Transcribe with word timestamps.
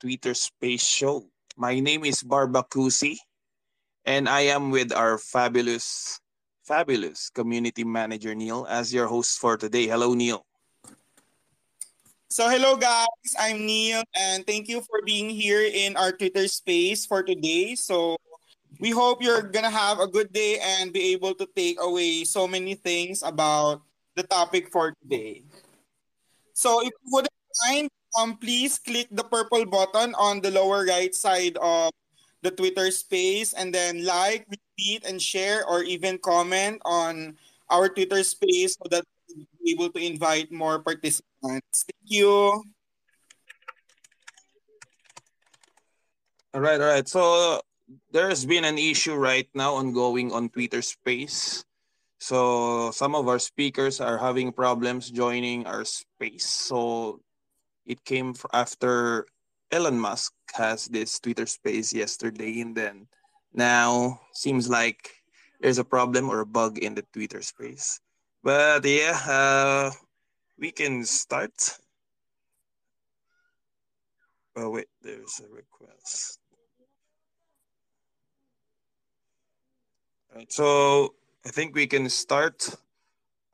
Twitter 0.00 0.32
Space 0.32 0.84
Show. 0.84 1.28
My 1.56 1.80
name 1.80 2.04
is 2.04 2.22
Barbacusi, 2.22 3.18
and 4.04 4.28
I 4.28 4.48
am 4.48 4.70
with 4.70 4.92
our 4.92 5.18
fabulous, 5.18 6.20
fabulous 6.64 7.28
community 7.28 7.84
manager, 7.84 8.34
Neil, 8.34 8.64
as 8.68 8.94
your 8.94 9.06
host 9.06 9.38
for 9.38 9.56
today. 9.56 9.86
Hello, 9.86 10.14
Neil. 10.14 10.46
So, 12.30 12.48
hello, 12.48 12.76
guys. 12.76 13.36
I'm 13.36 13.66
Neil, 13.66 14.02
and 14.16 14.46
thank 14.46 14.68
you 14.68 14.80
for 14.80 15.02
being 15.04 15.28
here 15.28 15.60
in 15.60 15.96
our 15.96 16.12
Twitter 16.12 16.48
space 16.48 17.04
for 17.04 17.22
today. 17.22 17.74
So, 17.74 18.16
we 18.78 18.90
hope 18.90 19.20
you're 19.20 19.42
going 19.42 19.66
to 19.66 19.74
have 19.74 20.00
a 20.00 20.06
good 20.06 20.32
day 20.32 20.56
and 20.62 20.92
be 20.92 21.12
able 21.12 21.34
to 21.34 21.46
take 21.54 21.76
away 21.82 22.24
so 22.24 22.48
many 22.48 22.72
things 22.74 23.22
about 23.22 23.82
the 24.16 24.22
topic 24.22 24.72
for 24.72 24.94
today. 25.02 25.44
So, 26.54 26.80
if 26.80 26.94
you 27.04 27.10
wouldn't 27.12 27.34
mind, 27.66 27.90
um, 28.18 28.36
please 28.36 28.78
click 28.78 29.08
the 29.10 29.24
purple 29.24 29.66
button 29.66 30.14
on 30.14 30.40
the 30.40 30.50
lower 30.50 30.84
right 30.84 31.14
side 31.14 31.56
of 31.60 31.92
the 32.42 32.50
Twitter 32.50 32.90
space 32.90 33.52
and 33.52 33.74
then 33.74 34.04
like, 34.04 34.46
retweet, 34.48 35.08
and 35.08 35.20
share 35.20 35.66
or 35.66 35.82
even 35.82 36.18
comment 36.18 36.80
on 36.84 37.36
our 37.68 37.88
Twitter 37.88 38.22
space 38.24 38.76
so 38.80 38.88
that 38.90 39.04
we'll 39.28 39.46
be 39.62 39.72
able 39.72 39.90
to 39.90 40.00
invite 40.00 40.50
more 40.50 40.80
participants. 40.80 41.84
Thank 41.86 42.06
you. 42.06 42.64
All 46.52 46.60
right, 46.60 46.80
all 46.80 46.88
right. 46.88 47.06
So 47.06 47.60
there's 48.10 48.44
been 48.44 48.64
an 48.64 48.78
issue 48.78 49.14
right 49.14 49.46
now 49.54 49.74
ongoing 49.74 50.32
on 50.32 50.48
Twitter 50.48 50.82
space. 50.82 51.64
So 52.18 52.90
some 52.90 53.14
of 53.14 53.28
our 53.28 53.38
speakers 53.38 54.00
are 54.00 54.18
having 54.18 54.52
problems 54.52 55.10
joining 55.10 55.66
our 55.66 55.84
space. 55.84 56.44
So 56.44 57.20
it 57.86 58.04
came 58.04 58.34
after 58.52 59.26
Elon 59.72 59.98
Musk 59.98 60.32
has 60.54 60.86
this 60.86 61.18
Twitter 61.20 61.46
space 61.46 61.92
yesterday, 61.92 62.60
and 62.60 62.74
then 62.74 63.06
now 63.54 64.20
seems 64.32 64.68
like 64.68 65.10
there's 65.60 65.78
a 65.78 65.84
problem 65.84 66.28
or 66.28 66.40
a 66.40 66.46
bug 66.46 66.78
in 66.78 66.94
the 66.94 67.04
Twitter 67.12 67.42
space. 67.42 68.00
But 68.42 68.84
yeah, 68.84 69.18
uh, 69.26 69.90
we 70.58 70.72
can 70.72 71.04
start. 71.04 71.52
Oh 74.56 74.70
wait, 74.70 74.88
there's 75.02 75.40
a 75.40 75.48
request. 75.48 76.38
All 80.30 80.38
right, 80.38 80.52
so 80.52 81.14
I 81.46 81.50
think 81.50 81.74
we 81.74 81.86
can 81.86 82.08
start. 82.08 82.68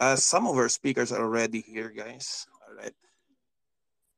Uh, 0.00 0.16
some 0.16 0.46
of 0.46 0.56
our 0.56 0.68
speakers 0.68 1.12
are 1.12 1.22
already 1.22 1.60
here, 1.60 1.90
guys. 1.90 2.46
All 2.68 2.74
right. 2.74 2.94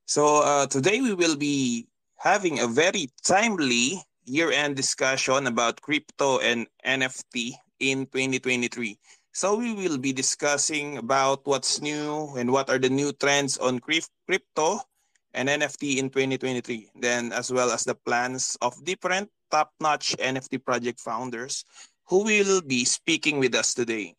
So 0.09 0.41
uh, 0.41 0.65
today 0.65 1.03
we 1.05 1.13
will 1.13 1.37
be 1.37 1.85
having 2.17 2.61
a 2.61 2.67
very 2.67 3.13
timely 3.23 4.01
year-end 4.25 4.75
discussion 4.75 5.47
about 5.47 5.83
crypto 5.85 6.41
and 6.41 6.67
NFT 6.81 7.53
in 7.79 8.09
2023. 8.09 8.97
So 9.37 9.61
we 9.61 9.75
will 9.75 9.99
be 9.99 10.15
discussing 10.15 10.97
about 10.97 11.45
what's 11.45 11.83
new 11.83 12.33
and 12.41 12.51
what 12.51 12.71
are 12.71 12.79
the 12.79 12.89
new 12.89 13.13
trends 13.13 13.59
on 13.59 13.81
crypto 13.81 14.81
and 15.35 15.51
NFT 15.51 15.99
in 15.99 16.09
2023. 16.09 16.89
Then 16.97 17.31
as 17.31 17.53
well 17.53 17.71
as 17.71 17.85
the 17.85 17.95
plans 17.95 18.57
of 18.63 18.83
different 18.87 19.29
top-notch 19.51 20.17
NFT 20.17 20.65
project 20.65 21.01
founders 21.01 21.67
who 22.09 22.25
will 22.25 22.63
be 22.63 22.87
speaking 22.87 23.39
with 23.39 23.55
us 23.55 23.75
today. 23.75 24.17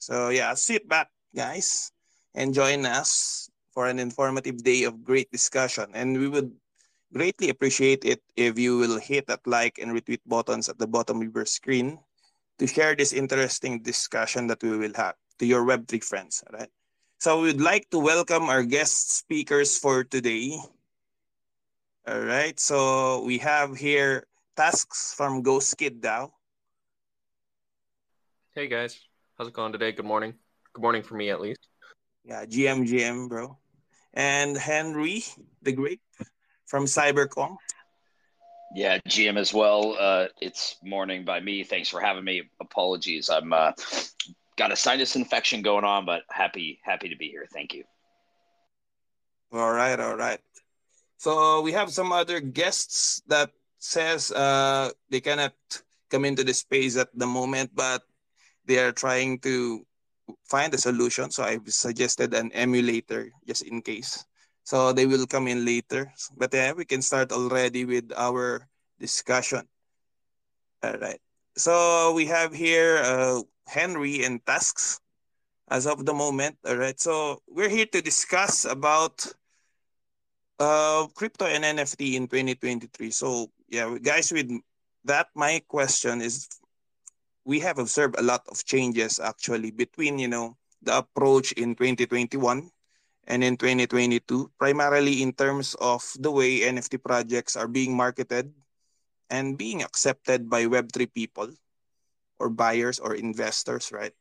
So 0.00 0.28
yeah, 0.28 0.52
sit 0.52 0.86
back 0.86 1.08
guys 1.34 1.92
and 2.34 2.52
join 2.52 2.84
us 2.84 3.49
for 3.80 3.88
an 3.88 3.96
informative 3.98 4.60
day 4.60 4.84
of 4.84 5.00
great 5.02 5.32
discussion. 5.32 5.88
And 5.96 6.12
we 6.12 6.28
would 6.28 6.52
greatly 7.16 7.48
appreciate 7.48 8.04
it 8.04 8.20
if 8.36 8.58
you 8.58 8.76
will 8.76 9.00
hit 9.00 9.26
that 9.32 9.40
like 9.48 9.80
and 9.80 9.96
retweet 9.96 10.20
buttons 10.28 10.68
at 10.68 10.76
the 10.76 10.86
bottom 10.86 11.24
of 11.24 11.32
your 11.32 11.46
screen 11.48 11.96
to 12.58 12.66
share 12.66 12.94
this 12.94 13.16
interesting 13.16 13.80
discussion 13.80 14.52
that 14.52 14.60
we 14.62 14.76
will 14.76 14.92
have 15.00 15.16
to 15.38 15.46
your 15.46 15.64
Web3 15.64 16.04
friends. 16.04 16.44
All 16.44 16.60
right. 16.60 16.68
So 17.24 17.40
we'd 17.40 17.56
like 17.56 17.88
to 17.88 17.98
welcome 17.98 18.52
our 18.52 18.64
guest 18.68 19.16
speakers 19.16 19.78
for 19.78 20.04
today. 20.04 20.60
All 22.04 22.20
right. 22.20 22.60
So 22.60 23.24
we 23.24 23.38
have 23.38 23.80
here 23.80 24.28
tasks 24.60 25.16
from 25.16 25.40
Ghost 25.40 25.72
Kid 25.80 26.04
DAO. 26.04 26.28
Hey 28.52 28.68
guys, 28.68 29.00
how's 29.38 29.48
it 29.48 29.56
going 29.56 29.72
today? 29.72 29.92
Good 29.96 30.04
morning. 30.04 30.36
Good 30.74 30.82
morning 30.82 31.00
for 31.00 31.16
me 31.16 31.30
at 31.32 31.40
least. 31.40 31.64
Yeah, 32.24 32.44
GM, 32.44 32.84
GM, 32.84 33.30
bro. 33.30 33.56
And 34.14 34.56
Henry 34.56 35.24
the 35.62 35.72
Great 35.72 36.00
from 36.66 36.84
CyberKongz. 36.84 37.56
Yeah, 38.74 38.98
GM 39.08 39.36
as 39.36 39.52
well. 39.52 39.96
Uh, 39.98 40.26
it's 40.40 40.76
morning 40.84 41.24
by 41.24 41.40
me. 41.40 41.64
Thanks 41.64 41.88
for 41.88 42.00
having 42.00 42.24
me. 42.24 42.42
Apologies, 42.60 43.28
I'm 43.28 43.52
uh, 43.52 43.72
got 44.56 44.70
a 44.70 44.76
sinus 44.76 45.16
infection 45.16 45.62
going 45.62 45.84
on, 45.84 46.06
but 46.06 46.22
happy 46.30 46.78
happy 46.84 47.08
to 47.08 47.16
be 47.16 47.28
here. 47.28 47.46
Thank 47.52 47.74
you. 47.74 47.82
All 49.52 49.72
right, 49.72 49.98
all 49.98 50.16
right. 50.16 50.38
So 51.18 51.60
we 51.62 51.72
have 51.72 51.90
some 51.90 52.12
other 52.12 52.38
guests 52.38 53.22
that 53.26 53.50
says 53.78 54.30
uh, 54.30 54.90
they 55.10 55.20
cannot 55.20 55.54
come 56.08 56.24
into 56.24 56.44
the 56.44 56.54
space 56.54 56.96
at 56.96 57.08
the 57.12 57.26
moment, 57.26 57.74
but 57.74 58.02
they 58.66 58.78
are 58.78 58.92
trying 58.92 59.40
to 59.40 59.84
find 60.44 60.72
a 60.74 60.78
solution. 60.78 61.30
So 61.30 61.42
I've 61.42 61.68
suggested 61.68 62.34
an 62.34 62.52
emulator 62.52 63.30
just 63.46 63.62
in 63.62 63.82
case. 63.82 64.24
So 64.64 64.92
they 64.92 65.06
will 65.06 65.26
come 65.26 65.48
in 65.48 65.64
later. 65.64 66.12
But 66.36 66.54
yeah, 66.54 66.72
we 66.72 66.84
can 66.84 67.02
start 67.02 67.32
already 67.32 67.84
with 67.84 68.12
our 68.16 68.68
discussion. 68.98 69.66
All 70.82 70.98
right. 70.98 71.20
So 71.56 72.12
we 72.14 72.26
have 72.26 72.54
here 72.54 72.98
uh, 72.98 73.42
Henry 73.66 74.24
and 74.24 74.44
tasks 74.46 75.00
as 75.68 75.86
of 75.86 76.04
the 76.04 76.14
moment. 76.14 76.56
All 76.66 76.76
right. 76.76 76.98
So 76.98 77.42
we're 77.48 77.68
here 77.68 77.86
to 77.86 78.02
discuss 78.02 78.64
about 78.64 79.26
uh, 80.58 81.06
crypto 81.14 81.46
and 81.46 81.64
NFT 81.64 82.14
in 82.14 82.28
2023. 82.28 83.10
So 83.10 83.50
yeah, 83.68 83.96
guys, 84.00 84.30
with 84.30 84.50
that, 85.04 85.28
my 85.34 85.62
question 85.66 86.20
is 86.20 86.48
we 87.50 87.58
have 87.58 87.82
observed 87.82 88.14
a 88.14 88.22
lot 88.22 88.46
of 88.46 88.62
changes 88.62 89.18
actually 89.18 89.74
between 89.74 90.22
you 90.22 90.30
know 90.30 90.54
the 90.86 90.94
approach 91.02 91.50
in 91.58 91.74
2021 91.74 92.70
and 93.26 93.42
in 93.42 93.58
2022 93.58 94.22
primarily 94.54 95.18
in 95.18 95.34
terms 95.34 95.74
of 95.82 95.98
the 96.22 96.30
way 96.30 96.62
nft 96.70 97.02
projects 97.02 97.58
are 97.58 97.66
being 97.66 97.90
marketed 97.90 98.54
and 99.34 99.58
being 99.58 99.82
accepted 99.82 100.46
by 100.46 100.62
web3 100.62 101.10
people 101.10 101.50
or 102.38 102.48
buyers 102.48 103.02
or 103.02 103.18
investors 103.18 103.90
right? 103.90 104.14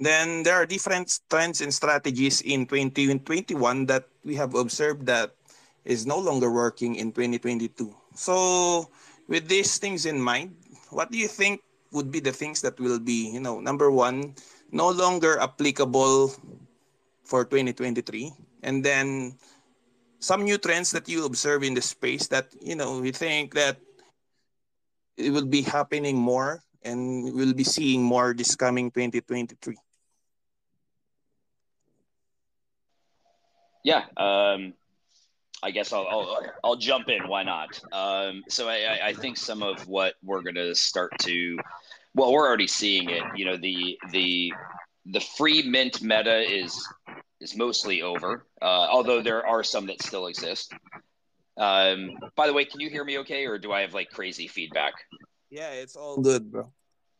Then 0.00 0.42
there 0.42 0.56
are 0.56 0.68
different 0.68 1.08
trends 1.30 1.64
and 1.64 1.72
strategies 1.72 2.44
in 2.44 2.68
2021 2.68 3.86
that 3.88 4.04
we 4.24 4.36
have 4.36 4.52
observed 4.52 5.06
that 5.08 5.32
is 5.84 6.04
no 6.04 6.18
longer 6.18 6.52
working 6.52 6.96
in 6.96 7.12
2022 7.12 7.92
so 8.16 8.88
with 9.28 9.44
these 9.48 9.76
things 9.76 10.04
in 10.04 10.20
mind 10.20 10.56
what 10.90 11.12
do 11.12 11.16
you 11.16 11.28
think 11.28 11.60
would 11.92 12.10
be 12.10 12.20
the 12.20 12.32
things 12.32 12.60
that 12.62 12.78
will 12.80 12.98
be, 12.98 13.30
you 13.30 13.40
know, 13.40 13.60
number 13.60 13.90
one, 13.90 14.34
no 14.72 14.90
longer 14.90 15.38
applicable 15.38 16.32
for 17.24 17.44
2023. 17.44 18.32
And 18.62 18.84
then 18.84 19.38
some 20.18 20.44
new 20.44 20.58
trends 20.58 20.90
that 20.92 21.08
you 21.08 21.24
observe 21.24 21.62
in 21.62 21.74
the 21.74 21.82
space 21.82 22.26
that, 22.28 22.54
you 22.60 22.74
know, 22.74 23.00
we 23.00 23.12
think 23.12 23.54
that 23.54 23.78
it 25.16 25.30
will 25.30 25.46
be 25.46 25.62
happening 25.62 26.16
more 26.16 26.62
and 26.82 27.34
we'll 27.34 27.54
be 27.54 27.64
seeing 27.64 28.02
more 28.02 28.34
this 28.34 28.54
coming 28.54 28.90
2023. 28.90 29.76
Yeah, 33.82 34.02
um, 34.16 34.74
I 35.66 35.72
guess 35.72 35.92
I'll, 35.92 36.06
I'll, 36.08 36.46
I'll 36.62 36.76
jump 36.76 37.08
in. 37.08 37.26
Why 37.26 37.42
not? 37.42 37.80
Um, 37.90 38.44
so 38.48 38.68
I, 38.68 39.08
I 39.08 39.12
think 39.14 39.36
some 39.36 39.64
of 39.64 39.88
what 39.88 40.14
we're 40.22 40.42
going 40.42 40.54
to 40.54 40.76
start 40.76 41.10
to, 41.22 41.58
well, 42.14 42.32
we're 42.32 42.46
already 42.46 42.68
seeing 42.68 43.10
it. 43.10 43.24
You 43.34 43.46
know, 43.46 43.56
the 43.56 43.98
the 44.12 44.52
the 45.06 45.18
free 45.18 45.68
mint 45.68 46.02
meta 46.02 46.38
is 46.38 46.86
is 47.40 47.56
mostly 47.56 48.02
over. 48.02 48.46
Uh, 48.62 48.64
although 48.64 49.22
there 49.22 49.44
are 49.44 49.64
some 49.64 49.86
that 49.86 50.00
still 50.02 50.28
exist. 50.28 50.72
Um, 51.56 52.12
by 52.36 52.46
the 52.46 52.52
way, 52.52 52.64
can 52.64 52.78
you 52.78 52.88
hear 52.88 53.04
me 53.04 53.18
okay, 53.18 53.46
or 53.46 53.58
do 53.58 53.72
I 53.72 53.80
have 53.80 53.92
like 53.92 54.10
crazy 54.10 54.46
feedback? 54.46 54.92
Yeah, 55.50 55.72
it's 55.72 55.96
all 55.96 56.20
good, 56.20 56.52
bro. 56.52 56.70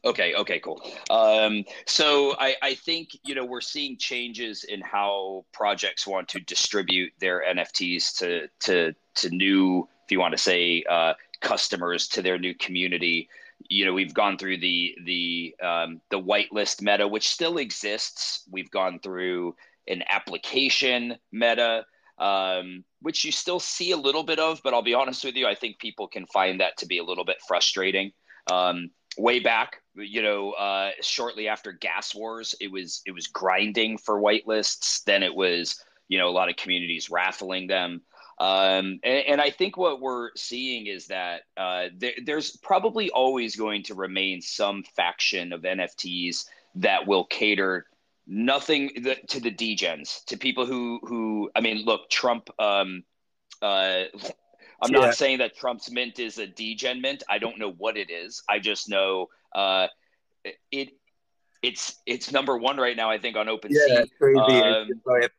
Okay. 0.04 0.34
Okay. 0.34 0.60
Cool. 0.60 0.80
Um, 1.10 1.64
so 1.86 2.36
I, 2.38 2.54
I 2.62 2.74
think 2.74 3.10
you 3.24 3.34
know 3.34 3.44
we're 3.44 3.60
seeing 3.60 3.96
changes 3.98 4.64
in 4.64 4.80
how 4.80 5.44
projects 5.52 6.06
want 6.06 6.28
to 6.28 6.40
distribute 6.40 7.12
their 7.20 7.42
NFTs 7.48 8.18
to 8.18 8.48
to 8.60 8.94
to 9.16 9.30
new, 9.30 9.88
if 10.04 10.12
you 10.12 10.20
want 10.20 10.32
to 10.32 10.38
say, 10.38 10.84
uh, 10.88 11.14
customers 11.40 12.08
to 12.08 12.22
their 12.22 12.38
new 12.38 12.54
community. 12.54 13.28
You 13.68 13.86
know, 13.86 13.94
we've 13.94 14.14
gone 14.14 14.38
through 14.38 14.58
the 14.58 14.94
the 15.04 15.56
um, 15.62 16.00
the 16.10 16.20
whitelist 16.20 16.82
meta, 16.82 17.08
which 17.08 17.28
still 17.28 17.58
exists. 17.58 18.44
We've 18.50 18.70
gone 18.70 19.00
through 19.00 19.56
an 19.88 20.02
application 20.10 21.16
meta, 21.32 21.84
um, 22.18 22.84
which 23.02 23.24
you 23.24 23.32
still 23.32 23.60
see 23.60 23.92
a 23.92 23.96
little 23.96 24.24
bit 24.24 24.38
of, 24.38 24.60
but 24.62 24.74
I'll 24.74 24.82
be 24.82 24.94
honest 24.94 25.24
with 25.24 25.36
you, 25.36 25.46
I 25.46 25.54
think 25.54 25.78
people 25.78 26.08
can 26.08 26.26
find 26.26 26.60
that 26.60 26.76
to 26.78 26.86
be 26.86 26.98
a 26.98 27.04
little 27.04 27.24
bit 27.24 27.38
frustrating. 27.46 28.12
Um, 28.50 28.90
way 29.18 29.40
back, 29.40 29.82
you 29.94 30.22
know, 30.22 30.52
uh, 30.52 30.90
shortly 31.00 31.48
after 31.48 31.72
Gas 31.72 32.14
Wars, 32.14 32.54
it 32.60 32.70
was 32.70 33.02
it 33.06 33.12
was 33.12 33.26
grinding 33.26 33.98
for 33.98 34.20
whitelists. 34.20 35.04
Then 35.04 35.22
it 35.22 35.34
was 35.34 35.82
you 36.08 36.18
know 36.18 36.28
a 36.28 36.30
lot 36.30 36.48
of 36.48 36.56
communities 36.56 37.10
raffling 37.10 37.66
them. 37.66 38.02
Um, 38.38 39.00
and, 39.02 39.24
and, 39.28 39.40
I 39.40 39.48
think 39.48 39.78
what 39.78 40.02
we're 40.02 40.28
seeing 40.36 40.88
is 40.88 41.06
that 41.06 41.44
uh, 41.56 41.86
there, 41.96 42.12
there's 42.22 42.54
probably 42.58 43.08
always 43.08 43.56
going 43.56 43.82
to 43.84 43.94
remain 43.94 44.42
some 44.42 44.84
faction 44.94 45.54
of 45.54 45.62
NFTs 45.62 46.44
that 46.74 47.06
will 47.06 47.24
cater 47.24 47.86
nothing 48.26 48.90
to 49.28 49.40
the 49.40 49.50
degens, 49.50 50.22
to 50.26 50.36
people 50.36 50.66
who 50.66 51.00
who 51.04 51.50
I 51.56 51.60
mean, 51.60 51.84
look, 51.84 52.10
Trump. 52.10 52.50
Um, 52.58 53.04
uh, 53.62 54.04
I'm 54.82 54.92
yeah. 54.92 55.00
not 55.00 55.14
saying 55.14 55.38
that 55.38 55.56
Trump's 55.56 55.90
mint 55.90 56.18
is 56.18 56.38
a 56.38 56.46
degen 56.46 57.00
mint. 57.00 57.22
I 57.28 57.38
don't 57.38 57.58
know 57.58 57.72
what 57.72 57.96
it 57.96 58.10
is. 58.10 58.42
I 58.48 58.58
just 58.58 58.88
know 58.88 59.28
uh, 59.54 59.88
it. 60.70 60.90
It's 61.62 62.00
it's 62.06 62.30
number 62.30 62.56
one 62.56 62.76
right 62.76 62.96
now. 62.96 63.10
I 63.10 63.18
think 63.18 63.36
on 63.36 63.46
OpenSea. 63.46 63.70
Yeah, 63.70 64.04
crazy. 64.18 64.38
Um, 64.38 64.88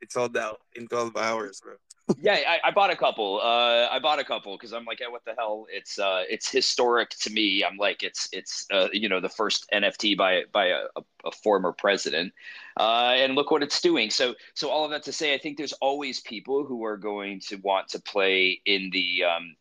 it's 0.02 0.14
sold 0.14 0.36
out 0.36 0.60
in 0.76 0.88
12 0.88 1.16
hours, 1.16 1.62
bro 1.62 1.76
yeah, 2.20 2.40
I, 2.48 2.70
I, 2.70 2.72
bought 2.72 2.90
a 2.90 2.96
couple. 2.96 3.40
Uh, 3.42 3.88
I 3.90 4.00
bought 4.00 4.20
a 4.20 4.24
couple 4.24 4.56
because 4.56 4.72
I'm 4.72 4.86
like, 4.86 5.00
hey, 5.00 5.08
what 5.10 5.26
the 5.26 5.34
hell? 5.38 5.68
It's 5.70 6.00
uh, 6.00 6.24
it's 6.30 6.50
historic 6.50 7.10
to 7.22 7.30
me. 7.30 7.64
I'm 7.64 7.78
like, 7.78 8.02
it's 8.02 8.30
it's 8.32 8.66
uh, 8.72 8.88
you 8.94 9.10
know 9.10 9.20
the 9.20 9.30
first 9.30 9.68
NFT 9.74 10.18
by 10.18 10.44
by 10.52 10.68
a, 10.68 10.84
a 11.26 11.32
former 11.44 11.74
president, 11.74 12.34
uh, 12.80 13.14
and 13.16 13.36
look 13.36 13.52
what 13.52 13.62
it's 13.62 13.82
doing. 13.82 14.10
So 14.10 14.36
so 14.54 14.70
all 14.70 14.86
of 14.86 14.92
that 14.92 15.04
to 15.04 15.12
say, 15.12 15.34
I 15.34 15.38
think 15.38 15.58
there's 15.58 15.74
always 15.74 16.22
people 16.22 16.66
who 16.66 16.86
are 16.86 16.98
going 16.98 17.42
to 17.48 17.58
want 17.58 17.90
to 17.90 18.02
play 18.02 18.62
in 18.66 18.90
the, 18.92 19.24
um, 19.26 19.56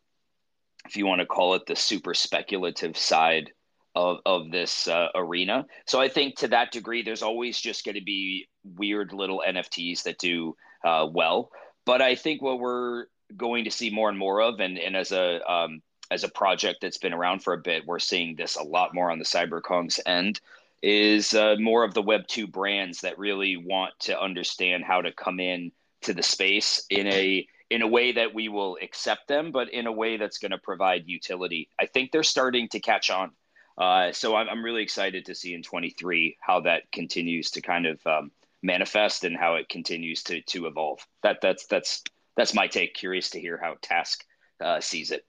if 0.87 0.97
you 0.97 1.07
want 1.07 1.21
to 1.21 1.27
call 1.27 1.55
it 1.55 1.67
the 1.67 1.77
super 1.77 2.15
speculative 2.15 2.97
side 2.97 3.51
of 3.97 4.19
of 4.25 4.53
this 4.53 4.87
uh, 4.87 5.09
arena. 5.17 5.67
So 5.87 6.01
I 6.01 6.09
think 6.09 6.37
to 6.37 6.49
that 6.49 6.71
degree, 6.71 7.03
there's 7.03 7.23
always 7.23 7.61
just 7.61 7.85
going 7.85 7.97
to 7.97 8.05
be 8.05 8.47
weird 8.63 9.13
little 9.13 9.43
NFTs 9.47 10.05
that 10.05 10.19
do 10.19 10.55
uh, 10.85 11.09
well. 11.13 11.51
But 11.87 12.03
I 12.03 12.17
think 12.17 12.43
what 12.43 12.59
we're 12.59 13.07
going 13.37 13.65
to 13.65 13.71
see 13.71 13.91
more 13.91 14.11
and 14.11 14.19
more 14.19 14.43
of, 14.43 14.61
and, 14.61 14.79
and 14.79 14.95
as 14.97 15.13
a 15.13 15.41
um, 15.51 15.81
as 16.11 16.25
a 16.25 16.29
project 16.29 16.81
that's 16.83 16.99
been 16.99 17.15
around 17.15 17.43
for 17.43 17.55
a 17.55 17.59
bit, 17.59 17.87
we're 17.87 17.99
seeing 17.99 18.37
this 18.37 18.57
a 18.57 18.63
lot 18.63 18.95
more 18.95 19.11
on 19.11 19.19
the 19.19 19.25
CyberKongz 19.25 19.99
end, 20.07 20.41
is 20.83 21.35
uh, 21.35 21.57
more 21.59 21.85
of 21.85 21.95
the 21.95 22.03
Web 22.03 22.27
two 22.29 22.47
brands 22.47 23.01
that 23.01 23.19
really 23.19 23.57
want 23.57 23.95
to 24.01 24.21
understand 24.21 24.85
how 24.85 25.01
to 25.01 25.13
come 25.13 25.41
in 25.41 25.73
to 26.03 26.13
the 26.13 26.23
space 26.23 26.85
in 26.91 27.07
a 27.07 27.47
in 27.71 27.83
a 27.83 27.89
way 27.89 28.13
that 28.13 28.35
we 28.35 28.49
will 28.49 28.79
accept 28.81 29.27
them, 29.27 29.51
but 29.51 29.73
in 29.73 29.87
a 29.87 29.93
way 29.93 30.17
that's 30.17 30.39
going 30.39 30.53
to 30.53 30.59
provide 30.59 31.05
utility. 31.07 31.69
I 31.81 31.87
think 31.87 32.13
they're 32.13 32.23
starting 32.23 32.69
to 32.69 32.81
catch 32.81 33.11
on. 33.11 33.33
Uh, 33.77 34.13
so 34.13 34.37
I'm, 34.37 34.49
I'm 34.49 34.65
really 34.65 34.83
excited 34.83 35.27
to 35.27 35.35
see 35.35 35.53
in 35.53 35.63
23 35.63 36.37
how 36.41 36.61
that 36.61 36.91
continues 36.93 37.51
to 37.53 37.61
kind 37.61 37.87
of 37.87 38.07
um, 38.07 38.31
manifest 38.67 39.25
and 39.25 39.37
how 39.37 39.55
it 39.55 39.69
continues 39.69 40.23
to 40.25 40.43
to 40.43 40.67
evolve. 40.67 41.07
That 41.23 41.39
that's 41.41 41.67
that's 41.67 42.03
that's 42.37 42.53
my 42.53 42.67
take. 42.67 42.95
Curious 42.95 43.31
to 43.31 43.41
hear 43.41 43.59
how 43.63 43.77
Task 43.81 44.25
uh, 44.61 44.81
sees 44.81 45.13
it. 45.13 45.25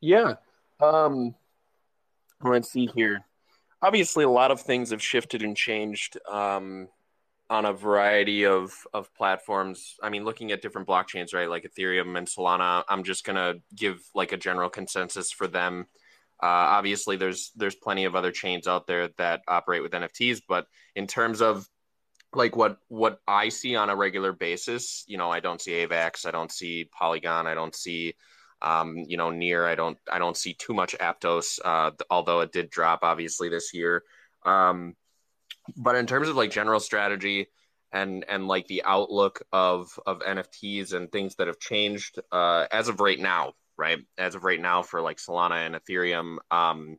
Yeah, 0.00 0.34
um, 0.80 1.34
let's 2.42 2.72
see 2.72 2.88
here. 2.94 3.20
Obviously, 3.82 4.24
a 4.24 4.30
lot 4.30 4.50
of 4.50 4.60
things 4.60 4.90
have 4.90 5.02
shifted 5.02 5.42
and 5.42 5.56
changed 5.56 6.18
um, 6.28 6.88
on 7.50 7.66
a 7.66 7.72
variety 7.72 8.46
of 8.46 8.72
of 8.92 9.14
platforms. 9.14 9.96
I 10.02 10.08
mean, 10.08 10.24
looking 10.24 10.50
at 10.50 10.62
different 10.62 10.88
blockchains, 10.88 11.34
right, 11.34 11.48
like 11.48 11.64
Ethereum 11.64 12.16
and 12.16 12.26
Solana. 12.26 12.82
I'm 12.88 13.04
just 13.04 13.24
gonna 13.24 13.54
give 13.76 14.00
like 14.14 14.32
a 14.32 14.36
general 14.36 14.70
consensus 14.70 15.30
for 15.30 15.46
them 15.46 15.86
uh, 16.42 16.46
obviously, 16.46 17.16
there's 17.16 17.50
there's 17.56 17.74
plenty 17.74 18.04
of 18.04 18.14
other 18.14 18.30
chains 18.30 18.68
out 18.68 18.86
there 18.86 19.08
that 19.18 19.42
operate 19.48 19.82
with 19.82 19.92
NFTs, 19.92 20.42
but 20.48 20.66
in 20.94 21.06
terms 21.06 21.42
of 21.42 21.68
like 22.32 22.54
what 22.54 22.78
what 22.88 23.20
I 23.26 23.48
see 23.48 23.74
on 23.74 23.90
a 23.90 23.96
regular 23.96 24.32
basis, 24.32 25.04
you 25.08 25.18
know, 25.18 25.30
I 25.30 25.40
don't 25.40 25.60
see 25.60 25.72
AVAX, 25.72 26.26
I 26.26 26.30
don't 26.30 26.52
see 26.52 26.88
Polygon, 26.96 27.46
I 27.46 27.54
don't 27.54 27.74
see 27.74 28.14
um, 28.62 28.96
you 28.96 29.16
know 29.16 29.30
NEAR, 29.30 29.66
I 29.66 29.74
don't 29.74 29.98
I 30.10 30.18
don't 30.18 30.36
see 30.36 30.54
too 30.54 30.74
much 30.74 30.96
Aptos, 30.98 31.58
uh, 31.64 31.90
although 32.10 32.40
it 32.40 32.52
did 32.52 32.70
drop 32.70 33.00
obviously 33.02 33.48
this 33.48 33.74
year. 33.74 34.04
Um, 34.44 34.94
but 35.76 35.96
in 35.96 36.06
terms 36.06 36.28
of 36.28 36.36
like 36.36 36.50
general 36.50 36.80
strategy 36.80 37.48
and 37.92 38.24
and 38.28 38.46
like 38.46 38.66
the 38.66 38.84
outlook 38.84 39.42
of 39.52 39.98
of 40.06 40.20
NFTs 40.20 40.92
and 40.92 41.10
things 41.10 41.36
that 41.36 41.46
have 41.46 41.58
changed 41.58 42.20
uh, 42.30 42.66
as 42.70 42.88
of 42.88 43.00
right 43.00 43.18
now, 43.18 43.54
right? 43.78 43.98
As 44.18 44.34
of 44.34 44.44
right 44.44 44.60
now, 44.60 44.82
for 44.82 45.00
like 45.00 45.18
Solana 45.18 45.64
and 45.64 45.74
Ethereum, 45.74 46.38
um, 46.50 46.98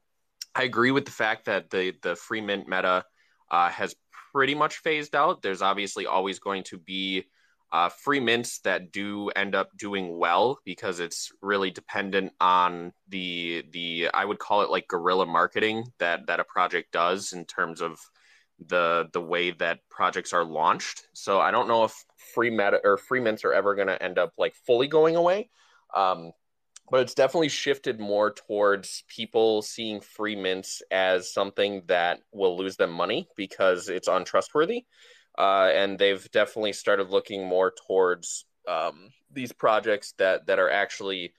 I 0.55 0.63
agree 0.63 0.91
with 0.91 1.05
the 1.05 1.11
fact 1.11 1.45
that 1.45 1.69
the 1.69 1.93
the 2.01 2.15
free 2.15 2.41
mint 2.41 2.67
meta 2.67 3.05
uh, 3.51 3.69
has 3.69 3.95
pretty 4.31 4.55
much 4.55 4.77
phased 4.77 5.15
out. 5.15 5.41
There's 5.41 5.61
obviously 5.61 6.05
always 6.05 6.39
going 6.39 6.63
to 6.65 6.77
be 6.77 7.25
uh, 7.71 7.89
free 7.89 8.19
mints 8.19 8.59
that 8.61 8.91
do 8.91 9.29
end 9.29 9.53
up 9.53 9.69
doing 9.77 10.17
well 10.17 10.59
because 10.65 10.99
it's 10.99 11.31
really 11.41 11.69
dependent 11.69 12.33
on 12.39 12.93
the 13.09 13.63
the 13.71 14.09
I 14.13 14.25
would 14.25 14.39
call 14.39 14.61
it 14.61 14.71
like 14.71 14.87
guerrilla 14.87 15.25
marketing 15.25 15.85
that 15.99 16.27
that 16.27 16.39
a 16.39 16.43
project 16.43 16.91
does 16.91 17.33
in 17.33 17.45
terms 17.45 17.81
of 17.81 17.99
the 18.67 19.07
the 19.13 19.21
way 19.21 19.51
that 19.51 19.79
projects 19.89 20.33
are 20.33 20.43
launched. 20.43 21.07
So 21.13 21.39
I 21.39 21.51
don't 21.51 21.67
know 21.67 21.83
if 21.83 21.93
free 22.33 22.49
meta 22.49 22.79
or 22.83 22.97
free 22.97 23.19
mints 23.19 23.45
are 23.45 23.53
ever 23.53 23.75
going 23.75 23.87
to 23.87 24.01
end 24.01 24.17
up 24.17 24.33
like 24.37 24.55
fully 24.65 24.87
going 24.87 25.15
away. 25.15 25.49
Um, 25.95 26.31
but 26.91 27.01
it's 27.01 27.13
definitely 27.13 27.49
shifted 27.49 27.99
more 27.99 28.31
towards 28.31 29.03
people 29.07 29.61
seeing 29.61 30.01
free 30.01 30.35
mints 30.35 30.81
as 30.91 31.31
something 31.31 31.83
that 31.87 32.19
will 32.31 32.57
lose 32.57 32.75
them 32.77 32.91
money 32.91 33.27
because 33.35 33.89
it's 33.89 34.07
untrustworthy. 34.07 34.85
Uh, 35.37 35.69
and 35.73 35.97
they've 35.97 36.29
definitely 36.31 36.73
started 36.73 37.09
looking 37.09 37.47
more 37.47 37.73
towards 37.87 38.45
um, 38.67 39.09
these 39.31 39.51
projects 39.51 40.13
that 40.17 40.47
that 40.47 40.59
are 40.59 40.69
actually 40.69 41.33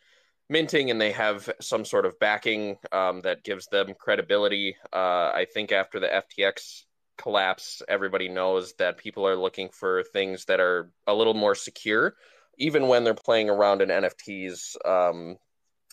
minting 0.49 0.91
and 0.91 1.01
they 1.01 1.13
have 1.13 1.49
some 1.61 1.85
sort 1.85 2.07
of 2.07 2.19
backing 2.19 2.77
um, 2.93 3.21
that 3.21 3.45
gives 3.45 3.67
them 3.67 3.95
credibility. 3.99 4.77
Uh, 4.93 5.31
I 5.35 5.47
think 5.53 5.71
after 5.71 6.01
the 6.01 6.09
FTX 6.09 6.85
collapse, 7.19 7.83
everybody 7.89 8.29
knows 8.29 8.73
that 8.79 8.97
people 8.97 9.27
are 9.27 9.37
looking 9.37 9.69
for 9.69 10.03
things 10.03 10.47
that 10.47 10.61
are 10.61 10.91
a 11.07 11.15
little 11.15 11.35
more 11.35 11.55
secure 11.55 12.15
even 12.61 12.89
when 12.89 13.03
they're 13.03 13.15
playing 13.15 13.51
around 13.51 13.81
in 13.83 13.89
NFTs 13.89 14.77
um, 14.87 15.37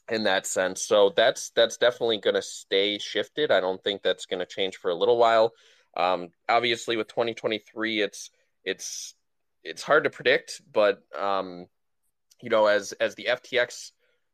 in 0.10 0.24
that 0.24 0.46
sense. 0.46 0.84
So 0.84 1.14
that's 1.16 1.52
that's 1.52 1.78
definitely 1.78 2.20
going 2.20 2.36
to 2.36 2.42
stay 2.42 2.98
shifted. 2.98 3.52
I 3.52 3.60
don't 3.60 3.84
think 3.84 4.02
that's 4.02 4.26
going 4.26 4.40
to 4.40 4.46
change 4.46 4.78
for 4.78 4.90
a 4.90 4.96
little 4.96 5.18
while. 5.18 5.54
Um, 5.96 6.30
obviously, 6.48 6.98
with 6.98 7.08
2023, 7.08 8.02
it's 8.02 8.30
it's 8.64 9.16
it's 9.64 9.84
hard 9.84 10.06
to 10.06 10.10
predict, 10.10 10.62
but 10.72 11.02
um, 11.18 11.66
you 12.42 12.50
know, 12.50 12.68
as 12.68 12.94
as 12.94 13.16
the 13.16 13.28
FTX 13.30 13.92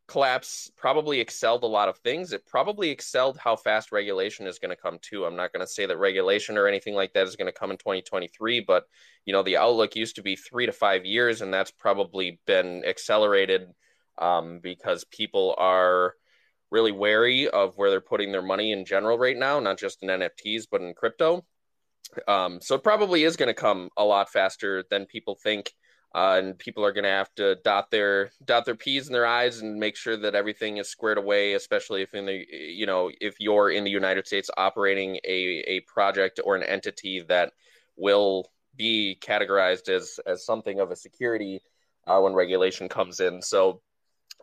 collapse 0.08 0.70
probably 0.76 1.22
excelled 1.22 1.64
a 1.64 1.68
lot 1.68 1.88
of 1.88 1.98
things. 2.00 2.34
It 2.34 2.46
probably 2.46 2.90
excelled 2.90 3.38
how 3.38 3.56
fast 3.56 3.92
regulation 3.92 4.48
is 4.48 4.60
going 4.60 4.76
to 4.76 4.82
come 4.82 5.00
too. 5.02 5.26
I'm 5.26 5.36
not 5.36 5.54
going 5.54 5.66
to 5.66 5.72
say 5.72 5.86
that 5.86 5.98
regulation 5.98 6.58
or 6.58 6.68
anything 6.68 6.94
like 6.94 7.14
that 7.14 7.26
is 7.26 7.36
going 7.36 7.52
to 7.52 7.58
come 7.58 7.72
in 7.72 7.78
2023, 7.78 8.60
but 8.62 8.86
you 9.26 9.34
know 9.34 9.44
the 9.44 9.58
outlook 9.58 9.96
used 9.96 10.18
to 10.18 10.22
be 10.22 10.36
three 10.36 10.66
to 10.66 10.72
five 10.72 11.06
years, 11.06 11.42
and 11.42 11.54
that's 11.54 11.72
probably 11.72 12.40
been 12.46 12.84
accelerated 12.86 13.70
um, 14.18 14.60
because 14.62 15.06
people 15.06 15.56
are 15.58 16.14
really 16.72 16.92
wary 16.92 17.48
of 17.50 17.78
where 17.78 17.90
they're 17.90 18.02
putting 18.02 18.32
their 18.32 18.42
money 18.42 18.72
in 18.72 18.86
general 18.86 19.18
right 19.18 19.38
now, 19.38 19.60
not 19.60 19.78
just 19.78 20.02
in 20.02 20.10
NFTs 20.10 20.64
but 20.72 20.82
in 20.82 20.94
crypto. 20.94 21.46
Um, 22.28 22.60
so 22.62 22.76
it 22.76 22.84
probably 22.84 23.24
is 23.24 23.38
going 23.38 23.48
to 23.48 23.54
come 23.54 23.90
a 23.98 24.04
lot 24.04 24.30
faster 24.30 24.84
than 24.90 25.06
people 25.06 25.36
think 25.36 25.72
uh, 26.16 26.36
and 26.38 26.60
people 26.60 26.86
are 26.86 26.92
going 26.92 27.04
to 27.04 27.10
have 27.10 27.34
to 27.36 27.56
dot 27.64 27.90
their 27.90 28.32
dot 28.46 28.66
their 28.66 28.76
p's 28.76 29.08
in 29.08 29.14
their 29.14 29.26
i's 29.26 29.60
and 29.60 29.80
make 29.80 29.96
sure 29.96 30.16
that 30.16 30.36
everything 30.36 30.78
is 30.78 30.90
squared 30.90 31.18
away 31.18 31.54
especially 31.54 32.02
if 32.02 32.14
in 32.14 32.26
the 32.26 32.46
you 32.52 32.86
know 32.86 33.10
if 33.20 33.36
you're 33.40 33.72
in 33.72 33.84
the 33.84 33.90
united 33.90 34.28
states 34.28 34.50
operating 34.58 35.16
a, 35.26 35.64
a 35.68 35.80
project 35.82 36.40
or 36.44 36.56
an 36.56 36.64
entity 36.64 37.22
that 37.28 37.52
will 37.96 38.50
be 38.76 39.18
categorized 39.22 39.90
as 39.90 40.20
as 40.26 40.46
something 40.46 40.80
of 40.80 40.92
a 40.92 40.96
security 40.96 41.60
uh, 42.06 42.20
when 42.20 42.34
regulation 42.34 42.88
comes 42.88 43.20
in 43.20 43.42
so 43.42 43.82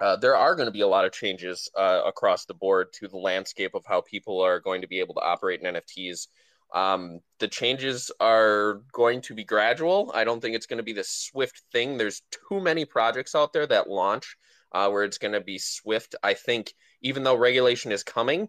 uh, 0.00 0.16
there 0.16 0.36
are 0.36 0.54
going 0.54 0.66
to 0.66 0.72
be 0.72 0.80
a 0.80 0.88
lot 0.88 1.04
of 1.04 1.12
changes 1.12 1.70
uh, 1.76 2.02
across 2.06 2.46
the 2.46 2.54
board 2.54 2.92
to 2.92 3.08
the 3.08 3.18
landscape 3.18 3.74
of 3.74 3.84
how 3.86 4.00
people 4.00 4.40
are 4.40 4.60
going 4.60 4.80
to 4.80 4.88
be 4.88 5.00
able 5.00 5.14
to 5.14 5.20
operate 5.20 5.60
in 5.60 5.74
nfts 5.74 6.26
um, 6.72 7.20
the 7.38 7.48
changes 7.48 8.10
are 8.20 8.82
going 8.92 9.22
to 9.22 9.34
be 9.34 9.44
gradual. 9.44 10.12
I 10.14 10.24
don't 10.24 10.40
think 10.40 10.54
it's 10.54 10.66
going 10.66 10.78
to 10.78 10.84
be 10.84 10.92
the 10.92 11.04
swift 11.04 11.62
thing. 11.72 11.98
There's 11.98 12.22
too 12.30 12.60
many 12.60 12.84
projects 12.84 13.34
out 13.34 13.52
there 13.52 13.66
that 13.66 13.90
launch 13.90 14.36
uh, 14.72 14.88
where 14.88 15.04
it's 15.04 15.18
going 15.18 15.34
to 15.34 15.40
be 15.40 15.58
swift. 15.58 16.14
I 16.22 16.34
think 16.34 16.72
even 17.02 17.24
though 17.24 17.34
regulation 17.34 17.92
is 17.92 18.04
coming 18.04 18.48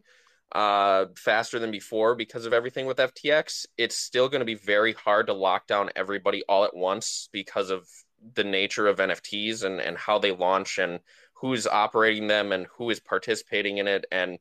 uh, 0.51 1.05
faster 1.15 1.57
than 1.57 1.71
before 1.71 2.15
because 2.15 2.45
of 2.45 2.53
everything 2.53 2.85
with 2.85 2.97
FTX, 2.97 3.65
it's 3.77 3.95
still 3.95 4.29
going 4.29 4.41
to 4.41 4.45
be 4.45 4.55
very 4.55 4.93
hard 4.93 5.27
to 5.27 5.33
lock 5.33 5.65
down 5.65 5.89
everybody 5.95 6.43
all 6.47 6.63
at 6.63 6.75
once 6.75 7.29
because 7.31 7.71
of 7.71 7.87
the 8.35 8.43
nature 8.43 8.87
of 8.87 8.97
NFTs 8.97 9.63
and 9.63 9.81
and 9.81 9.97
how 9.97 10.19
they 10.19 10.31
launch 10.31 10.77
and 10.77 10.99
who's 11.41 11.67
operating 11.67 12.27
them 12.27 12.51
and 12.51 12.67
who 12.77 12.89
is 12.89 12.99
participating 12.99 13.79
in 13.79 13.87
it. 13.87 14.05
And 14.11 14.37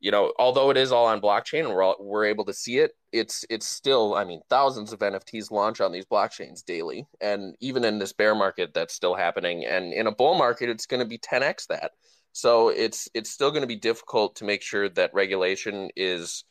you 0.00 0.10
know 0.10 0.32
although 0.38 0.70
it 0.70 0.76
is 0.76 0.92
all 0.92 1.06
on 1.06 1.20
blockchain 1.20 1.60
and 1.60 1.70
we're 1.70 1.82
all, 1.82 1.96
we're 1.98 2.26
able 2.26 2.44
to 2.44 2.52
see 2.52 2.78
it 2.78 2.90
it's 3.12 3.44
it's 3.48 3.64
still 3.64 4.14
i 4.16 4.24
mean 4.24 4.40
thousands 4.50 4.92
of 4.92 4.98
nfts 4.98 5.50
launch 5.50 5.80
on 5.80 5.92
these 5.92 6.04
blockchains 6.04 6.64
daily. 6.64 7.06
And 7.20 7.54
even 7.60 7.84
in 7.84 7.98
this 7.98 8.12
bear 8.12 8.34
market 8.34 8.74
that's 8.74 8.92
still 8.92 9.14
happening 9.14 9.64
and 9.64 9.94
in 9.94 10.06
a 10.06 10.12
bull 10.12 10.34
market 10.36 10.68
it's 10.68 10.86
going 10.86 11.00
to 11.00 11.08
be 11.08 11.18
10x 11.18 11.68
that. 11.68 11.92
So 12.34 12.68
it's 12.68 13.08
it's 13.14 13.30
still 13.30 13.50
going 13.50 13.62
to 13.62 13.68
be 13.68 13.76
difficult 13.76 14.36
to 14.36 14.44
make 14.44 14.60
sure 14.60 14.88
that 14.90 15.14
regulation 15.14 15.88
is 15.96 16.44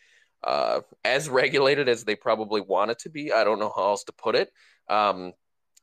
uh, 0.43 0.79
as 1.03 1.29
regulated 1.41 1.89
as 1.89 2.05
they 2.05 2.15
probably 2.15 2.61
want 2.61 2.91
it 2.91 2.99
to 2.99 3.09
be. 3.09 3.31
I 3.33 3.43
don't 3.43 3.59
know 3.59 3.71
how 3.75 3.89
else 3.89 4.05
to 4.05 4.13
put 4.13 4.35
it. 4.35 4.49
Um, 4.89 5.33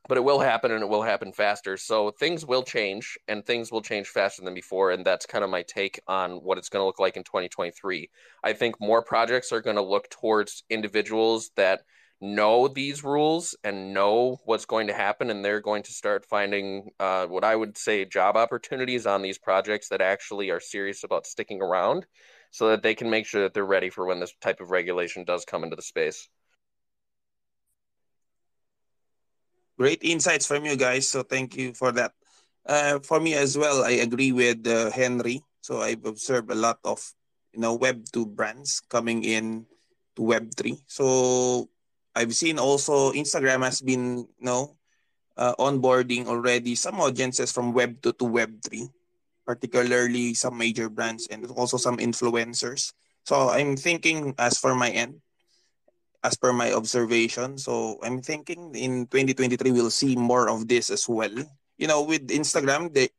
but 0.07 0.17
it 0.17 0.23
will 0.23 0.39
happen 0.39 0.71
and 0.71 0.83
it 0.83 0.89
will 0.89 1.03
happen 1.03 1.31
faster. 1.31 1.77
So 1.77 2.11
things 2.11 2.45
will 2.45 2.63
change 2.63 3.17
and 3.27 3.45
things 3.45 3.71
will 3.71 3.81
change 3.81 4.07
faster 4.07 4.41
than 4.43 4.53
before. 4.53 4.91
And 4.91 5.05
that's 5.05 5.25
kind 5.25 5.43
of 5.43 5.49
my 5.49 5.63
take 5.63 5.99
on 6.07 6.31
what 6.43 6.57
it's 6.57 6.69
going 6.69 6.81
to 6.81 6.85
look 6.85 6.99
like 6.99 7.17
in 7.17 7.23
2023. 7.23 8.09
I 8.43 8.53
think 8.53 8.75
more 8.79 9.03
projects 9.03 9.51
are 9.51 9.61
going 9.61 9.75
to 9.75 9.81
look 9.81 10.09
towards 10.09 10.63
individuals 10.69 11.51
that 11.55 11.81
know 12.19 12.67
these 12.67 13.03
rules 13.03 13.55
and 13.63 13.93
know 13.93 14.37
what's 14.45 14.65
going 14.65 14.87
to 14.87 14.93
happen. 14.93 15.29
And 15.29 15.45
they're 15.45 15.61
going 15.61 15.83
to 15.83 15.91
start 15.91 16.25
finding 16.25 16.89
uh, 16.99 17.27
what 17.27 17.43
I 17.43 17.55
would 17.55 17.77
say 17.77 18.05
job 18.05 18.35
opportunities 18.37 19.05
on 19.05 19.21
these 19.21 19.37
projects 19.37 19.89
that 19.89 20.01
actually 20.01 20.49
are 20.49 20.59
serious 20.59 21.03
about 21.03 21.27
sticking 21.27 21.61
around 21.61 22.05
so 22.51 22.69
that 22.69 22.83
they 22.83 22.95
can 22.95 23.09
make 23.09 23.25
sure 23.25 23.43
that 23.43 23.53
they're 23.53 23.65
ready 23.65 23.89
for 23.89 24.05
when 24.05 24.19
this 24.19 24.33
type 24.41 24.59
of 24.61 24.71
regulation 24.71 25.23
does 25.23 25.45
come 25.45 25.63
into 25.63 25.75
the 25.75 25.81
space. 25.81 26.27
Great 29.81 30.05
insights 30.05 30.45
from 30.45 30.61
you 30.61 30.77
guys. 30.77 31.09
So 31.09 31.25
thank 31.25 31.57
you 31.57 31.73
for 31.73 31.89
that. 31.97 32.13
Uh, 32.69 33.01
for 33.01 33.17
me 33.17 33.33
as 33.33 33.57
well, 33.57 33.81
I 33.81 34.05
agree 34.05 34.29
with 34.29 34.61
uh, 34.69 34.93
Henry. 34.93 35.41
So 35.65 35.81
I've 35.81 36.05
observed 36.05 36.53
a 36.53 36.61
lot 36.61 36.77
of 36.85 37.01
you 37.49 37.65
know 37.65 37.73
Web 37.73 38.05
two 38.13 38.29
brands 38.29 38.77
coming 38.93 39.25
in 39.25 39.65
to 40.13 40.21
Web 40.21 40.53
three. 40.53 40.77
So 40.85 41.65
I've 42.13 42.37
seen 42.37 42.61
also 42.61 43.09
Instagram 43.17 43.65
has 43.65 43.81
been 43.81 44.29
you 44.37 44.45
know 44.45 44.77
uh, 45.33 45.57
onboarding 45.57 46.29
already 46.29 46.77
some 46.77 47.01
audiences 47.01 47.49
from 47.49 47.73
Web 47.73 48.05
two 48.05 48.13
to 48.21 48.29
Web 48.29 48.61
three, 48.61 48.85
particularly 49.49 50.37
some 50.37 50.61
major 50.61 50.93
brands 50.93 51.25
and 51.25 51.49
also 51.57 51.81
some 51.81 51.97
influencers. 51.97 52.93
So 53.25 53.49
I'm 53.49 53.73
thinking 53.73 54.37
as 54.37 54.61
for 54.61 54.77
my 54.77 54.93
end, 54.93 55.25
as 56.23 56.37
per 56.37 56.53
my 56.53 56.73
observation. 56.73 57.57
So 57.57 57.99
I'm 58.03 58.21
thinking 58.21 58.75
in 58.75 59.07
2023 59.07 59.71
we'll 59.71 59.89
see 59.89 60.15
more 60.15 60.49
of 60.49 60.67
this 60.67 60.89
as 60.89 61.09
well. 61.09 61.33
You 61.77 61.87
know, 61.87 62.03
with 62.03 62.29
Instagram, 62.29 62.93
they 62.93 63.09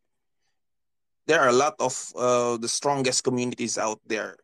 there 1.27 1.41
are 1.41 1.49
a 1.49 1.57
lot 1.57 1.75
of 1.79 1.95
uh, 2.17 2.57
the 2.59 2.69
strongest 2.69 3.23
communities 3.25 3.79
out 3.79 4.01
there 4.07 4.37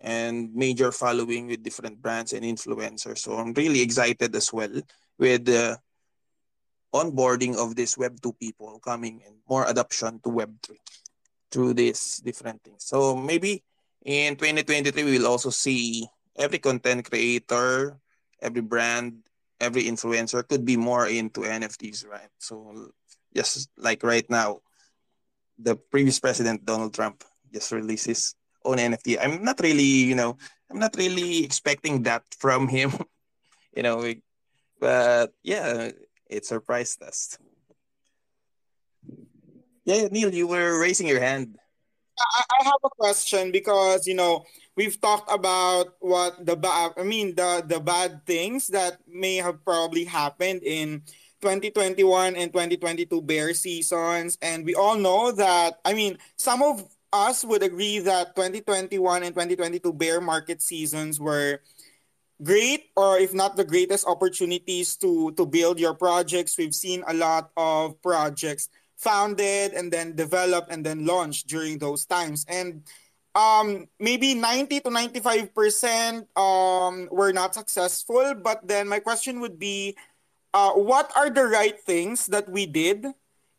and 0.00 0.54
major 0.54 0.92
following 0.92 1.46
with 1.46 1.62
different 1.62 2.02
brands 2.02 2.32
and 2.32 2.44
influencers. 2.44 3.18
So 3.18 3.38
I'm 3.38 3.54
really 3.54 3.80
excited 3.80 4.34
as 4.34 4.52
well 4.52 4.82
with 5.18 5.46
the 5.46 5.78
onboarding 6.92 7.56
of 7.56 7.74
this 7.74 7.96
Web 7.96 8.20
2 8.20 8.32
people 8.34 8.78
coming 8.78 9.22
and 9.26 9.36
more 9.48 9.66
adoption 9.66 10.20
to 10.22 10.28
Web 10.30 10.54
3 10.62 10.78
through 11.50 11.74
these 11.74 12.20
different 12.22 12.62
things. 12.62 12.84
So 12.84 13.16
maybe 13.16 13.62
in 14.04 14.36
2023 14.36 15.02
we 15.02 15.18
will 15.18 15.26
also 15.26 15.50
see 15.50 16.06
every 16.36 16.58
content 16.58 17.08
creator 17.08 17.98
every 18.44 18.60
brand, 18.60 19.24
every 19.58 19.84
influencer 19.84 20.46
could 20.46 20.64
be 20.64 20.76
more 20.76 21.08
into 21.08 21.40
NFTs, 21.40 22.06
right? 22.06 22.28
So 22.38 22.92
just 23.34 23.70
like 23.76 24.04
right 24.04 24.28
now, 24.28 24.60
the 25.58 25.76
previous 25.76 26.20
president 26.20 26.64
Donald 26.64 26.92
Trump 26.92 27.24
just 27.52 27.72
released 27.72 28.06
his 28.06 28.34
own 28.64 28.76
NFT. 28.76 29.18
I'm 29.20 29.42
not 29.42 29.60
really, 29.60 30.04
you 30.04 30.14
know, 30.14 30.36
I'm 30.70 30.78
not 30.78 30.94
really 30.96 31.44
expecting 31.44 32.02
that 32.04 32.22
from 32.38 32.68
him, 32.68 32.92
you 33.76 33.82
know, 33.82 34.04
but 34.78 35.32
yeah, 35.42 35.90
it 36.28 36.44
surprised 36.44 37.02
us. 37.02 37.38
Yeah, 39.84 40.08
Neil, 40.10 40.32
you 40.32 40.46
were 40.46 40.80
raising 40.80 41.06
your 41.06 41.20
hand. 41.20 41.58
I, 42.18 42.42
I 42.60 42.64
have 42.64 42.80
a 42.84 42.90
question 42.90 43.52
because 43.52 44.06
you 44.06 44.14
know 44.14 44.44
we've 44.76 45.00
talked 45.00 45.30
about 45.32 45.94
what 46.00 46.44
the 46.44 46.56
bad 46.56 46.92
I 46.96 47.02
mean 47.02 47.34
the 47.34 47.64
the 47.66 47.80
bad 47.80 48.26
things 48.26 48.68
that 48.68 48.98
may 49.06 49.36
have 49.36 49.64
probably 49.64 50.04
happened 50.04 50.62
in 50.62 51.02
2021 51.40 52.36
and 52.36 52.52
2022 52.52 53.22
bear 53.22 53.54
seasons 53.54 54.38
and 54.42 54.64
we 54.64 54.74
all 54.74 54.96
know 54.96 55.32
that 55.32 55.80
I 55.84 55.94
mean 55.94 56.18
some 56.36 56.62
of 56.62 56.84
us 57.12 57.44
would 57.44 57.62
agree 57.62 58.00
that 58.00 58.34
2021 58.34 59.22
and 59.22 59.34
2022 59.34 59.92
bear 59.92 60.20
market 60.20 60.62
seasons 60.62 61.20
were 61.20 61.60
great 62.42 62.90
or 62.96 63.18
if 63.18 63.32
not 63.32 63.56
the 63.56 63.64
greatest 63.64 64.06
opportunities 64.06 64.96
to 64.96 65.30
to 65.32 65.46
build 65.46 65.78
your 65.78 65.94
projects 65.94 66.58
we've 66.58 66.74
seen 66.74 67.04
a 67.06 67.14
lot 67.14 67.50
of 67.56 68.00
projects 68.02 68.68
founded 68.96 69.72
and 69.72 69.92
then 69.92 70.16
developed 70.16 70.70
and 70.70 70.84
then 70.84 71.04
launched 71.04 71.46
during 71.46 71.78
those 71.78 72.06
times. 72.06 72.46
And 72.48 72.82
um, 73.34 73.86
maybe 73.98 74.34
90 74.34 74.80
to 74.80 74.90
95% 74.90 76.26
um, 76.38 77.08
were 77.10 77.32
not 77.32 77.54
successful. 77.54 78.34
But 78.34 78.66
then 78.66 78.88
my 78.88 79.00
question 79.00 79.40
would 79.40 79.58
be 79.58 79.96
uh, 80.52 80.72
what 80.72 81.10
are 81.16 81.30
the 81.30 81.44
right 81.44 81.78
things 81.80 82.26
that 82.26 82.48
we 82.48 82.66
did 82.66 83.06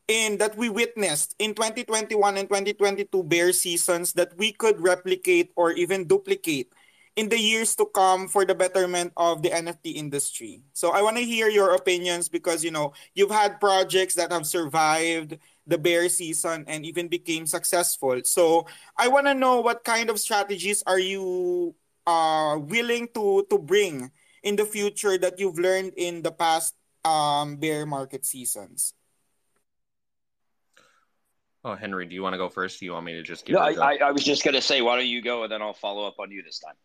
in 0.07 0.37
that 0.37 0.55
we 0.55 0.69
witnessed 0.69 1.35
in 1.39 1.53
2021 1.53 2.37
and 2.37 2.47
2022 2.47 3.23
bear 3.23 3.51
seasons 3.51 4.13
that 4.13 4.37
we 4.37 4.51
could 4.51 4.79
replicate 4.79 5.51
or 5.55 5.71
even 5.71 6.07
duplicate 6.07 6.71
in 7.15 7.29
the 7.29 7.39
years 7.39 7.75
to 7.75 7.85
come 7.85 8.27
for 8.27 8.45
the 8.45 8.53
betterment 8.53 9.11
of 9.17 9.41
the 9.41 9.49
NFT 9.49 9.95
industry. 9.95 10.61
So 10.73 10.91
I 10.91 11.01
want 11.01 11.17
to 11.17 11.23
hear 11.23 11.49
your 11.49 11.73
opinions 11.73 12.29
because 12.29 12.63
you 12.63 12.71
know 12.71 12.93
you've 13.13 13.31
had 13.31 13.59
projects 13.59 14.15
that 14.15 14.31
have 14.31 14.45
survived 14.45 15.37
the 15.67 15.77
bear 15.77 16.09
season 16.09 16.65
and 16.67 16.85
even 16.85 17.07
became 17.07 17.45
successful. 17.45 18.21
So 18.23 18.67
I 18.97 19.07
want 19.07 19.27
to 19.27 19.33
know 19.33 19.61
what 19.61 19.83
kind 19.83 20.09
of 20.09 20.19
strategies 20.19 20.83
are 20.85 20.99
you 20.99 21.75
uh, 22.05 22.57
willing 22.61 23.09
to 23.13 23.45
to 23.49 23.57
bring 23.57 24.11
in 24.43 24.55
the 24.55 24.65
future 24.65 25.17
that 25.17 25.39
you've 25.39 25.57
learned 25.57 25.93
in 25.97 26.21
the 26.21 26.31
past 26.31 26.75
um, 27.05 27.57
bear 27.57 27.85
market 27.85 28.25
seasons. 28.25 28.93
Oh, 31.63 31.73
Henry, 31.73 32.05
do 32.05 32.13
you 32.13 32.21
want 32.21 32.33
to 32.33 32.37
go 32.37 32.49
first? 32.49 32.79
Do 32.79 32.85
you 32.85 32.93
want 32.93 33.05
me 33.05 33.13
to 33.13 33.23
just 33.23 33.45
give? 33.45 33.55
No, 33.55 33.61
I, 33.61 33.97
I, 33.97 34.11
was 34.11 34.23
just 34.23 34.43
going 34.43 34.53
to 34.53 34.61
say, 34.61 34.81
why 34.81 34.97
don't 34.97 35.07
you 35.07 35.21
go, 35.21 35.43
and 35.43 35.51
then 35.51 35.63
I'll 35.63 35.73
follow 35.73 36.05
up 36.07 36.19
on 36.19 36.29
you 36.29 36.43
this 36.43 36.59
time. 36.59 36.75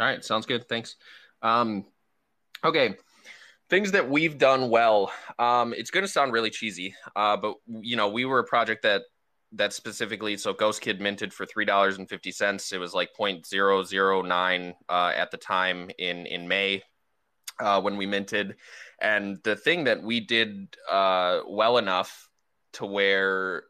All 0.00 0.06
right, 0.06 0.24
sounds 0.24 0.46
good. 0.46 0.68
Thanks. 0.68 0.96
Um, 1.42 1.84
okay, 2.64 2.96
things 3.70 3.92
that 3.92 4.10
we've 4.10 4.36
done 4.36 4.68
well. 4.68 5.12
Um, 5.38 5.72
it's 5.72 5.90
going 5.90 6.04
to 6.04 6.10
sound 6.10 6.32
really 6.32 6.50
cheesy, 6.50 6.94
uh, 7.16 7.36
but 7.36 7.54
you 7.66 7.96
know, 7.96 8.08
we 8.08 8.24
were 8.24 8.40
a 8.40 8.44
project 8.44 8.82
that 8.82 9.02
that 9.52 9.72
specifically. 9.72 10.36
So 10.36 10.52
Ghost 10.52 10.80
Kid 10.80 11.00
minted 11.00 11.32
for 11.32 11.46
three 11.46 11.64
dollars 11.64 11.96
and 11.98 12.08
fifty 12.08 12.32
cents. 12.32 12.72
It 12.72 12.78
was 12.78 12.92
like 12.92 13.14
point 13.14 13.46
zero 13.46 13.82
zero 13.82 14.22
nine 14.22 14.74
uh, 14.88 15.12
at 15.16 15.30
the 15.30 15.38
time 15.38 15.90
in 15.98 16.26
in 16.26 16.48
May 16.48 16.82
uh, 17.60 17.80
when 17.80 17.96
we 17.96 18.06
minted, 18.06 18.56
and 19.00 19.38
the 19.44 19.56
thing 19.56 19.84
that 19.84 20.02
we 20.02 20.20
did 20.20 20.76
uh, 20.90 21.40
well 21.48 21.78
enough 21.78 22.28
to 22.74 22.86
where 22.86 23.64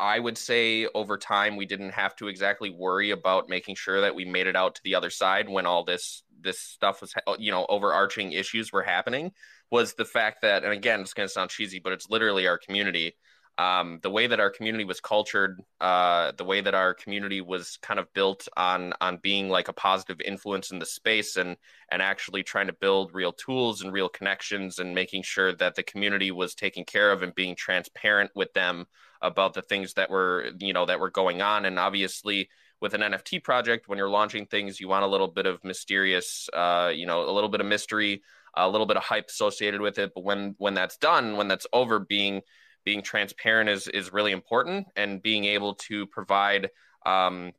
I 0.00 0.18
would 0.18 0.38
say 0.38 0.86
over 0.94 1.18
time 1.18 1.56
we 1.56 1.66
didn't 1.66 1.90
have 1.90 2.16
to 2.16 2.28
exactly 2.28 2.70
worry 2.70 3.10
about 3.10 3.48
making 3.48 3.74
sure 3.74 4.00
that 4.00 4.14
we 4.14 4.24
made 4.24 4.46
it 4.46 4.56
out 4.56 4.74
to 4.76 4.80
the 4.82 4.94
other 4.94 5.10
side 5.10 5.48
when 5.48 5.66
all 5.66 5.84
this 5.84 6.22
this 6.42 6.60
stuff 6.60 7.00
was 7.00 7.14
you 7.38 7.50
know 7.50 7.66
overarching 7.68 8.32
issues 8.32 8.72
were 8.72 8.82
happening 8.82 9.32
was 9.70 9.94
the 9.94 10.04
fact 10.04 10.42
that 10.42 10.64
and 10.64 10.72
again 10.72 11.00
it's 11.00 11.14
going 11.14 11.28
to 11.28 11.32
sound 11.32 11.50
cheesy 11.50 11.78
but 11.78 11.92
it's 11.92 12.10
literally 12.10 12.46
our 12.46 12.58
community. 12.58 13.14
Um, 13.58 13.98
the 14.02 14.10
way 14.10 14.26
that 14.26 14.40
our 14.40 14.48
community 14.48 14.84
was 14.84 15.00
cultured 15.00 15.60
uh, 15.82 16.32
the 16.38 16.44
way 16.44 16.62
that 16.62 16.74
our 16.74 16.94
community 16.94 17.42
was 17.42 17.76
kind 17.82 18.00
of 18.00 18.10
built 18.14 18.48
on 18.56 18.94
on 19.02 19.18
being 19.18 19.50
like 19.50 19.68
a 19.68 19.74
positive 19.74 20.18
influence 20.22 20.70
in 20.70 20.78
the 20.78 20.86
space 20.86 21.36
and 21.36 21.56
and 21.90 22.00
actually 22.00 22.42
trying 22.42 22.68
to 22.68 22.72
build 22.72 23.12
real 23.12 23.32
tools 23.32 23.82
and 23.82 23.92
real 23.92 24.08
connections 24.08 24.78
and 24.78 24.94
making 24.94 25.22
sure 25.22 25.52
that 25.56 25.74
the 25.74 25.82
community 25.82 26.30
was 26.30 26.54
taken 26.54 26.84
care 26.84 27.12
of 27.12 27.22
and 27.22 27.34
being 27.34 27.54
transparent 27.54 28.30
with 28.34 28.50
them 28.54 28.86
about 29.20 29.52
the 29.52 29.62
things 29.62 29.92
that 29.94 30.08
were 30.08 30.50
you 30.58 30.72
know 30.72 30.86
that 30.86 31.00
were 31.00 31.10
going 31.10 31.42
on. 31.42 31.66
And 31.66 31.78
obviously 31.78 32.48
with 32.80 32.94
an 32.94 33.00
nft 33.00 33.42
project 33.44 33.88
when 33.88 33.98
you're 33.98 34.08
launching 34.08 34.46
things 34.46 34.80
you 34.80 34.88
want 34.88 35.04
a 35.04 35.08
little 35.08 35.28
bit 35.28 35.46
of 35.46 35.62
mysterious 35.64 36.48
uh, 36.52 36.90
you 36.94 37.06
know 37.06 37.28
a 37.28 37.32
little 37.32 37.50
bit 37.50 37.60
of 37.60 37.66
mystery 37.66 38.22
a 38.54 38.68
little 38.68 38.86
bit 38.86 38.96
of 38.96 39.02
hype 39.02 39.28
associated 39.28 39.80
with 39.80 39.98
it. 39.98 40.12
But 40.14 40.24
when 40.24 40.54
when 40.58 40.74
that's 40.74 40.96
done 40.96 41.36
when 41.36 41.48
that's 41.48 41.66
over 41.72 41.98
being 41.98 42.42
being 42.84 43.02
transparent 43.02 43.68
is 43.68 43.88
is 43.88 44.12
really 44.12 44.32
important 44.32 44.86
and 44.96 45.22
being 45.22 45.44
able 45.44 45.74
to 45.74 46.06
provide 46.06 46.70
um, 47.06 47.52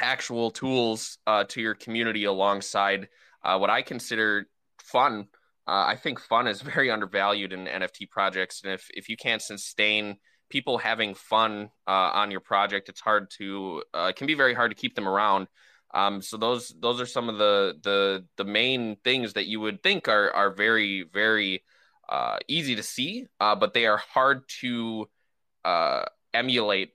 actual 0.00 0.50
tools 0.50 1.18
uh, 1.26 1.44
to 1.44 1.60
your 1.60 1.74
community 1.74 2.24
alongside 2.24 3.08
uh, 3.44 3.56
what 3.58 3.70
i 3.70 3.82
consider 3.82 4.46
fun. 4.82 5.26
Uh, 5.68 5.84
I 5.86 5.96
think 5.96 6.20
fun 6.20 6.46
is 6.46 6.62
very 6.74 6.90
undervalued 6.90 7.52
in 7.52 7.66
NFT 7.66 8.10
projects, 8.10 8.62
and 8.64 8.72
if 8.72 8.88
if 8.90 9.08
you 9.08 9.16
can't 9.16 9.42
sustain 9.42 10.16
people 10.48 10.78
having 10.78 11.14
fun 11.14 11.70
uh, 11.86 12.10
on 12.14 12.30
your 12.30 12.40
project, 12.40 12.88
it's 12.88 13.00
hard 13.00 13.30
to 13.38 13.82
uh, 13.94 14.08
it 14.10 14.16
can 14.16 14.26
be 14.26 14.34
very 14.34 14.54
hard 14.54 14.70
to 14.70 14.76
keep 14.76 14.94
them 14.94 15.08
around. 15.08 15.48
Um, 15.94 16.20
so 16.20 16.36
those 16.36 16.74
those 16.80 17.00
are 17.00 17.06
some 17.06 17.28
of 17.28 17.38
the 17.38 17.74
the 17.82 18.24
the 18.36 18.44
main 18.44 18.96
things 19.04 19.34
that 19.34 19.46
you 19.46 19.60
would 19.60 19.82
think 19.82 20.08
are 20.08 20.30
are 20.32 20.50
very 20.50 21.04
very 21.12 21.64
uh, 22.08 22.38
easy 22.48 22.76
to 22.76 22.82
see, 22.82 23.26
uh, 23.40 23.54
but 23.54 23.74
they 23.74 23.86
are 23.86 23.96
hard 23.96 24.42
to 24.60 25.08
uh, 25.64 26.04
emulate 26.32 26.92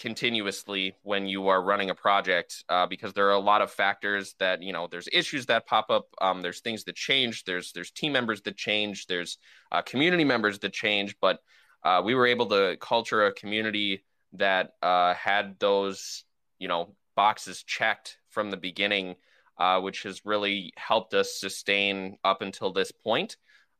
continuously 0.00 0.94
when 1.02 1.26
you 1.26 1.48
are 1.48 1.62
running 1.62 1.90
a 1.90 1.94
project 1.94 2.64
uh, 2.70 2.86
because 2.86 3.12
there 3.12 3.26
are 3.28 3.32
a 3.32 3.38
lot 3.38 3.60
of 3.60 3.70
factors 3.70 4.34
that 4.38 4.62
you 4.62 4.72
know 4.72 4.88
there's 4.90 5.08
issues 5.12 5.44
that 5.44 5.66
pop 5.66 5.90
up 5.90 6.06
um, 6.22 6.40
there's 6.40 6.60
things 6.60 6.84
that 6.84 6.96
change 6.96 7.44
there's 7.44 7.70
there's 7.72 7.90
team 7.90 8.10
members 8.10 8.40
that 8.40 8.56
change 8.56 9.06
there's 9.08 9.36
uh, 9.72 9.82
community 9.82 10.24
members 10.24 10.58
that 10.60 10.72
change 10.72 11.14
but 11.20 11.40
uh, 11.84 12.02
we 12.04 12.14
were 12.14 12.26
able 12.26 12.46
to 12.46 12.76
culture 12.80 13.26
a 13.26 13.32
community 13.32 14.04
that 14.34 14.74
uh, 14.82 15.14
had 15.14 15.58
those 15.58 16.24
you 16.58 16.68
know 16.68 16.94
boxes 17.16 17.62
checked 17.62 18.18
from 18.28 18.50
the 18.50 18.56
beginning 18.56 19.16
uh, 19.60 19.78
which 19.78 20.04
has 20.04 20.24
really 20.24 20.72
helped 20.76 21.12
us 21.12 21.34
sustain 21.38 22.16
up 22.24 22.40
until 22.40 22.72
this 22.72 22.90
point. 22.90 23.36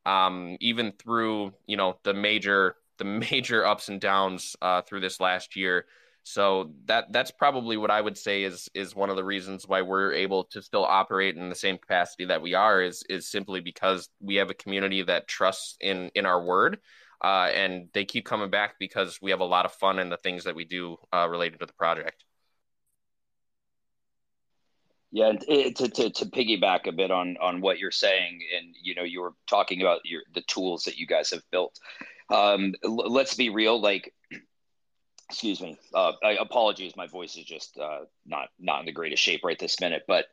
Um, 0.06 0.56
even 0.60 0.92
through 0.92 1.52
you 1.66 1.76
know 1.76 1.98
the 2.04 2.14
major 2.14 2.76
the 2.98 3.04
major 3.30 3.64
ups 3.64 3.88
and 3.88 4.00
downs 4.00 4.54
uh, 4.62 4.82
through 4.82 5.00
this 5.00 5.18
last 5.20 5.56
year. 5.56 5.86
So 6.22 6.72
that 6.84 7.12
that's 7.12 7.30
probably 7.30 7.78
what 7.78 7.90
I 7.90 8.00
would 8.00 8.18
say 8.18 8.42
is 8.42 8.68
is 8.74 8.94
one 8.94 9.08
of 9.08 9.16
the 9.16 9.24
reasons 9.24 9.66
why 9.66 9.80
we're 9.80 10.12
able 10.12 10.44
to 10.44 10.60
still 10.60 10.84
operate 10.84 11.36
in 11.36 11.48
the 11.48 11.54
same 11.54 11.78
capacity 11.78 12.26
that 12.26 12.42
we 12.42 12.52
are 12.52 12.82
is 12.82 13.02
is 13.08 13.26
simply 13.26 13.60
because 13.60 14.10
we 14.20 14.36
have 14.36 14.50
a 14.50 14.54
community 14.54 15.02
that 15.02 15.28
trusts 15.28 15.76
in 15.80 16.10
in 16.14 16.26
our 16.26 16.44
word, 16.44 16.78
uh, 17.22 17.50
and 17.54 17.88
they 17.92 18.04
keep 18.04 18.24
coming 18.24 18.50
back 18.50 18.74
because 18.78 19.18
we 19.20 19.30
have 19.30 19.40
a 19.40 19.44
lot 19.44 19.66
of 19.66 19.72
fun 19.72 19.98
in 19.98 20.08
the 20.08 20.16
things 20.16 20.44
that 20.44 20.54
we 20.54 20.64
do 20.64 20.96
uh, 21.12 21.28
related 21.28 21.60
to 21.60 21.66
the 21.66 21.72
project. 21.72 22.24
Yeah, 25.12 25.32
to, 25.32 25.72
to 25.72 26.10
to 26.10 26.26
piggyback 26.26 26.86
a 26.86 26.92
bit 26.92 27.10
on 27.10 27.36
on 27.40 27.60
what 27.60 27.80
you're 27.80 27.90
saying, 27.90 28.40
and 28.56 28.74
you 28.80 28.94
know, 28.94 29.02
you 29.02 29.20
were 29.20 29.34
talking 29.48 29.80
about 29.80 30.00
your 30.04 30.22
the 30.34 30.42
tools 30.42 30.84
that 30.84 30.98
you 30.98 31.06
guys 31.06 31.30
have 31.30 31.42
built. 31.50 31.78
Um, 32.30 32.74
l- 32.84 33.10
let's 33.10 33.34
be 33.34 33.48
real, 33.50 33.80
like 33.80 34.14
excuse 35.30 35.60
me 35.60 35.78
uh, 35.94 36.12
I, 36.24 36.32
apologies 36.40 36.96
my 36.96 37.06
voice 37.06 37.36
is 37.36 37.44
just 37.44 37.78
uh, 37.78 38.00
not 38.26 38.48
not 38.58 38.80
in 38.80 38.86
the 38.86 38.92
greatest 38.92 39.22
shape 39.22 39.42
right 39.44 39.58
this 39.58 39.80
minute 39.80 40.02
but 40.08 40.26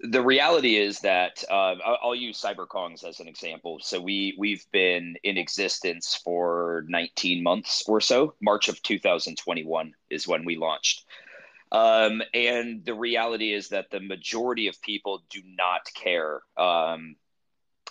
the 0.00 0.22
reality 0.22 0.76
is 0.76 1.00
that 1.00 1.44
uh, 1.50 1.76
I'll 2.02 2.14
use 2.14 2.40
CyberKongz 2.40 3.04
as 3.04 3.20
an 3.20 3.28
example. 3.28 3.78
So 3.80 4.00
we 4.00 4.34
we've 4.38 4.64
been 4.72 5.16
in 5.22 5.38
existence 5.38 6.20
for 6.24 6.84
19 6.88 7.42
months 7.42 7.84
or 7.86 8.00
so. 8.00 8.34
March 8.40 8.68
of 8.68 8.82
2021 8.82 9.94
is 10.10 10.26
when 10.26 10.44
we 10.44 10.56
launched, 10.56 11.04
um, 11.70 12.22
and 12.34 12.84
the 12.84 12.94
reality 12.94 13.52
is 13.52 13.68
that 13.68 13.90
the 13.90 14.00
majority 14.00 14.66
of 14.66 14.80
people 14.82 15.22
do 15.30 15.40
not 15.44 15.82
care 15.94 16.42
um, 16.56 17.14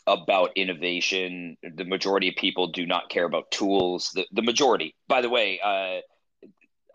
about 0.06 0.52
innovation. 0.58 1.56
The 1.64 1.86
majority 1.86 2.28
of 2.30 2.36
people 2.36 2.68
do 2.68 2.86
not 2.86 3.10
care 3.10 3.26
about 3.26 3.52
tools. 3.52 4.12
The 4.14 4.26
the 4.34 4.42
majority, 4.42 4.96
by 5.08 5.22
the 5.22 5.30
way, 5.30 5.62
uh, 5.64 6.02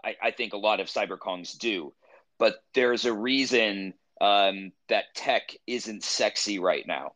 I, 0.05 0.17
I 0.23 0.31
think 0.31 0.53
a 0.53 0.59
lot 0.59 0.81
of 0.81 0.89
CyberKongz 0.89 1.59
do, 1.59 1.95
but 2.39 2.57
there's 2.75 3.07
a 3.07 3.13
reason 3.13 3.95
um, 4.21 4.73
that 4.89 5.15
tech 5.15 5.55
isn't 5.67 6.05
sexy 6.05 6.59
right 6.59 6.87
now. 6.87 7.13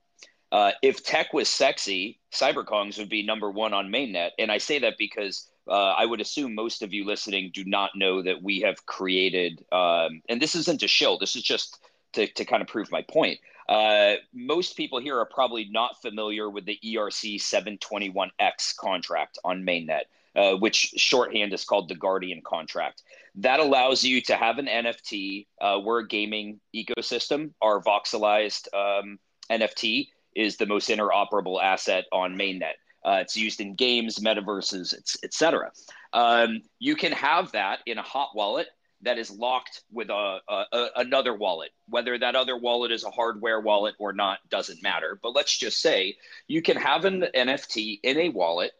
Uh, 0.52 0.72
if 0.82 1.04
tech 1.04 1.32
was 1.32 1.48
sexy, 1.48 2.18
CyberKongz 2.32 2.98
would 2.98 3.08
be 3.08 3.22
number 3.24 3.50
one 3.50 3.72
on 3.72 3.88
mainnet. 3.88 4.30
And 4.38 4.50
I 4.50 4.58
say 4.58 4.80
that 4.80 4.98
because 4.98 5.48
uh, 5.68 5.92
I 5.92 6.04
would 6.04 6.20
assume 6.20 6.54
most 6.54 6.82
of 6.82 6.92
you 6.92 7.04
listening 7.04 7.52
do 7.54 7.64
not 7.64 7.90
know 7.94 8.22
that 8.22 8.42
we 8.42 8.60
have 8.60 8.84
created, 8.86 9.64
um, 9.70 10.22
and 10.28 10.42
this 10.42 10.56
isn't 10.56 10.82
a 10.82 10.88
shill, 10.88 11.18
this 11.18 11.36
is 11.36 11.42
just 11.42 11.78
to, 12.14 12.26
to 12.26 12.44
kind 12.44 12.62
of 12.62 12.68
prove 12.68 12.90
my 12.90 13.02
point. 13.02 13.38
Uh, 13.68 14.14
most 14.34 14.76
people 14.76 14.98
here 14.98 15.16
are 15.16 15.26
probably 15.26 15.68
not 15.70 16.02
familiar 16.02 16.50
with 16.50 16.66
the 16.66 16.78
ERC 16.84 17.36
721X 17.36 18.76
contract 18.76 19.38
on 19.44 19.62
mainnet 19.62 20.02
uh, 20.36 20.54
which 20.54 20.94
shorthand 20.96 21.52
is 21.52 21.64
called 21.64 21.88
the 21.88 21.94
Guardian 21.94 22.40
contract. 22.42 23.02
That 23.40 23.58
allows 23.58 24.04
you 24.04 24.20
to 24.22 24.36
have 24.36 24.58
an 24.58 24.66
NFT. 24.66 25.46
Uh, 25.58 25.80
we're 25.82 26.00
a 26.00 26.06
gaming 26.06 26.60
ecosystem. 26.76 27.52
Our 27.62 27.82
voxelized 27.82 28.68
um, 28.74 29.18
NFT 29.50 30.08
is 30.36 30.58
the 30.58 30.66
most 30.66 30.90
interoperable 30.90 31.62
asset 31.62 32.04
on 32.12 32.36
mainnet. 32.36 32.74
Uh, 33.02 33.20
it's 33.22 33.38
used 33.38 33.62
in 33.62 33.76
games, 33.76 34.18
metaverses, 34.18 34.94
etc. 35.24 35.72
Um, 36.12 36.60
you 36.78 36.94
can 36.94 37.12
have 37.12 37.50
that 37.52 37.78
in 37.86 37.96
a 37.96 38.02
hot 38.02 38.30
wallet 38.34 38.66
that 39.00 39.16
is 39.16 39.30
locked 39.30 39.84
with 39.90 40.10
a, 40.10 40.40
a, 40.46 40.64
a, 40.72 40.88
another 40.96 41.34
wallet. 41.34 41.70
Whether 41.88 42.18
that 42.18 42.36
other 42.36 42.58
wallet 42.58 42.92
is 42.92 43.04
a 43.04 43.10
hardware 43.10 43.60
wallet 43.60 43.94
or 43.98 44.12
not 44.12 44.40
doesn't 44.50 44.82
matter. 44.82 45.18
But 45.22 45.34
let's 45.34 45.56
just 45.56 45.80
say 45.80 46.16
you 46.46 46.60
can 46.60 46.76
have 46.76 47.06
an 47.06 47.24
NFT 47.34 48.00
in 48.02 48.18
a 48.18 48.28
wallet 48.28 48.72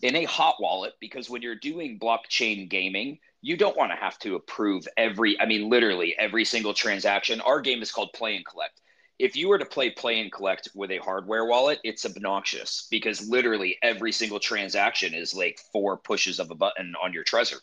in 0.00 0.16
a 0.16 0.24
hot 0.24 0.56
wallet 0.58 0.94
because 1.00 1.28
when 1.28 1.42
you're 1.42 1.54
doing 1.54 1.98
blockchain 1.98 2.68
gaming, 2.70 3.18
you 3.46 3.56
don't 3.56 3.76
want 3.76 3.92
to 3.92 3.96
have 3.96 4.18
to 4.18 4.34
approve 4.34 4.88
every, 4.96 5.40
I 5.40 5.46
mean, 5.46 5.70
literally 5.70 6.16
every 6.18 6.44
single 6.44 6.74
transaction. 6.74 7.40
Our 7.40 7.60
game 7.60 7.80
is 7.80 7.92
called 7.92 8.12
Play 8.12 8.34
and 8.34 8.44
Collect. 8.44 8.80
If 9.20 9.36
you 9.36 9.46
were 9.46 9.58
to 9.58 9.64
play 9.64 9.88
Play 9.90 10.18
and 10.18 10.32
Collect 10.32 10.68
with 10.74 10.90
a 10.90 10.98
hardware 10.98 11.44
wallet, 11.44 11.78
it's 11.84 12.04
obnoxious 12.04 12.88
because 12.90 13.28
literally 13.28 13.78
every 13.84 14.10
single 14.10 14.40
transaction 14.40 15.14
is 15.14 15.32
like 15.32 15.60
four 15.72 15.96
pushes 15.96 16.40
of 16.40 16.50
a 16.50 16.56
button 16.56 16.94
on 17.00 17.12
your 17.12 17.22
Trezor. 17.22 17.60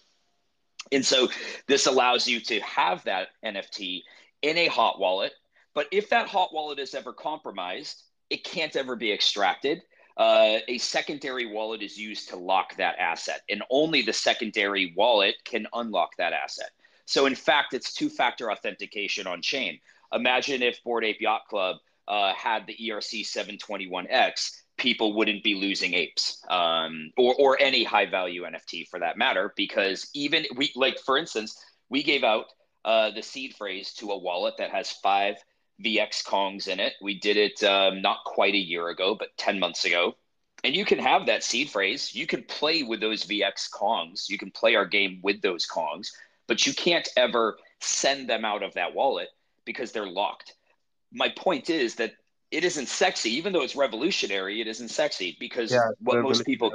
And 0.93 1.05
so 1.05 1.27
this 1.67 1.85
allows 1.85 2.29
you 2.29 2.39
to 2.39 2.61
have 2.61 3.03
that 3.03 3.31
NFT 3.43 4.03
in 4.41 4.57
a 4.57 4.67
hot 4.67 5.01
wallet. 5.01 5.33
But 5.73 5.87
if 5.91 6.07
that 6.11 6.29
hot 6.29 6.53
wallet 6.53 6.79
is 6.79 6.95
ever 6.95 7.11
compromised, 7.11 8.03
it 8.29 8.45
can't 8.45 8.77
ever 8.77 8.95
be 8.95 9.11
extracted 9.11 9.81
uh, 10.17 10.57
a 10.67 10.77
secondary 10.77 11.45
wallet 11.45 11.81
is 11.81 11.97
used 11.97 12.29
to 12.29 12.35
lock 12.35 12.75
that 12.77 12.97
asset, 12.99 13.41
and 13.49 13.63
only 13.69 14.01
the 14.01 14.13
secondary 14.13 14.93
wallet 14.95 15.35
can 15.43 15.67
unlock 15.73 16.15
that 16.17 16.33
asset. 16.33 16.69
So, 17.05 17.25
in 17.25 17.35
fact, 17.35 17.73
it's 17.73 17.93
two 17.93 18.09
factor 18.09 18.51
authentication 18.51 19.27
on 19.27 19.41
chain. 19.41 19.79
Imagine 20.13 20.61
if 20.61 20.83
Bored 20.83 21.03
Ape 21.03 21.19
Yacht 21.19 21.41
Club 21.49 21.77
uh, 22.07 22.33
had 22.33 22.67
the 22.67 22.75
ERC 22.75 23.25
721X, 23.25 24.51
people 24.77 25.13
wouldn't 25.13 25.43
be 25.43 25.55
losing 25.55 25.93
apes 25.93 26.43
um, 26.49 27.11
or, 27.17 27.35
or 27.35 27.61
any 27.61 27.83
high 27.83 28.05
value 28.05 28.43
NFT 28.43 28.87
for 28.89 28.99
that 28.99 29.17
matter, 29.17 29.53
because 29.55 30.09
even 30.13 30.45
we, 30.55 30.71
like, 30.75 30.99
for 30.99 31.17
instance, 31.17 31.57
we 31.89 32.03
gave 32.03 32.23
out 32.23 32.45
uh, 32.85 33.11
the 33.11 33.21
seed 33.21 33.55
phrase 33.55 33.93
to 33.93 34.11
a 34.11 34.17
wallet 34.17 34.55
that 34.57 34.71
has 34.71 34.91
five 34.91 35.35
VX 35.81 36.23
Kongs 36.23 36.67
in 36.67 36.79
it. 36.79 36.93
We 37.01 37.19
did 37.19 37.37
it 37.37 37.63
um, 37.63 38.01
not 38.01 38.23
quite 38.25 38.53
a 38.53 38.57
year 38.57 38.89
ago, 38.89 39.15
but 39.15 39.35
10 39.37 39.59
months 39.59 39.85
ago. 39.85 40.15
And 40.63 40.75
you 40.75 40.85
can 40.85 40.99
have 40.99 41.25
that 41.25 41.43
seed 41.43 41.69
phrase. 41.69 42.15
You 42.15 42.25
can 42.25 42.43
play 42.43 42.83
with 42.83 43.01
those 43.01 43.25
VX 43.25 43.69
Kongs. 43.69 44.29
You 44.29 44.37
can 44.37 44.51
play 44.51 44.75
our 44.75 44.85
game 44.85 45.19
with 45.21 45.41
those 45.41 45.67
Kongs, 45.67 46.11
but 46.47 46.65
you 46.65 46.73
can't 46.73 47.07
ever 47.17 47.57
send 47.81 48.29
them 48.29 48.45
out 48.45 48.63
of 48.63 48.73
that 48.75 48.95
wallet 48.95 49.27
because 49.65 49.91
they're 49.91 50.07
locked. 50.07 50.53
My 51.11 51.29
point 51.29 51.69
is 51.69 51.95
that 51.95 52.13
it 52.49 52.63
isn't 52.63 52.87
sexy, 52.87 53.31
even 53.31 53.51
though 53.51 53.63
it's 53.63 53.75
revolutionary, 53.75 54.61
it 54.61 54.67
isn't 54.67 54.89
sexy 54.89 55.35
because 55.39 55.71
yeah, 55.71 55.89
what 55.99 56.21
most 56.21 56.45
people, 56.45 56.71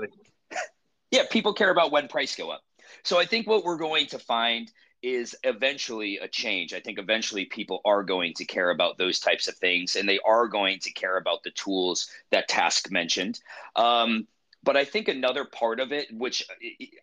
yeah, 1.10 1.22
people 1.30 1.54
care 1.54 1.70
about 1.70 1.90
when 1.90 2.08
price 2.08 2.36
go 2.36 2.50
up. 2.50 2.62
So 3.04 3.18
I 3.18 3.24
think 3.24 3.46
what 3.46 3.64
we're 3.64 3.78
going 3.78 4.06
to 4.08 4.18
find 4.18 4.70
is 5.02 5.36
eventually 5.44 6.18
a 6.18 6.28
change. 6.28 6.72
I 6.72 6.80
think 6.80 6.98
eventually 6.98 7.44
people 7.44 7.80
are 7.84 8.02
going 8.02 8.34
to 8.34 8.44
care 8.44 8.70
about 8.70 8.98
those 8.98 9.20
types 9.20 9.48
of 9.48 9.56
things 9.56 9.96
and 9.96 10.08
they 10.08 10.18
are 10.24 10.48
going 10.48 10.80
to 10.80 10.92
care 10.92 11.16
about 11.16 11.42
the 11.42 11.50
tools 11.50 12.10
that 12.30 12.48
Task 12.48 12.90
mentioned. 12.90 13.40
Um, 13.76 14.26
but 14.64 14.76
I 14.76 14.84
think 14.84 15.08
another 15.08 15.44
part 15.44 15.78
of 15.78 15.92
it, 15.92 16.08
which 16.12 16.44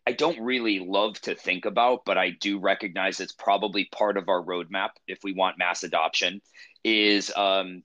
I 0.06 0.12
don't 0.12 0.40
really 0.42 0.80
love 0.80 1.20
to 1.22 1.36
think 1.36 1.66
about, 1.66 2.04
but 2.06 2.18
I 2.18 2.32
do 2.32 2.60
recognize 2.60 3.20
it's 3.20 3.32
probably 3.32 3.86
part 3.86 4.18
of 4.18 4.28
our 4.28 4.44
roadmap 4.44 4.90
if 5.08 5.20
we 5.24 5.34
want 5.34 5.58
mass 5.58 5.84
adoption, 5.84 6.42
is 6.84 7.32
um, 7.36 7.84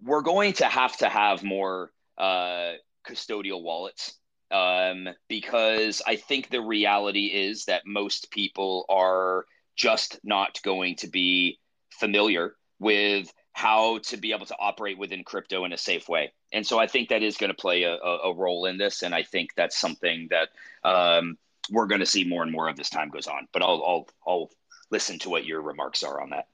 we're 0.00 0.22
going 0.22 0.52
to 0.54 0.66
have 0.66 0.96
to 0.98 1.08
have 1.08 1.42
more 1.42 1.90
uh, 2.16 2.74
custodial 3.06 3.62
wallets 3.62 4.19
um, 4.50 5.08
because 5.28 6.02
I 6.06 6.16
think 6.16 6.50
the 6.50 6.60
reality 6.60 7.26
is 7.26 7.64
that 7.66 7.86
most 7.86 8.30
people 8.30 8.84
are 8.88 9.46
just 9.76 10.18
not 10.24 10.60
going 10.62 10.96
to 10.96 11.08
be 11.08 11.58
familiar 11.90 12.54
with 12.78 13.32
how 13.52 13.98
to 13.98 14.16
be 14.16 14.32
able 14.32 14.46
to 14.46 14.56
operate 14.58 14.98
within 14.98 15.24
crypto 15.24 15.64
in 15.64 15.72
a 15.72 15.78
safe 15.78 16.08
way. 16.08 16.32
And 16.52 16.66
so 16.66 16.78
I 16.78 16.86
think 16.86 17.08
that 17.08 17.22
is 17.22 17.36
going 17.36 17.50
to 17.50 17.54
play 17.54 17.82
a, 17.82 17.96
a, 17.96 18.34
role 18.34 18.66
in 18.66 18.78
this. 18.78 19.02
And 19.02 19.14
I 19.14 19.22
think 19.22 19.50
that's 19.56 19.78
something 19.78 20.28
that 20.30 20.48
um, 20.82 21.36
we're 21.70 21.86
going 21.86 22.00
to 22.00 22.06
see 22.06 22.24
more 22.24 22.42
and 22.42 22.50
more 22.50 22.68
of 22.68 22.78
as 22.80 22.90
time 22.90 23.10
goes 23.10 23.26
on. 23.26 23.48
But 23.52 23.62
I'll, 23.62 23.82
I'll, 23.86 24.08
I'll 24.26 24.50
listen 24.90 25.18
to 25.20 25.30
what 25.30 25.44
your 25.44 25.60
remarks 25.62 26.02
are 26.02 26.20
on 26.20 26.30
that. 26.30 26.46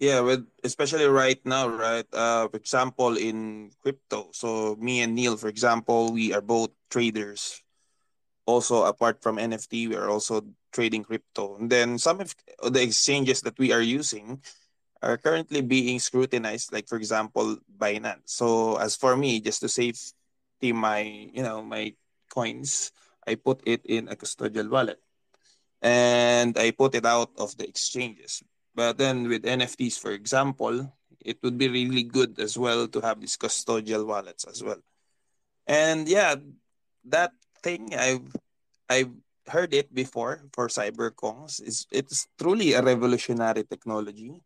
Yeah, 0.00 0.20
with 0.20 0.48
especially 0.64 1.04
right 1.04 1.38
now, 1.44 1.68
right? 1.68 2.08
Uh, 2.12 2.48
for 2.48 2.56
example, 2.56 3.16
in 3.16 3.70
crypto. 3.82 4.30
So 4.32 4.76
me 4.80 5.02
and 5.02 5.14
Neil, 5.14 5.36
for 5.36 5.48
example, 5.48 6.12
we 6.12 6.32
are 6.32 6.40
both 6.40 6.70
traders. 6.90 7.62
Also, 8.46 8.84
apart 8.84 9.22
from 9.22 9.38
NFT, 9.38 9.88
we 9.88 9.96
are 9.96 10.10
also 10.10 10.42
trading 10.72 11.04
crypto. 11.04 11.56
And 11.56 11.70
then 11.70 11.98
some 11.98 12.20
of 12.20 12.34
the 12.72 12.82
exchanges 12.82 13.42
that 13.42 13.58
we 13.58 13.72
are 13.72 13.82
using 13.82 14.42
are 15.02 15.18
currently 15.18 15.62
being 15.62 16.00
scrutinized. 16.00 16.72
Like 16.72 16.88
for 16.88 16.96
example, 16.96 17.58
Binance. 17.78 18.30
So 18.32 18.76
as 18.76 18.96
for 18.96 19.16
me, 19.16 19.40
just 19.40 19.60
to 19.62 19.68
save 19.68 19.98
my 20.62 21.00
you 21.32 21.42
know 21.42 21.62
my 21.62 21.94
coins, 22.30 22.92
I 23.26 23.36
put 23.36 23.62
it 23.66 23.84
in 23.86 24.08
a 24.08 24.16
custodial 24.16 24.70
wallet, 24.70 25.00
and 25.82 26.56
I 26.58 26.70
put 26.72 26.94
it 26.94 27.06
out 27.06 27.30
of 27.38 27.56
the 27.58 27.68
exchanges 27.68 28.42
but 28.80 28.96
then 28.96 29.28
with 29.28 29.44
NFTs, 29.44 30.00
for 30.00 30.16
example, 30.16 30.88
it 31.20 31.36
would 31.44 31.60
be 31.60 31.68
really 31.68 32.00
good 32.00 32.40
as 32.40 32.56
well 32.56 32.88
to 32.88 33.04
have 33.04 33.20
these 33.20 33.36
custodial 33.36 34.08
wallets 34.08 34.48
as 34.48 34.64
well. 34.64 34.80
And 35.68 36.08
yeah, 36.08 36.40
that 37.04 37.36
thing 37.60 37.92
I've 37.92 38.24
I've 38.88 39.12
heard 39.44 39.76
it 39.76 39.92
before 39.92 40.48
for 40.56 40.72
CyberKongz 40.72 41.60
is 41.60 41.84
it's 41.92 42.24
truly 42.40 42.72
a 42.72 42.80
revolutionary 42.80 43.68
technology. 43.68 44.40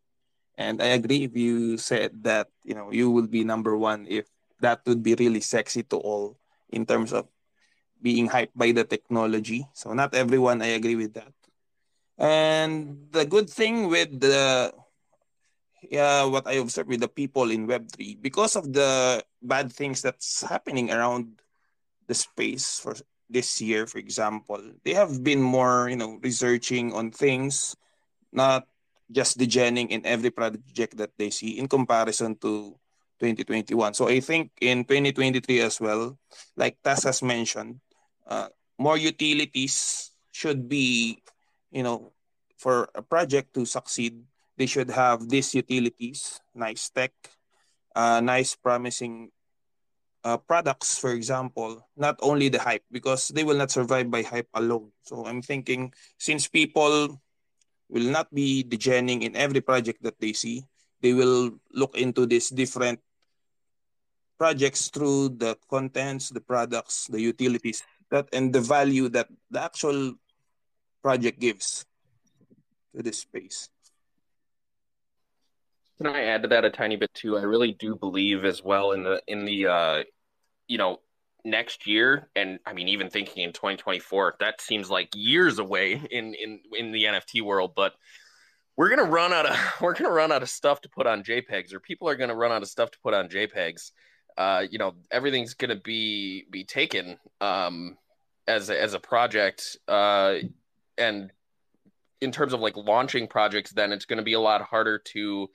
And 0.58 0.82
I 0.82 0.98
agree 0.98 1.30
if 1.30 1.38
you 1.38 1.78
said 1.78 2.26
that, 2.26 2.50
you 2.66 2.74
know, 2.74 2.90
you 2.90 3.14
will 3.14 3.30
be 3.30 3.46
number 3.46 3.78
one 3.78 4.10
if 4.10 4.26
that 4.58 4.82
would 4.90 5.06
be 5.06 5.14
really 5.14 5.46
sexy 5.46 5.86
to 5.94 5.96
all 6.02 6.34
in 6.74 6.82
terms 6.82 7.14
of 7.14 7.30
being 8.02 8.26
hyped 8.26 8.58
by 8.58 8.74
the 8.74 8.82
technology. 8.82 9.62
So 9.78 9.94
not 9.94 10.10
everyone 10.18 10.58
I 10.58 10.74
agree 10.74 10.98
with 10.98 11.14
that. 11.14 11.30
And 12.18 13.08
the 13.10 13.26
good 13.26 13.50
thing 13.50 13.88
with 13.88 14.20
the 14.20 14.72
yeah, 15.90 16.24
what 16.24 16.46
I 16.46 16.54
observe 16.54 16.88
with 16.88 17.00
the 17.00 17.08
people 17.08 17.50
in 17.50 17.66
Web3, 17.66 18.20
because 18.20 18.56
of 18.56 18.72
the 18.72 19.22
bad 19.42 19.72
things 19.72 20.02
that's 20.02 20.42
happening 20.42 20.90
around 20.90 21.40
the 22.06 22.14
space 22.14 22.78
for 22.80 22.94
this 23.28 23.60
year, 23.60 23.86
for 23.86 23.98
example, 23.98 24.60
they 24.84 24.94
have 24.94 25.22
been 25.22 25.42
more, 25.42 25.88
you 25.88 25.96
know, 25.96 26.18
researching 26.22 26.92
on 26.92 27.10
things, 27.10 27.76
not 28.32 28.66
just 29.10 29.38
degening 29.38 29.88
in 29.90 30.04
every 30.06 30.30
project 30.30 30.96
that 30.96 31.12
they 31.18 31.30
see 31.30 31.58
in 31.58 31.68
comparison 31.68 32.36
to 32.36 32.76
2021. 33.20 33.94
So 33.94 34.08
I 34.08 34.20
think 34.20 34.52
in 34.60 34.84
2023 34.84 35.60
as 35.60 35.80
well, 35.80 36.18
like 36.56 36.80
Task 36.82 37.04
has 37.04 37.22
mentioned, 37.22 37.80
uh, 38.26 38.48
more 38.78 38.96
utilities 38.96 40.10
should 40.32 40.68
be 40.68 41.22
you 41.74 41.82
know, 41.82 42.14
for 42.56 42.88
a 42.94 43.02
project 43.02 43.52
to 43.58 43.66
succeed, 43.66 44.22
they 44.56 44.66
should 44.66 44.88
have 44.88 45.28
these 45.28 45.52
utilities, 45.52 46.40
nice 46.54 46.88
tech, 46.88 47.10
uh, 47.98 48.22
nice 48.22 48.54
promising 48.54 49.34
uh, 50.22 50.38
products, 50.38 50.96
for 50.96 51.10
example, 51.10 51.82
not 51.98 52.16
only 52.22 52.48
the 52.48 52.62
hype, 52.62 52.86
because 52.90 53.28
they 53.28 53.42
will 53.42 53.58
not 53.58 53.74
survive 53.74 54.08
by 54.08 54.22
hype 54.22 54.48
alone. 54.54 54.94
So 55.02 55.26
I'm 55.26 55.42
thinking 55.42 55.92
since 56.16 56.46
people 56.46 57.20
will 57.90 58.08
not 58.08 58.32
be 58.32 58.62
degening 58.62 59.22
in 59.22 59.36
every 59.36 59.60
project 59.60 60.02
that 60.04 60.18
they 60.20 60.32
see, 60.32 60.62
they 61.02 61.12
will 61.12 61.58
look 61.74 61.98
into 61.98 62.24
these 62.24 62.48
different 62.48 63.00
projects 64.38 64.88
through 64.88 65.36
the 65.36 65.58
contents, 65.68 66.30
the 66.30 66.40
products, 66.40 67.06
the 67.10 67.20
utilities, 67.20 67.82
that 68.10 68.28
and 68.32 68.54
the 68.54 68.60
value 68.60 69.08
that 69.10 69.28
the 69.50 69.60
actual 69.60 70.14
project 71.04 71.38
gives 71.38 71.84
to 72.96 73.02
this 73.02 73.18
space. 73.18 73.68
Can 75.98 76.06
I 76.06 76.24
add 76.24 76.42
to 76.42 76.48
that 76.48 76.64
a 76.64 76.70
tiny 76.70 76.96
bit 76.96 77.12
too? 77.12 77.36
I 77.36 77.42
really 77.42 77.72
do 77.72 77.94
believe 77.94 78.44
as 78.44 78.64
well 78.64 78.92
in 78.92 79.04
the 79.04 79.22
in 79.28 79.44
the 79.44 79.66
uh, 79.66 80.04
you 80.66 80.78
know 80.78 81.00
next 81.44 81.86
year, 81.86 82.30
and 82.34 82.58
I 82.66 82.72
mean 82.72 82.88
even 82.88 83.10
thinking 83.10 83.44
in 83.44 83.52
2024, 83.52 84.36
that 84.40 84.62
seems 84.62 84.90
like 84.90 85.10
years 85.14 85.58
away 85.58 85.92
in 86.10 86.32
in 86.34 86.60
in 86.72 86.90
the 86.90 87.04
NFT 87.04 87.42
world, 87.42 87.72
but 87.76 87.92
we're 88.74 88.88
gonna 88.88 89.04
run 89.04 89.32
out 89.34 89.46
of 89.46 89.56
we're 89.82 89.94
gonna 89.94 90.10
run 90.10 90.32
out 90.32 90.42
of 90.42 90.48
stuff 90.48 90.80
to 90.80 90.88
put 90.88 91.06
on 91.06 91.22
JPEGs, 91.22 91.74
or 91.74 91.80
people 91.80 92.08
are 92.08 92.16
gonna 92.16 92.34
run 92.34 92.50
out 92.50 92.62
of 92.62 92.68
stuff 92.68 92.90
to 92.92 92.98
put 93.00 93.12
on 93.12 93.28
JPEGs. 93.28 93.92
Uh, 94.38 94.64
you 94.68 94.78
know, 94.78 94.94
everything's 95.10 95.52
gonna 95.52 95.76
be 95.76 96.46
be 96.50 96.64
taken 96.64 97.18
um, 97.42 97.98
as 98.48 98.70
as 98.70 98.94
a 98.94 99.00
project. 99.00 99.76
Uh, 99.86 100.36
and 100.98 101.30
in 102.20 102.32
terms 102.32 102.52
of 102.52 102.60
like 102.60 102.76
launching 102.76 103.26
projects 103.26 103.72
then 103.72 103.92
it's 103.92 104.04
going 104.04 104.18
to 104.18 104.22
be 104.22 104.34
a 104.34 104.40
lot 104.40 104.62
harder 104.62 104.98
to 104.98 105.48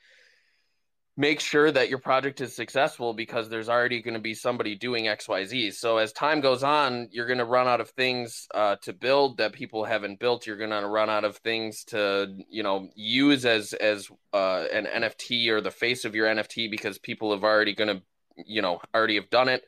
make 1.18 1.40
sure 1.42 1.70
that 1.70 1.90
your 1.90 2.00
project 2.00 2.40
is 2.40 2.56
successful 2.56 3.14
because 3.14 3.50
there's 3.50 3.68
already 3.68 4.02
going 4.02 4.14
to 4.14 4.20
be 4.20 4.34
somebody 4.34 4.76
doing 4.76 5.06
xyz 5.06 5.74
so 5.74 5.98
as 5.98 6.14
time 6.14 6.42
goes 6.42 6.64
on 6.64 7.08
you're 7.12 7.28
going 7.28 7.40
to 7.40 7.46
run 7.46 7.68
out 7.68 7.82
of 7.82 7.90
things 7.90 8.48
uh, 8.54 8.76
to 8.82 8.94
build 8.94 9.38
that 9.38 9.54
people 9.54 9.84
haven't 9.84 10.20
built. 10.20 10.48
You're 10.48 10.58
going 10.58 10.70
to 10.70 10.88
run 10.88 11.10
out 11.10 11.24
of 11.24 11.38
things 11.38 11.84
to 11.86 12.36
you 12.50 12.64
know 12.64 12.90
use 12.96 13.46
as 13.46 13.74
as 13.74 14.10
uh, 14.34 14.66
an 14.72 14.86
nft 14.86 15.48
or 15.50 15.62
the 15.62 15.72
face 15.72 16.06
of 16.06 16.16
your 16.16 16.28
nft 16.28 16.72
because 16.72 16.98
people 16.98 17.32
have 17.32 17.44
already 17.44 17.74
going 17.74 17.98
to 17.98 18.02
you 18.46 18.62
know 18.62 18.80
already 18.96 19.16
have 19.16 19.30
done 19.30 19.50
it. 19.50 19.64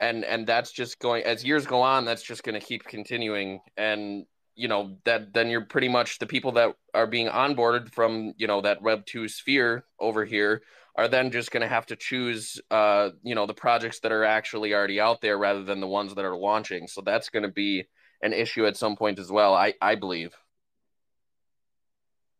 And 0.00 0.24
and 0.24 0.46
that's 0.46 0.72
just 0.72 0.98
going 0.98 1.24
as 1.24 1.44
years 1.44 1.66
go 1.66 1.82
on 1.82 2.04
that's 2.04 2.22
just 2.22 2.44
going 2.44 2.58
to 2.58 2.64
keep 2.64 2.84
continuing. 2.84 3.60
And 3.76 4.26
you 4.58 4.66
know 4.66 4.98
that 5.04 5.32
then 5.32 5.48
you're 5.48 5.64
pretty 5.64 5.88
much 5.88 6.18
the 6.18 6.26
people 6.26 6.52
that 6.52 6.74
are 6.92 7.06
being 7.06 7.28
onboarded 7.28 7.90
from 7.90 8.34
you 8.36 8.46
know 8.46 8.60
that 8.60 8.82
web 8.82 9.06
2 9.06 9.28
sphere 9.28 9.84
over 10.00 10.24
here 10.24 10.62
are 10.96 11.06
then 11.06 11.30
just 11.30 11.52
going 11.52 11.62
to 11.62 11.68
have 11.68 11.86
to 11.86 11.94
choose 11.94 12.60
uh 12.72 13.10
you 13.22 13.36
know 13.36 13.46
the 13.46 13.54
projects 13.54 14.00
that 14.00 14.10
are 14.10 14.24
actually 14.24 14.74
already 14.74 15.00
out 15.00 15.20
there 15.20 15.38
rather 15.38 15.62
than 15.62 15.80
the 15.80 15.86
ones 15.86 16.14
that 16.14 16.24
are 16.24 16.36
launching. 16.36 16.88
So 16.88 17.00
that's 17.00 17.30
going 17.30 17.44
to 17.44 17.54
be 17.54 17.86
an 18.20 18.32
issue 18.32 18.66
at 18.66 18.76
some 18.76 18.96
point 18.96 19.18
as 19.20 19.30
well 19.30 19.54
i 19.54 19.74
i 19.80 19.94
believe. 19.94 20.34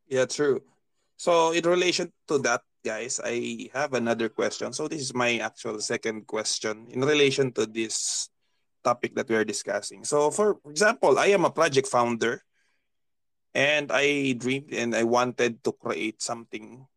Yeah 0.08 0.26
true. 0.26 0.60
So 1.16 1.52
in 1.52 1.64
relation 1.64 2.12
to 2.26 2.38
that 2.38 2.62
guys 2.84 3.20
i 3.24 3.70
have 3.72 3.94
another 3.94 4.28
question. 4.28 4.72
So 4.72 4.88
this 4.88 5.02
is 5.02 5.14
my 5.14 5.38
actual 5.38 5.78
second 5.80 6.26
question. 6.26 6.88
In 6.90 7.00
relation 7.04 7.52
to 7.52 7.64
this 7.64 8.28
topic 8.88 9.12
that 9.16 9.28
we 9.28 9.36
are 9.36 9.44
discussing. 9.44 10.04
So, 10.08 10.32
for 10.32 10.56
example, 10.64 11.20
I 11.20 11.36
am 11.36 11.44
a 11.44 11.52
project 11.52 11.92
founder 11.92 12.40
and 13.52 13.92
I 13.92 14.32
dreamed 14.32 14.72
and 14.72 14.96
I 14.96 15.04
wanted 15.04 15.60
to 15.64 15.72
create 15.76 16.24
something 16.24 16.88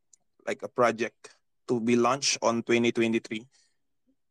like 0.48 0.64
a 0.64 0.72
project 0.72 1.36
to 1.68 1.84
be 1.84 2.00
launched 2.00 2.40
on 2.42 2.64
2023. 2.64 3.44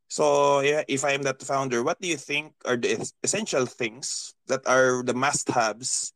So, 0.08 0.60
yeah, 0.60 0.82
if 0.88 1.04
I 1.04 1.12
am 1.12 1.22
that 1.22 1.38
founder, 1.44 1.84
what 1.84 2.00
do 2.00 2.08
you 2.08 2.16
think 2.16 2.56
are 2.64 2.76
the 2.76 2.98
essential 3.22 3.66
things 3.66 4.34
that 4.48 4.66
are 4.66 5.04
the 5.04 5.14
must 5.14 5.48
haves 5.52 6.12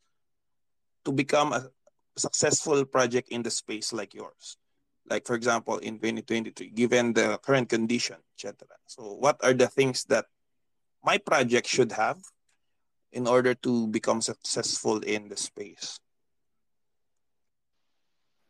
to 1.04 1.12
become 1.12 1.52
a 1.52 1.68
successful 2.16 2.84
project 2.88 3.28
in 3.28 3.44
the 3.44 3.52
space 3.52 3.92
like 3.92 4.16
yours? 4.16 4.56
Like, 5.06 5.28
for 5.28 5.36
example, 5.36 5.78
in 5.78 6.00
2023, 6.00 6.74
given 6.74 7.12
the 7.12 7.38
current 7.38 7.68
condition, 7.68 8.16
etc. 8.34 8.66
So, 8.88 9.14
what 9.14 9.38
are 9.44 9.54
the 9.54 9.68
things 9.68 10.02
that 10.10 10.26
my 11.04 11.18
project 11.18 11.68
should 11.68 11.92
have 11.92 12.18
in 13.12 13.26
order 13.26 13.54
to 13.54 13.86
become 13.88 14.20
successful 14.20 14.98
in 15.00 15.28
the 15.28 15.36
space? 15.36 15.98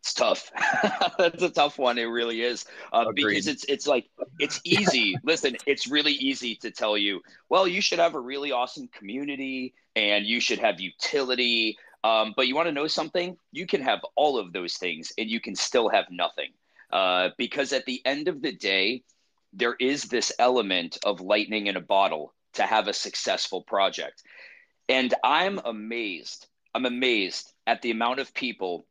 It's 0.00 0.14
tough. 0.14 0.52
That's 1.18 1.42
a 1.42 1.50
tough 1.50 1.78
one. 1.78 1.96
It 1.96 2.04
really 2.04 2.42
is 2.42 2.66
uh, 2.92 3.10
because 3.14 3.46
it's 3.46 3.64
it's 3.70 3.86
like 3.86 4.06
it's 4.38 4.60
easy. 4.64 5.16
Listen, 5.24 5.56
it's 5.66 5.86
really 5.86 6.12
easy 6.12 6.56
to 6.56 6.70
tell 6.70 6.98
you. 6.98 7.22
Well, 7.48 7.66
you 7.66 7.80
should 7.80 7.98
have 7.98 8.14
a 8.14 8.20
really 8.20 8.52
awesome 8.52 8.88
community 8.88 9.72
and 9.96 10.26
you 10.26 10.40
should 10.40 10.58
have 10.58 10.78
utility. 10.78 11.78
Um, 12.04 12.34
but 12.36 12.46
you 12.46 12.54
want 12.54 12.68
to 12.68 12.72
know 12.72 12.86
something? 12.86 13.38
You 13.50 13.66
can 13.66 13.80
have 13.80 14.00
all 14.14 14.38
of 14.38 14.52
those 14.52 14.76
things 14.76 15.10
and 15.16 15.30
you 15.30 15.40
can 15.40 15.54
still 15.54 15.88
have 15.88 16.04
nothing. 16.10 16.50
Uh, 16.92 17.30
because 17.38 17.72
at 17.72 17.86
the 17.86 18.02
end 18.04 18.28
of 18.28 18.42
the 18.42 18.52
day, 18.52 19.02
there 19.54 19.76
is 19.80 20.04
this 20.04 20.30
element 20.38 20.98
of 21.06 21.22
lightning 21.22 21.66
in 21.66 21.76
a 21.76 21.80
bottle 21.80 22.34
to 22.54 22.62
have 22.62 22.88
a 22.88 22.92
successful 22.92 23.62
project. 23.62 24.22
And 24.88 25.14
I'm 25.22 25.60
amazed. 25.64 26.46
I'm 26.74 26.86
amazed 26.86 27.52
at 27.66 27.82
the 27.82 27.90
amount 27.90 28.20
of 28.20 28.34
people 28.34 28.86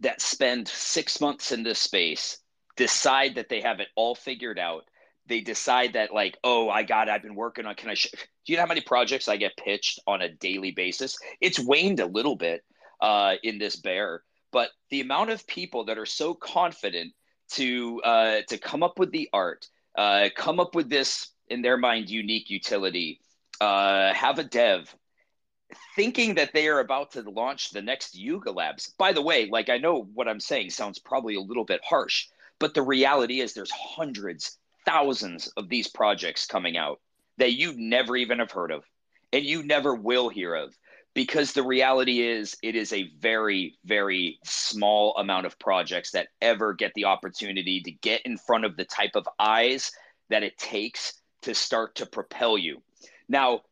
that 0.00 0.20
spend 0.20 0.68
six 0.68 1.20
months 1.20 1.52
in 1.52 1.62
this 1.62 1.78
space, 1.78 2.38
decide 2.76 3.34
that 3.34 3.48
they 3.48 3.60
have 3.60 3.80
it 3.80 3.88
all 3.96 4.14
figured 4.14 4.58
out. 4.58 4.84
They 5.26 5.40
decide 5.40 5.92
that, 5.92 6.12
like, 6.12 6.38
oh, 6.44 6.68
I 6.68 6.82
got 6.82 7.08
it. 7.08 7.12
I've 7.12 7.22
been 7.22 7.34
working 7.34 7.66
on, 7.66 7.74
can 7.74 7.90
I? 7.90 7.94
Sh-? 7.94 8.10
Do 8.12 8.52
you 8.52 8.56
know 8.56 8.62
how 8.62 8.68
many 8.68 8.80
projects 8.80 9.28
I 9.28 9.36
get 9.36 9.56
pitched 9.56 10.00
on 10.06 10.22
a 10.22 10.28
daily 10.28 10.70
basis? 10.70 11.16
It's 11.40 11.58
waned 11.58 12.00
a 12.00 12.06
little 12.06 12.36
bit 12.36 12.62
uh, 13.00 13.34
in 13.42 13.58
this 13.58 13.76
bear, 13.76 14.22
but 14.52 14.70
the 14.90 15.00
amount 15.00 15.30
of 15.30 15.46
people 15.46 15.84
that 15.84 15.98
are 15.98 16.06
so 16.06 16.34
confident 16.34 17.12
to 17.52 18.00
uh, 18.02 18.40
to 18.48 18.58
come 18.58 18.82
up 18.82 18.98
with 18.98 19.10
the 19.12 19.28
art, 19.32 19.66
uh, 19.96 20.28
come 20.36 20.58
up 20.60 20.74
with 20.74 20.88
this 20.88 21.28
in 21.50 21.62
their 21.62 21.76
mind 21.76 22.08
unique 22.08 22.48
utility 22.48 23.20
uh, 23.60 24.12
have 24.14 24.38
a 24.38 24.44
dev 24.44 24.94
thinking 25.94 26.34
that 26.34 26.52
they 26.52 26.68
are 26.68 26.80
about 26.80 27.12
to 27.12 27.22
launch 27.22 27.70
the 27.70 27.82
next 27.82 28.16
Yuga 28.16 28.50
Labs. 28.50 28.94
By 28.98 29.12
the 29.12 29.22
way, 29.22 29.48
like 29.50 29.68
I 29.68 29.78
know 29.78 30.08
what 30.14 30.28
I'm 30.28 30.40
saying 30.40 30.70
sounds 30.70 30.98
probably 30.98 31.34
a 31.34 31.40
little 31.40 31.64
bit 31.64 31.80
harsh, 31.84 32.26
but 32.58 32.74
the 32.74 32.82
reality 32.82 33.40
is 33.40 33.52
there's 33.52 33.70
hundreds, 33.70 34.58
thousands 34.84 35.48
of 35.56 35.68
these 35.68 35.88
projects 35.88 36.46
coming 36.46 36.76
out 36.76 37.00
that 37.38 37.52
you 37.52 37.74
never 37.76 38.16
even 38.16 38.38
have 38.38 38.50
heard 38.50 38.70
of 38.70 38.84
and 39.32 39.44
you 39.44 39.62
never 39.62 39.94
will 39.94 40.28
hear 40.28 40.54
of 40.54 40.74
because 41.14 41.52
the 41.52 41.62
reality 41.62 42.20
is 42.20 42.56
it 42.62 42.76
is 42.76 42.92
a 42.92 43.10
very 43.18 43.78
very 43.84 44.38
small 44.44 45.16
amount 45.16 45.46
of 45.46 45.58
projects 45.58 46.12
that 46.12 46.28
ever 46.40 46.72
get 46.72 46.92
the 46.94 47.04
opportunity 47.04 47.80
to 47.80 47.90
get 47.90 48.20
in 48.22 48.36
front 48.36 48.64
of 48.64 48.76
the 48.76 48.84
type 48.84 49.12
of 49.14 49.28
eyes 49.38 49.90
that 50.28 50.42
it 50.42 50.56
takes 50.58 51.19
to 51.42 51.54
start 51.54 51.96
to 51.96 52.06
propel 52.06 52.58
you. 52.58 52.82
Now 53.28 53.62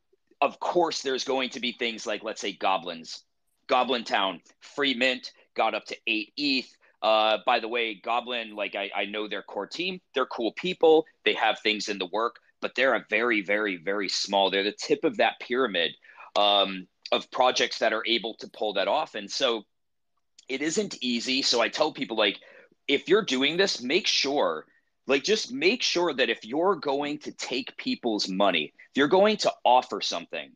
of 0.41 0.61
course 0.61 1.03
there's 1.03 1.25
going 1.25 1.51
to 1.51 1.61
be 1.61 1.73
things 1.73 2.07
like 2.07 2.23
let's 2.23 2.41
say 2.41 2.53
goblins. 2.53 3.23
Goblin 3.67 4.05
town 4.05 4.41
free 4.61 4.95
mint 4.95 5.33
got 5.55 5.75
up 5.75 5.85
to 5.87 5.97
8 6.07 6.33
eth. 6.37 6.71
Uh, 7.01 7.39
by 7.47 7.61
the 7.61 7.69
way 7.69 7.95
goblin 7.95 8.57
like 8.57 8.75
I, 8.75 8.91
I 8.95 9.05
know 9.05 9.29
their 9.29 9.43
core 9.43 9.67
team. 9.67 10.01
They're 10.15 10.27
cool 10.27 10.53
people. 10.53 11.07
They 11.25 11.35
have 11.35 11.61
things 11.61 11.89
in 11.89 11.99
the 11.99 12.07
work 12.07 12.37
but 12.61 12.75
they're 12.75 12.95
a 12.95 13.05
very 13.09 13.41
very 13.41 13.77
very 13.77 14.09
small 14.09 14.51
they're 14.51 14.65
the 14.65 14.73
tip 14.73 15.05
of 15.05 15.19
that 15.19 15.39
pyramid 15.41 15.93
um, 16.37 16.87
of 17.11 17.31
projects 17.31 17.79
that 17.79 17.93
are 17.93 18.05
able 18.07 18.35
to 18.35 18.49
pull 18.49 18.75
that 18.75 18.89
off. 18.89 19.15
And 19.15 19.31
so 19.31 19.65
it 20.49 20.63
isn't 20.63 20.97
easy. 21.01 21.43
So 21.43 21.61
i 21.61 21.69
tell 21.69 21.93
people 21.93 22.17
like 22.17 22.39
if 22.87 23.09
you're 23.09 23.25
doing 23.25 23.57
this 23.57 23.83
make 23.83 24.07
sure 24.07 24.65
like 25.09 25.25
just 25.25 25.53
make 25.53 25.83
sure 25.83 26.15
that 26.15 26.31
if 26.31 26.45
you're 26.45 26.77
going 26.77 27.19
to 27.19 27.33
take 27.33 27.77
people's 27.77 28.29
money 28.29 28.73
if 28.91 28.97
you're 28.97 29.09
going 29.09 29.37
to 29.37 29.53
offer 29.65 30.01
something 30.01 30.53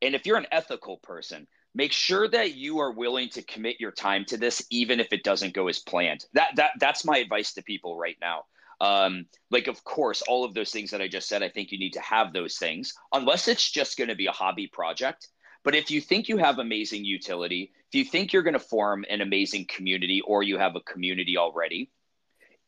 and 0.00 0.14
if 0.14 0.26
you're 0.26 0.38
an 0.38 0.46
ethical 0.50 0.96
person 0.98 1.46
make 1.74 1.92
sure 1.92 2.28
that 2.28 2.54
you 2.54 2.78
are 2.80 2.92
willing 2.92 3.28
to 3.30 3.42
commit 3.42 3.80
your 3.80 3.92
time 3.92 4.24
to 4.26 4.36
this 4.36 4.64
even 4.70 5.00
if 5.00 5.12
it 5.12 5.24
doesn't 5.24 5.54
go 5.54 5.68
as 5.68 5.78
planned. 5.78 6.24
That 6.34 6.50
that 6.56 6.72
that's 6.78 7.04
my 7.04 7.18
advice 7.18 7.54
to 7.54 7.62
people 7.62 7.96
right 7.96 8.16
now. 8.20 8.44
Um, 8.80 9.26
like 9.50 9.68
of 9.68 9.82
course 9.84 10.22
all 10.22 10.44
of 10.44 10.54
those 10.54 10.72
things 10.72 10.90
that 10.90 11.00
i 11.00 11.06
just 11.06 11.28
said 11.28 11.40
i 11.44 11.48
think 11.48 11.70
you 11.70 11.78
need 11.78 11.92
to 11.92 12.00
have 12.00 12.32
those 12.32 12.56
things 12.56 12.92
unless 13.12 13.46
it's 13.46 13.70
just 13.70 13.96
going 13.96 14.08
to 14.08 14.16
be 14.16 14.26
a 14.26 14.32
hobby 14.32 14.66
project. 14.66 15.28
But 15.64 15.76
if 15.76 15.92
you 15.92 16.00
think 16.00 16.28
you 16.28 16.38
have 16.38 16.58
amazing 16.58 17.04
utility 17.04 17.72
if 17.88 17.94
you 17.94 18.04
think 18.04 18.32
you're 18.32 18.42
going 18.42 18.54
to 18.54 18.58
form 18.58 19.04
an 19.08 19.20
amazing 19.20 19.66
community 19.66 20.20
or 20.26 20.42
you 20.42 20.58
have 20.58 20.76
a 20.76 20.80
community 20.80 21.38
already 21.38 21.90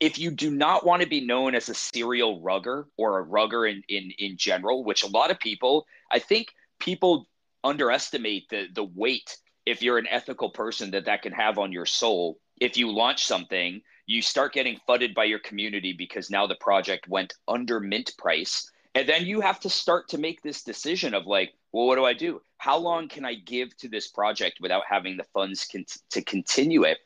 if 0.01 0.19
you 0.19 0.31
do 0.31 0.51
not 0.51 0.85
want 0.85 1.03
to 1.03 1.09
be 1.09 1.25
known 1.25 1.55
as 1.55 1.69
a 1.69 1.75
serial 1.75 2.41
rugger 2.41 2.87
or 2.97 3.19
a 3.19 3.23
rugger 3.23 3.67
in, 3.67 3.83
in, 3.89 4.13
in 4.19 4.37
general, 4.37 4.85
which 4.85 5.03
a 5.03 5.09
lot 5.09 5.31
of 5.31 5.39
people, 5.39 5.87
I 6.11 6.19
think 6.19 6.49
people 6.79 7.29
underestimate 7.63 8.49
the, 8.51 8.67
the 8.73 8.85
weight, 8.85 9.37
if 9.65 9.83
you're 9.83 9.99
an 9.99 10.09
ethical 10.11 10.51
person, 10.51 10.91
that 10.91 11.07
that 11.07 11.23
can 11.23 11.33
have 11.33 11.59
on 11.59 11.73
your 11.73 11.87
soul. 11.87 12.39
If 12.61 12.77
you 12.77 12.91
launch 12.91 13.25
something, 13.25 13.81
you 14.07 14.21
start 14.21 14.53
getting 14.53 14.79
fudded 14.87 15.15
by 15.15 15.25
your 15.25 15.39
community 15.39 15.93
because 15.93 16.31
now 16.31 16.47
the 16.47 16.57
project 16.57 17.09
went 17.09 17.35
under 17.49 17.81
mint 17.81 18.13
price. 18.19 18.71
And 18.95 19.09
then 19.09 19.25
you 19.25 19.41
have 19.41 19.59
to 19.61 19.71
start 19.71 20.09
to 20.11 20.19
make 20.19 20.43
this 20.43 20.63
decision 20.63 21.15
of 21.15 21.27
like, 21.27 21.55
well, 21.73 21.87
what 21.87 21.97
do 21.97 22.05
I 22.05 22.13
do? 22.13 22.43
How 22.59 22.77
long 22.77 23.09
can 23.09 23.25
I 23.25 23.35
give 23.35 23.77
to 23.79 23.89
this 23.89 24.09
project 24.09 24.59
without 24.61 24.85
having 24.89 25.17
the 25.17 25.25
funds 25.33 25.67
con- 25.71 25.87
to 26.11 26.23
continue 26.23 26.85
it? 26.85 26.99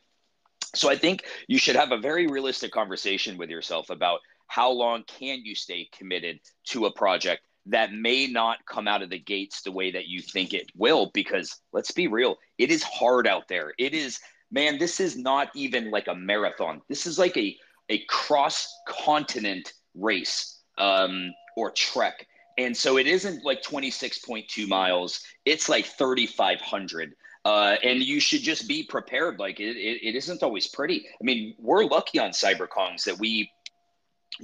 So 0.75 0.91
I 0.91 0.97
think 0.97 1.25
you 1.47 1.59
should 1.59 1.77
have 1.77 1.93
a 1.93 1.99
very 1.99 2.27
realistic 2.27 2.73
conversation 2.73 3.39
with 3.39 3.51
yourself 3.51 3.91
about 3.91 4.21
how 4.47 4.71
long 4.71 5.05
can 5.07 5.45
you 5.45 5.55
stay 5.55 5.89
committed 5.97 6.41
to 6.69 6.87
a 6.87 6.93
project 6.93 7.43
that 7.67 7.93
may 7.93 8.27
not 8.27 8.59
come 8.67 8.89
out 8.89 9.03
of 9.03 9.11
the 9.11 9.19
gates 9.19 9.63
the 9.63 9.73
way 9.73 9.91
that 9.91 10.07
you 10.07 10.21
think 10.21 10.55
it 10.55 10.71
will? 10.75 11.11
Because 11.15 11.61
let's 11.73 11.91
be 11.91 12.07
real 12.07 12.37
it 12.59 12.71
is 12.71 12.83
hard 12.83 13.27
out 13.27 13.49
there. 13.49 13.73
It 13.79 13.95
is 13.95 14.19
man 14.51 14.79
this 14.79 15.01
is 15.01 15.17
not 15.17 15.49
even 15.55 15.91
like 15.91 16.09
a 16.09 16.15
marathon. 16.15 16.81
This 16.89 17.07
is 17.07 17.19
like 17.19 17.37
a 17.37 17.57
a 17.89 18.05
cross 18.05 18.69
continent 18.87 19.73
race 19.95 20.61
um, 20.79 21.33
or 21.57 21.71
trek. 21.71 22.27
And 22.59 22.77
so 22.77 22.99
it 22.99 23.07
isn't 23.07 23.45
like 23.45 23.63
26.2 23.63 24.69
miles. 24.69 25.21
It's 25.45 25.69
like 25.69 25.87
3500 25.87 27.15
uh, 27.49 27.77
and 27.83 28.03
you 28.03 28.21
should 28.21 28.43
just 28.43 28.69
be 28.69 28.83
prepared. 28.83 29.39
Like 29.39 29.59
it, 29.59 29.75
it, 29.75 30.07
it 30.07 30.15
isn't 30.15 30.43
always 30.43 30.67
pretty. 30.67 31.07
I 31.09 31.25
mean, 31.25 31.55
we're 31.59 31.85
lucky 31.85 32.19
on 32.19 32.33
CyberKongz 32.33 33.05
that 33.05 33.19
we 33.19 33.51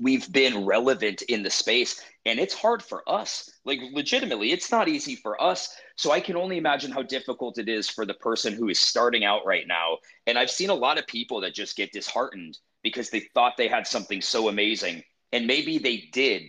we've 0.00 0.32
been 0.32 0.64
relevant 0.64 1.20
in 1.22 1.42
the 1.42 1.50
space 1.50 2.00
and 2.24 2.40
it's 2.40 2.54
hard 2.54 2.82
for 2.82 3.08
us 3.08 3.48
like 3.64 3.78
legitimately 3.92 4.50
it's 4.50 4.72
not 4.72 4.88
easy 4.88 5.14
for 5.14 5.40
us 5.40 5.76
so 5.94 6.10
i 6.10 6.18
can 6.18 6.36
only 6.36 6.56
imagine 6.56 6.90
how 6.90 7.02
difficult 7.02 7.58
it 7.58 7.68
is 7.68 7.88
for 7.88 8.04
the 8.04 8.14
person 8.14 8.52
who 8.52 8.68
is 8.68 8.80
starting 8.80 9.24
out 9.24 9.46
right 9.46 9.68
now 9.68 9.96
and 10.26 10.36
i've 10.36 10.50
seen 10.50 10.70
a 10.70 10.74
lot 10.74 10.98
of 10.98 11.06
people 11.06 11.40
that 11.40 11.54
just 11.54 11.76
get 11.76 11.92
disheartened 11.92 12.58
because 12.82 13.08
they 13.10 13.20
thought 13.34 13.56
they 13.56 13.68
had 13.68 13.86
something 13.86 14.20
so 14.20 14.48
amazing 14.48 15.00
and 15.30 15.46
maybe 15.46 15.78
they 15.78 16.08
did 16.12 16.42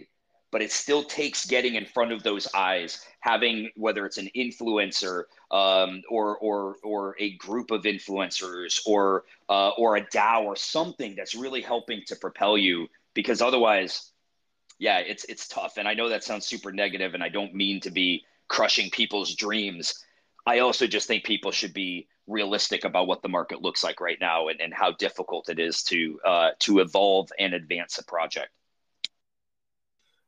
but 0.56 0.62
it 0.62 0.72
still 0.72 1.04
takes 1.04 1.46
getting 1.46 1.76
in 1.76 1.86
front 1.86 2.14
of 2.14 2.24
those 2.24 2.48
eyes, 2.56 3.06
having 3.20 3.70
whether 3.76 4.06
it's 4.06 4.18
an 4.18 4.30
influencer 4.34 5.24
um, 5.52 6.02
or 6.10 6.38
or 6.38 6.78
or 6.82 7.14
a 7.20 7.36
group 7.36 7.72
of 7.72 7.82
influencers 7.82 8.80
or 8.86 9.26
uh, 9.50 9.72
or 9.72 9.98
a 9.98 10.02
DAO 10.02 10.46
or 10.46 10.56
something 10.56 11.14
that's 11.14 11.36
really 11.36 11.60
helping 11.60 12.04
to 12.08 12.16
propel 12.16 12.58
you. 12.58 12.88
Because 13.14 13.42
otherwise, 13.42 14.14
yeah, 14.80 15.00
it's 15.00 15.26
it's 15.26 15.50
tough. 15.50 15.76
And 15.76 15.90
I 15.90 15.94
know 15.94 16.08
that 16.08 16.24
sounds 16.24 16.48
super 16.48 16.72
negative, 16.72 17.16
and 17.16 17.22
I 17.22 17.28
don't 17.28 17.54
mean 17.54 17.82
to 17.82 17.92
be 17.92 18.24
crushing 18.48 18.90
people's 18.90 19.36
dreams. 19.36 20.06
I 20.46 20.60
also 20.60 20.88
just 20.88 21.06
think 21.06 21.26
people 21.26 21.52
should 21.52 21.74
be 21.74 22.08
realistic 22.28 22.86
about 22.86 23.08
what 23.08 23.22
the 23.22 23.28
market 23.28 23.62
looks 23.62 23.84
like 23.84 24.00
right 24.00 24.22
now 24.22 24.48
and, 24.48 24.62
and 24.62 24.74
how 24.74 24.94
difficult 24.94 25.50
it 25.50 25.60
is 25.60 25.84
to 25.84 26.18
uh, 26.26 26.50
to 26.60 26.80
evolve 26.80 27.28
and 27.38 27.54
advance 27.54 27.98
a 27.98 28.06
project. 28.06 28.52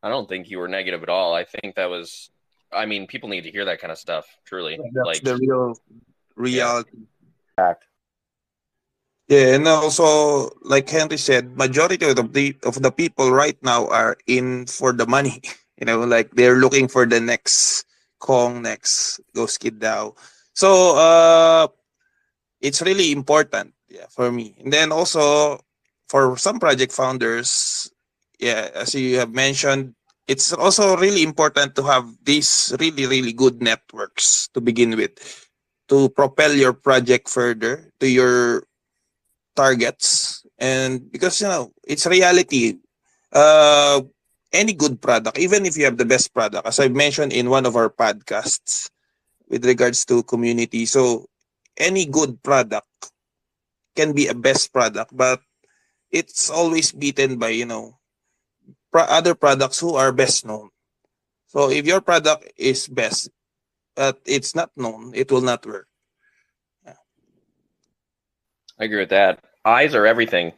I 0.08 0.10
don't 0.10 0.30
think 0.30 0.48
you 0.50 0.60
were 0.60 0.72
negative 0.72 1.04
at 1.04 1.10
all. 1.10 1.36
I 1.36 1.44
think 1.44 1.76
that 1.76 1.90
was, 1.92 2.32
I 2.72 2.86
mean, 2.86 3.08
people 3.08 3.28
need 3.28 3.44
to 3.44 3.52
hear 3.52 3.66
that 3.66 3.82
kind 3.84 3.92
of 3.92 3.98
stuff. 4.00 4.24
Truly, 4.46 4.80
That's 4.80 5.06
like 5.06 5.22
the 5.22 5.36
real 5.36 5.76
reality. 6.40 7.04
fact. 7.60 7.84
Yeah, 9.28 9.60
and 9.60 9.68
also 9.68 10.48
like 10.64 10.88
Henry 10.88 11.20
said, 11.20 11.58
majority 11.60 12.00
of 12.08 12.16
the 12.32 12.56
of 12.64 12.80
the 12.82 12.92
people 12.92 13.36
right 13.36 13.60
now 13.60 13.92
are 13.92 14.16
in 14.28 14.66
for 14.66 14.94
the 14.96 15.06
money. 15.06 15.42
You 15.78 15.86
know, 15.86 16.02
like 16.10 16.34
they're 16.34 16.58
looking 16.58 16.88
for 16.90 17.06
the 17.06 17.22
next 17.22 17.86
Kong, 18.18 18.64
next 18.66 19.22
Ghost 19.36 19.60
Kid 19.62 19.78
DAO. 19.78 20.18
So 20.58 20.98
uh, 20.98 21.68
it's 22.60 22.82
really 22.82 23.12
important, 23.14 23.78
yeah, 23.86 24.10
for 24.10 24.32
me. 24.32 24.58
And 24.58 24.74
then 24.74 24.90
also 24.90 25.62
for 26.10 26.34
some 26.34 26.58
project 26.58 26.90
founders, 26.92 27.92
yeah, 28.40 28.74
as 28.74 28.96
you 28.96 29.20
have 29.22 29.38
mentioned, 29.38 29.94
it's 30.28 30.52
also 30.52 30.96
really 30.98 31.24
important 31.24 31.76
to 31.76 31.84
have 31.84 32.06
these 32.24 32.76
really, 32.80 33.08
really 33.08 33.34
good 33.34 33.62
networks 33.62 34.50
to 34.54 34.62
begin 34.62 34.96
with 34.96 35.16
to 35.88 36.10
propel 36.10 36.54
your 36.54 36.74
project 36.74 37.30
further 37.30 37.92
to 38.00 38.08
your 38.08 38.64
targets. 39.56 40.44
And 40.60 41.10
because, 41.12 41.40
you 41.42 41.48
know, 41.48 41.72
it's 41.88 42.06
reality. 42.06 42.76
Uh, 43.32 44.02
any 44.54 44.74
good 44.74 45.02
product, 45.02 45.38
even 45.38 45.66
if 45.66 45.78
you 45.78 45.86
have 45.86 45.98
the 45.98 46.06
best 46.08 46.34
product, 46.34 46.66
as 46.66 46.80
I 46.80 46.88
mentioned 46.88 47.34
in 47.34 47.50
one 47.50 47.66
of 47.66 47.76
our 47.76 47.90
podcasts 47.90 48.90
with 49.50 49.66
regards 49.66 50.06
to 50.06 50.24
community. 50.24 50.86
So, 50.86 51.28
any 51.78 52.06
good 52.06 52.42
product 52.42 53.12
can 53.96 54.14
be 54.14 54.28
a 54.28 54.34
best 54.34 54.72
product, 54.72 55.16
but 55.16 55.42
it's 56.12 56.50
always 56.50 56.92
beaten 56.92 57.38
by, 57.38 57.50
you 57.50 57.66
know, 57.66 57.97
pro- 58.98 59.16
other 59.16 59.36
products 59.36 59.80
who 59.80 59.96
are 59.96 60.12
best 60.12 60.46
known. 60.46 60.70
So 61.48 61.70
if 61.70 61.86
your 61.86 62.02
product 62.02 62.52
is 62.58 62.88
best, 62.88 63.30
but 63.96 64.20
it's 64.26 64.56
not 64.56 64.72
known, 64.76 65.12
it 65.14 65.32
will 65.32 65.42
not 65.42 65.66
work. 65.66 65.88
I 68.80 68.86
agree 68.86 69.00
with 69.00 69.10
that. 69.10 69.44
Eyes 69.66 69.94
are 69.96 70.06
everything. 70.06 70.54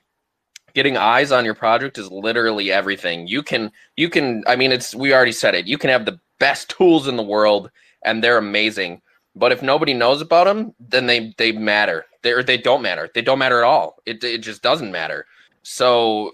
Getting 0.74 0.98
eyes 0.98 1.32
on 1.32 1.46
your 1.46 1.56
project 1.56 1.98
is 1.98 2.12
literally 2.12 2.72
everything. 2.72 3.28
You 3.28 3.44
can, 3.44 3.72
you 3.98 4.10
can. 4.10 4.44
I 4.46 4.56
mean, 4.56 4.72
it's 4.72 4.94
we 4.94 5.14
already 5.14 5.32
said 5.32 5.56
it. 5.56 5.68
You 5.68 5.78
can 5.78 5.90
have 5.90 6.06
the 6.06 6.20
best 6.40 6.70
tools 6.70 7.08
in 7.08 7.18
the 7.18 7.24
world, 7.24 7.72
and 8.04 8.24
they're 8.24 8.38
amazing. 8.38 9.02
But 9.36 9.52
if 9.52 9.62
nobody 9.62 9.94
knows 9.94 10.22
about 10.22 10.46
them, 10.46 10.76
then 10.80 11.08
they 11.08 11.34
they 11.38 11.54
matter. 11.54 12.06
They 12.22 12.44
they 12.44 12.58
don't 12.58 12.82
matter. 12.82 13.10
They 13.14 13.22
don't 13.22 13.40
matter 13.40 13.60
at 13.60 13.64
all. 13.64 13.96
It 14.06 14.24
it 14.24 14.40
just 14.40 14.62
doesn't 14.62 14.92
matter. 14.92 15.26
So 15.64 16.34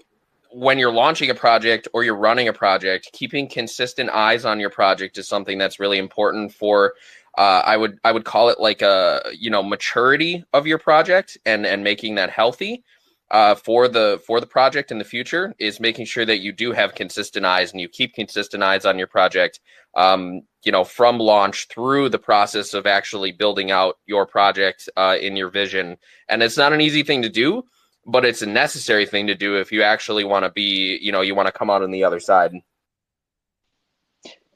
when 0.52 0.78
you're 0.78 0.92
launching 0.92 1.30
a 1.30 1.34
project 1.34 1.88
or 1.92 2.04
you're 2.04 2.16
running 2.16 2.48
a 2.48 2.52
project, 2.52 3.10
keeping 3.12 3.48
consistent 3.48 4.10
eyes 4.10 4.44
on 4.44 4.60
your 4.60 4.70
project 4.70 5.18
is 5.18 5.28
something 5.28 5.58
that's 5.58 5.80
really 5.80 5.98
important 5.98 6.52
for 6.52 6.94
uh, 7.38 7.62
I 7.64 7.76
would 7.76 7.98
I 8.04 8.12
would 8.12 8.24
call 8.24 8.48
it 8.48 8.58
like 8.60 8.82
a 8.82 9.22
you 9.38 9.50
know 9.50 9.62
maturity 9.62 10.44
of 10.52 10.66
your 10.66 10.78
project 10.78 11.38
and 11.46 11.66
and 11.66 11.84
making 11.84 12.14
that 12.16 12.30
healthy. 12.30 12.82
uh, 13.30 13.54
for 13.56 13.88
the 13.88 14.20
for 14.26 14.40
the 14.40 14.46
project 14.46 14.90
in 14.92 14.98
the 14.98 15.04
future 15.04 15.54
is 15.58 15.80
making 15.80 16.06
sure 16.06 16.24
that 16.24 16.38
you 16.38 16.52
do 16.52 16.72
have 16.72 16.94
consistent 16.94 17.44
eyes 17.44 17.72
and 17.72 17.80
you 17.80 17.88
keep 17.88 18.14
consistent 18.14 18.62
eyes 18.62 18.84
on 18.86 18.98
your 18.98 19.08
project. 19.08 19.60
Um, 19.96 20.42
you 20.64 20.72
know, 20.72 20.84
from 20.84 21.18
launch 21.18 21.68
through 21.68 22.08
the 22.10 22.18
process 22.18 22.74
of 22.74 22.86
actually 22.86 23.32
building 23.32 23.70
out 23.70 23.98
your 24.06 24.26
project 24.26 24.88
uh, 24.96 25.16
in 25.20 25.36
your 25.36 25.48
vision, 25.50 25.96
and 26.28 26.42
it's 26.42 26.56
not 26.56 26.72
an 26.72 26.80
easy 26.80 27.02
thing 27.02 27.22
to 27.22 27.28
do, 27.28 27.64
but 28.06 28.24
it's 28.24 28.42
a 28.42 28.46
necessary 28.46 29.04
thing 29.04 29.26
to 29.26 29.34
do 29.34 29.56
if 29.56 29.72
you 29.72 29.82
actually 29.82 30.24
want 30.24 30.44
to 30.44 30.50
be, 30.50 30.98
you 31.02 31.12
know, 31.12 31.20
you 31.20 31.34
want 31.34 31.46
to 31.46 31.52
come 31.52 31.68
out 31.68 31.82
on 31.82 31.90
the 31.90 32.04
other 32.04 32.20
side. 32.20 32.52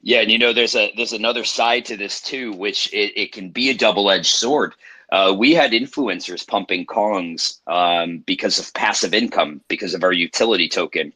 Yeah, 0.01 0.21
and 0.21 0.31
you 0.31 0.39
know, 0.39 0.53
there's 0.53 0.75
a 0.75 0.91
there's 0.95 1.13
another 1.13 1.43
side 1.43 1.85
to 1.85 1.97
this 1.97 2.21
too, 2.21 2.53
which 2.53 2.91
it, 2.91 3.19
it 3.19 3.31
can 3.31 3.49
be 3.49 3.69
a 3.69 3.75
double 3.75 4.09
edged 4.09 4.33
sword. 4.33 4.73
Uh, 5.11 5.35
we 5.37 5.53
had 5.53 5.71
influencers 5.71 6.47
pumping 6.47 6.85
Kongs 6.85 7.59
um, 7.67 8.19
because 8.19 8.57
of 8.57 8.73
passive 8.73 9.13
income, 9.13 9.61
because 9.67 9.93
of 9.93 10.03
our 10.03 10.13
utility 10.13 10.69
token, 10.69 11.11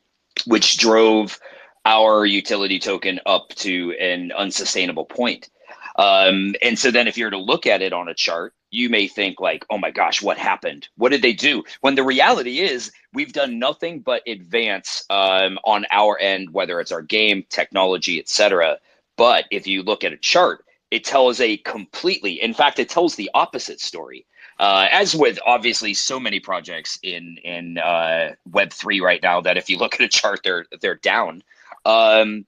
which 0.46 0.78
drove 0.78 1.40
our 1.86 2.26
utility 2.26 2.78
token 2.78 3.20
up 3.26 3.50
to 3.56 3.94
an 3.94 4.32
unsustainable 4.34 5.06
point. 5.06 5.50
Um, 5.96 6.56
and 6.62 6.78
so 6.78 6.92
then 6.92 7.08
if 7.08 7.18
you're 7.18 7.30
to 7.30 7.38
look 7.38 7.66
at 7.66 7.82
it 7.82 7.94
on 7.94 8.10
a 8.10 8.14
chart, 8.14 8.54
you 8.76 8.90
may 8.90 9.08
think 9.08 9.40
like, 9.40 9.66
oh 9.70 9.78
my 9.78 9.90
gosh, 9.90 10.22
what 10.22 10.38
happened? 10.38 10.88
What 10.98 11.10
did 11.10 11.22
they 11.22 11.34
do? 11.34 11.64
When 11.82 11.96
the 11.96 12.04
reality 12.04 12.60
is 12.60 12.92
we've 13.14 13.32
done 13.32 13.58
nothing 13.58 14.02
but 14.02 14.22
advance 14.28 15.06
um, 15.10 15.58
on 15.64 15.86
our 15.92 16.20
end, 16.20 16.52
whether 16.52 16.80
it's 16.82 16.92
our 16.92 17.02
game, 17.02 17.46
technology, 17.50 18.20
etc. 18.20 18.78
But 19.16 19.46
if 19.50 19.66
you 19.66 19.82
look 19.82 20.04
at 20.04 20.12
a 20.12 20.18
chart, 20.18 20.66
it 20.92 21.06
tells 21.06 21.40
a 21.40 21.58
completely, 21.58 22.42
in 22.44 22.54
fact, 22.54 22.80
it 22.80 22.90
tells 22.90 23.16
the 23.16 23.32
opposite 23.34 23.80
story. 23.80 24.26
Uh, 24.60 24.88
as 24.92 25.16
with 25.16 25.40
obviously 25.46 25.94
so 25.94 26.20
many 26.20 26.40
projects 26.40 26.98
in 27.04 27.38
in 27.44 27.78
uh, 27.78 28.34
Web 28.52 28.72
three 28.72 29.02
right 29.02 29.22
now, 29.22 29.42
that 29.42 29.58
if 29.58 29.70
you 29.70 29.78
look 29.78 29.96
at 29.96 30.02
a 30.02 30.08
chart, 30.08 30.42
they're 30.44 30.66
they're 30.82 30.96
down. 30.96 31.44
Um, 31.86 32.46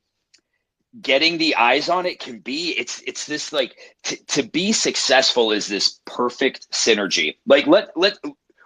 getting 1.01 1.37
the 1.37 1.55
eyes 1.55 1.89
on 1.89 2.05
it 2.05 2.19
can 2.19 2.39
be 2.39 2.71
it's 2.77 3.01
it's 3.05 3.25
this 3.25 3.53
like 3.53 3.75
t- 4.03 4.17
to 4.27 4.43
be 4.43 4.71
successful 4.71 5.51
is 5.51 5.67
this 5.67 5.99
perfect 6.05 6.71
synergy. 6.71 7.37
Like 7.45 7.67
let 7.67 7.95
let 7.97 8.17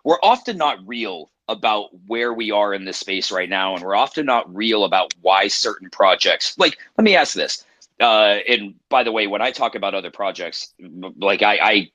we're 0.04 0.20
often 0.24 0.58
not 0.58 0.80
real 0.86 1.32
about 1.48 1.90
where 2.08 2.34
we 2.34 2.52
are 2.52 2.74
in 2.74 2.86
this 2.86 2.98
space 2.98 3.32
right 3.32 3.50
now, 3.50 3.76
and 3.76 3.84
we're 3.84 3.96
often 3.96 4.26
not 4.26 4.54
real 4.56 4.86
about 4.86 5.14
why 5.22 5.48
certain 5.48 5.90
projects. 5.90 6.58
Like 6.58 6.78
let 6.98 7.04
me 7.04 7.16
ask 7.16 7.34
this 7.34 7.66
uh, 8.02 8.40
and 8.48 8.76
by 8.90 9.04
the 9.04 9.12
way, 9.12 9.28
when 9.28 9.42
I 9.42 9.52
talk 9.52 9.76
about 9.76 9.94
other 9.94 10.10
projects, 10.12 10.74
like 11.18 11.44
I, 11.44 11.60
I, 11.62 11.92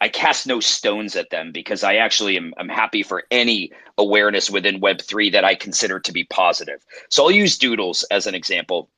I 0.00 0.08
cast 0.08 0.46
no 0.46 0.58
stones 0.58 1.14
at 1.14 1.30
them 1.30 1.52
because 1.52 1.84
I 1.84 1.94
actually 1.96 2.36
am 2.36 2.52
I'm 2.58 2.68
happy 2.68 3.04
for 3.04 3.22
any 3.30 3.70
awareness 3.96 4.50
within 4.50 4.80
Web 4.80 5.00
three 5.00 5.30
that 5.30 5.44
I 5.44 5.54
consider 5.54 6.00
to 6.00 6.12
be 6.12 6.24
positive. 6.24 6.84
So 7.08 7.24
I'll 7.24 7.30
use 7.30 7.56
Doodles 7.56 8.02
as 8.10 8.26
an 8.26 8.34
example, 8.34 8.90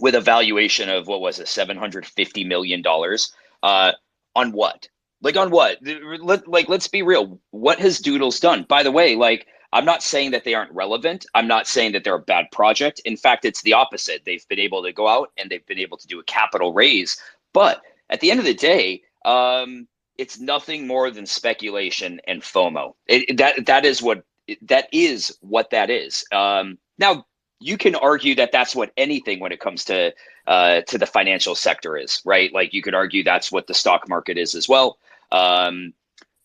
with 0.00 0.14
a 0.14 0.20
valuation 0.20 0.88
of 0.88 1.06
what 1.06 1.20
was 1.20 1.38
it, 1.38 1.48
seven 1.48 1.76
hundred 1.76 2.06
fifty 2.06 2.44
million 2.44 2.82
dollars. 2.82 3.32
Uh, 3.62 3.92
on 4.34 4.52
what? 4.52 4.88
Like 5.22 5.36
on 5.36 5.50
what? 5.50 5.78
Let, 5.82 6.48
like 6.48 6.68
let's 6.68 6.88
be 6.88 7.02
real. 7.02 7.40
What 7.50 7.78
has 7.80 7.98
Doodles 7.98 8.40
done? 8.40 8.64
By 8.68 8.82
the 8.82 8.92
way, 8.92 9.16
like 9.16 9.46
I'm 9.72 9.84
not 9.84 10.02
saying 10.02 10.32
that 10.32 10.44
they 10.44 10.54
aren't 10.54 10.72
relevant. 10.72 11.26
I'm 11.34 11.46
not 11.46 11.66
saying 11.66 11.92
that 11.92 12.04
they're 12.04 12.14
a 12.14 12.20
bad 12.20 12.46
project. 12.52 13.00
In 13.04 13.16
fact, 13.16 13.44
it's 13.44 13.62
the 13.62 13.74
opposite. 13.74 14.22
They've 14.24 14.46
been 14.48 14.58
able 14.58 14.82
to 14.82 14.92
go 14.92 15.08
out 15.08 15.30
and 15.36 15.50
they've 15.50 15.66
been 15.66 15.78
able 15.78 15.96
to 15.98 16.06
do 16.06 16.18
a 16.18 16.24
capital 16.24 16.72
raise. 16.72 17.20
But 17.52 17.82
at 18.08 18.20
the 18.20 18.30
end 18.30 18.40
of 18.40 18.46
the 18.46 18.54
day, 18.54 19.02
um, 19.24 19.86
it's 20.18 20.40
nothing 20.40 20.86
more 20.86 21.10
than 21.10 21.26
speculation 21.26 22.20
and 22.26 22.42
FOMO. 22.42 22.94
It, 23.06 23.36
that 23.38 23.66
that 23.66 23.84
is 23.84 24.02
what 24.02 24.24
that 24.62 24.88
is 24.92 25.36
what 25.40 25.70
that 25.70 25.90
is. 25.90 26.24
Um, 26.32 26.78
now 26.98 27.26
you 27.60 27.76
can 27.76 27.94
argue 27.94 28.34
that 28.34 28.52
that's 28.52 28.74
what 28.74 28.90
anything 28.96 29.38
when 29.38 29.52
it 29.52 29.60
comes 29.60 29.84
to 29.84 30.12
uh, 30.46 30.80
to 30.82 30.98
the 30.98 31.06
financial 31.06 31.54
sector 31.54 31.96
is, 31.96 32.20
right? 32.24 32.52
Like 32.52 32.72
you 32.72 32.82
could 32.82 32.94
argue 32.94 33.22
that's 33.22 33.52
what 33.52 33.66
the 33.66 33.74
stock 33.74 34.08
market 34.08 34.38
is 34.38 34.54
as 34.54 34.68
well. 34.68 34.98
Um, 35.30 35.92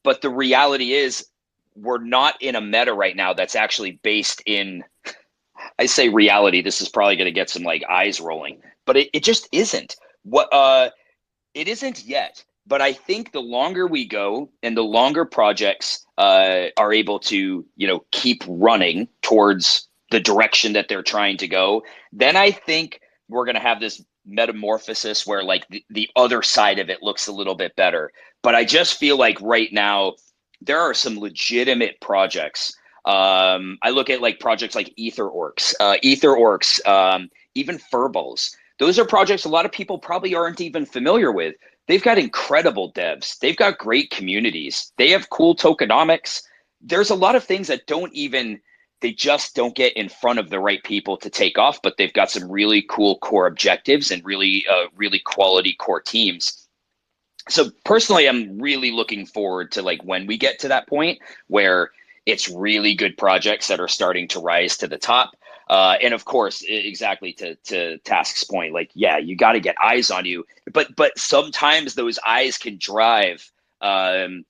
but 0.03 0.21
the 0.21 0.29
reality 0.29 0.93
is 0.93 1.27
we're 1.75 2.03
not 2.03 2.35
in 2.41 2.55
a 2.55 2.61
meta 2.61 2.93
right 2.93 3.15
now 3.15 3.33
that's 3.33 3.55
actually 3.55 3.99
based 4.03 4.43
in 4.45 4.83
I 5.79 5.85
say 5.85 6.09
reality. 6.09 6.61
This 6.61 6.81
is 6.81 6.89
probably 6.89 7.15
going 7.15 7.25
to 7.25 7.31
get 7.31 7.49
some 7.49 7.63
like 7.63 7.83
eyes 7.89 8.19
rolling, 8.21 8.61
but 8.85 8.97
it, 8.97 9.09
it 9.13 9.23
just 9.23 9.47
isn't. 9.51 9.95
What 10.23 10.53
uh, 10.53 10.89
it 11.53 11.67
isn't 11.67 12.03
yet. 12.03 12.43
But 12.67 12.81
I 12.81 12.93
think 12.93 13.31
the 13.31 13.41
longer 13.41 13.85
we 13.85 14.07
go 14.07 14.49
and 14.63 14.75
the 14.75 14.83
longer 14.83 15.23
projects 15.23 16.03
uh, 16.17 16.65
are 16.77 16.91
able 16.91 17.19
to, 17.19 17.63
you 17.75 17.87
know, 17.87 18.03
keep 18.11 18.43
running 18.47 19.07
towards 19.21 19.87
the 20.11 20.19
direction 20.19 20.73
that 20.73 20.87
they're 20.87 21.03
trying 21.03 21.37
to 21.37 21.47
go, 21.47 21.83
then 22.11 22.35
I 22.35 22.51
think 22.51 22.99
we're 23.27 23.45
going 23.45 23.55
to 23.55 23.61
have 23.61 23.79
this 23.79 24.03
metamorphosis 24.25 25.25
where 25.25 25.43
like 25.43 25.67
the, 25.69 25.83
the 25.89 26.09
other 26.15 26.41
side 26.41 26.79
of 26.79 26.89
it 26.89 27.03
looks 27.03 27.27
a 27.27 27.31
little 27.31 27.55
bit 27.55 27.75
better. 27.75 28.11
But 28.41 28.55
I 28.55 28.65
just 28.65 28.99
feel 28.99 29.17
like 29.17 29.39
right 29.41 29.71
now 29.71 30.13
there 30.61 30.79
are 30.79 30.93
some 30.93 31.19
legitimate 31.19 31.99
projects. 32.01 32.75
Um, 33.05 33.77
I 33.81 33.91
look 33.91 34.09
at 34.09 34.21
like 34.21 34.39
projects 34.39 34.75
like 34.75 34.93
Ether 34.95 35.29
Orcs, 35.29 35.73
uh, 35.79 35.95
Ether 36.01 36.29
Orcs, 36.29 36.85
um, 36.87 37.29
even 37.53 37.77
Furballs. 37.77 38.55
Those 38.79 38.99
are 38.99 39.05
projects 39.05 39.45
a 39.45 39.49
lot 39.49 39.65
of 39.65 39.71
people 39.71 39.97
probably 39.97 40.35
aren't 40.35 40.61
even 40.61 40.85
familiar 40.85 41.31
with. 41.31 41.55
They've 41.87 42.03
got 42.03 42.17
incredible 42.17 42.91
devs. 42.93 43.37
They've 43.39 43.55
got 43.55 43.77
great 43.77 44.09
communities. 44.09 44.91
They 44.97 45.11
have 45.11 45.29
cool 45.29 45.55
tokenomics. 45.55 46.41
There's 46.81 47.11
a 47.11 47.15
lot 47.15 47.35
of 47.35 47.43
things 47.43 47.67
that 47.67 47.87
don't 47.87 48.13
even 48.13 48.59
they 49.05 49.11
just 49.11 49.55
don't 49.55 49.75
get 49.75 49.93
in 49.93 50.09
front 50.09 50.39
of 50.39 50.49
the 50.49 50.59
right 50.59 50.83
people 50.83 51.15
to 51.17 51.29
take 51.29 51.59
off. 51.59 51.79
But 51.83 51.97
they've 51.97 52.11
got 52.11 52.31
some 52.31 52.51
really 52.51 52.81
cool 52.89 53.19
core 53.19 53.45
objectives 53.45 54.09
and 54.09 54.25
really 54.25 54.65
uh, 54.67 54.87
really 54.95 55.19
quality 55.19 55.75
core 55.75 56.01
teams 56.01 56.65
so 57.49 57.69
personally 57.83 58.27
i'm 58.27 58.59
really 58.59 58.91
looking 58.91 59.25
forward 59.25 59.71
to 59.71 59.81
like 59.81 60.03
when 60.03 60.25
we 60.25 60.37
get 60.37 60.59
to 60.59 60.67
that 60.67 60.87
point 60.87 61.19
where 61.47 61.91
it's 62.25 62.49
really 62.49 62.95
good 62.95 63.17
projects 63.17 63.67
that 63.67 63.79
are 63.79 63.87
starting 63.87 64.27
to 64.27 64.39
rise 64.39 64.77
to 64.77 64.87
the 64.87 64.97
top 64.97 65.31
uh, 65.69 65.95
and 66.01 66.13
of 66.13 66.25
course 66.25 66.63
exactly 66.67 67.33
to 67.33 67.55
to 67.57 67.97
task's 67.99 68.43
point 68.43 68.73
like 68.73 68.89
yeah 68.93 69.17
you 69.17 69.35
got 69.35 69.53
to 69.53 69.59
get 69.59 69.75
eyes 69.83 70.09
on 70.11 70.25
you 70.25 70.43
but 70.73 70.95
but 70.95 71.17
sometimes 71.17 71.93
those 71.93 72.19
eyes 72.25 72.57
can 72.57 72.77
drive 72.79 73.51
um, 73.81 74.43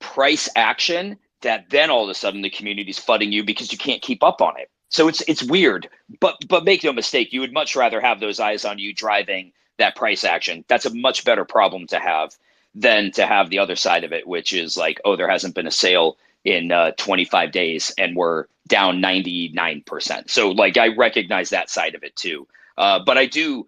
price 0.00 0.48
action 0.56 1.16
that 1.42 1.70
then 1.70 1.90
all 1.90 2.04
of 2.04 2.10
a 2.10 2.14
sudden 2.14 2.42
the 2.42 2.50
community's 2.50 2.98
flooding 2.98 3.32
you 3.32 3.44
because 3.44 3.72
you 3.72 3.78
can't 3.78 4.02
keep 4.02 4.22
up 4.22 4.40
on 4.42 4.58
it 4.58 4.70
so 4.90 5.08
it's 5.08 5.22
it's 5.28 5.42
weird 5.42 5.88
but 6.20 6.36
but 6.48 6.64
make 6.64 6.84
no 6.84 6.92
mistake 6.92 7.32
you 7.32 7.40
would 7.40 7.52
much 7.52 7.76
rather 7.76 8.00
have 8.00 8.20
those 8.20 8.40
eyes 8.40 8.64
on 8.64 8.78
you 8.78 8.94
driving 8.94 9.52
that 9.78 9.96
price 9.96 10.24
action. 10.24 10.64
That's 10.68 10.86
a 10.86 10.94
much 10.94 11.24
better 11.24 11.44
problem 11.44 11.86
to 11.88 11.98
have 11.98 12.32
than 12.74 13.10
to 13.12 13.26
have 13.26 13.50
the 13.50 13.58
other 13.58 13.76
side 13.76 14.04
of 14.04 14.12
it, 14.12 14.26
which 14.26 14.52
is 14.52 14.76
like, 14.76 15.00
oh, 15.04 15.16
there 15.16 15.30
hasn't 15.30 15.54
been 15.54 15.66
a 15.66 15.72
sale 15.72 16.16
in 16.44 16.72
uh, 16.72 16.92
25 16.92 17.52
days 17.52 17.92
and 17.98 18.16
we're 18.16 18.46
down 18.68 18.98
99%. 19.00 20.30
So, 20.30 20.50
like, 20.50 20.76
I 20.76 20.88
recognize 20.88 21.50
that 21.50 21.70
side 21.70 21.94
of 21.94 22.02
it 22.04 22.16
too. 22.16 22.46
Uh, 22.76 23.00
but 23.04 23.16
I 23.18 23.26
do 23.26 23.66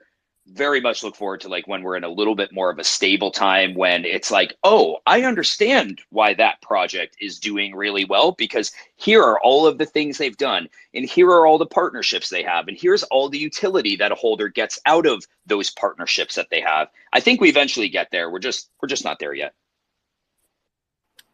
very 0.52 0.80
much 0.80 1.02
look 1.02 1.14
forward 1.14 1.40
to 1.40 1.48
like 1.48 1.66
when 1.68 1.82
we're 1.82 1.96
in 1.96 2.04
a 2.04 2.08
little 2.08 2.34
bit 2.34 2.52
more 2.52 2.70
of 2.70 2.78
a 2.78 2.84
stable 2.84 3.30
time 3.30 3.74
when 3.74 4.04
it's 4.04 4.30
like, 4.30 4.54
oh, 4.64 4.98
I 5.06 5.22
understand 5.22 6.00
why 6.10 6.34
that 6.34 6.62
project 6.62 7.16
is 7.20 7.38
doing 7.38 7.74
really 7.74 8.04
well 8.04 8.32
because 8.32 8.72
here 8.96 9.22
are 9.22 9.38
all 9.40 9.66
of 9.66 9.78
the 9.78 9.86
things 9.86 10.18
they've 10.18 10.36
done, 10.36 10.68
and 10.94 11.04
here 11.04 11.28
are 11.28 11.46
all 11.46 11.58
the 11.58 11.66
partnerships 11.66 12.28
they 12.28 12.42
have, 12.42 12.68
and 12.68 12.78
here's 12.78 13.02
all 13.04 13.28
the 13.28 13.38
utility 13.38 13.96
that 13.96 14.12
a 14.12 14.16
holder 14.16 14.48
gets 14.48 14.78
out 14.86 15.06
of 15.06 15.24
those 15.46 15.70
partnerships 15.70 16.34
that 16.34 16.48
they 16.50 16.60
have. 16.60 16.88
I 17.12 17.20
think 17.20 17.40
we 17.40 17.48
eventually 17.48 17.88
get 17.88 18.10
there. 18.10 18.30
We're 18.30 18.38
just 18.38 18.70
we're 18.80 18.88
just 18.88 19.04
not 19.04 19.18
there 19.18 19.34
yet. 19.34 19.54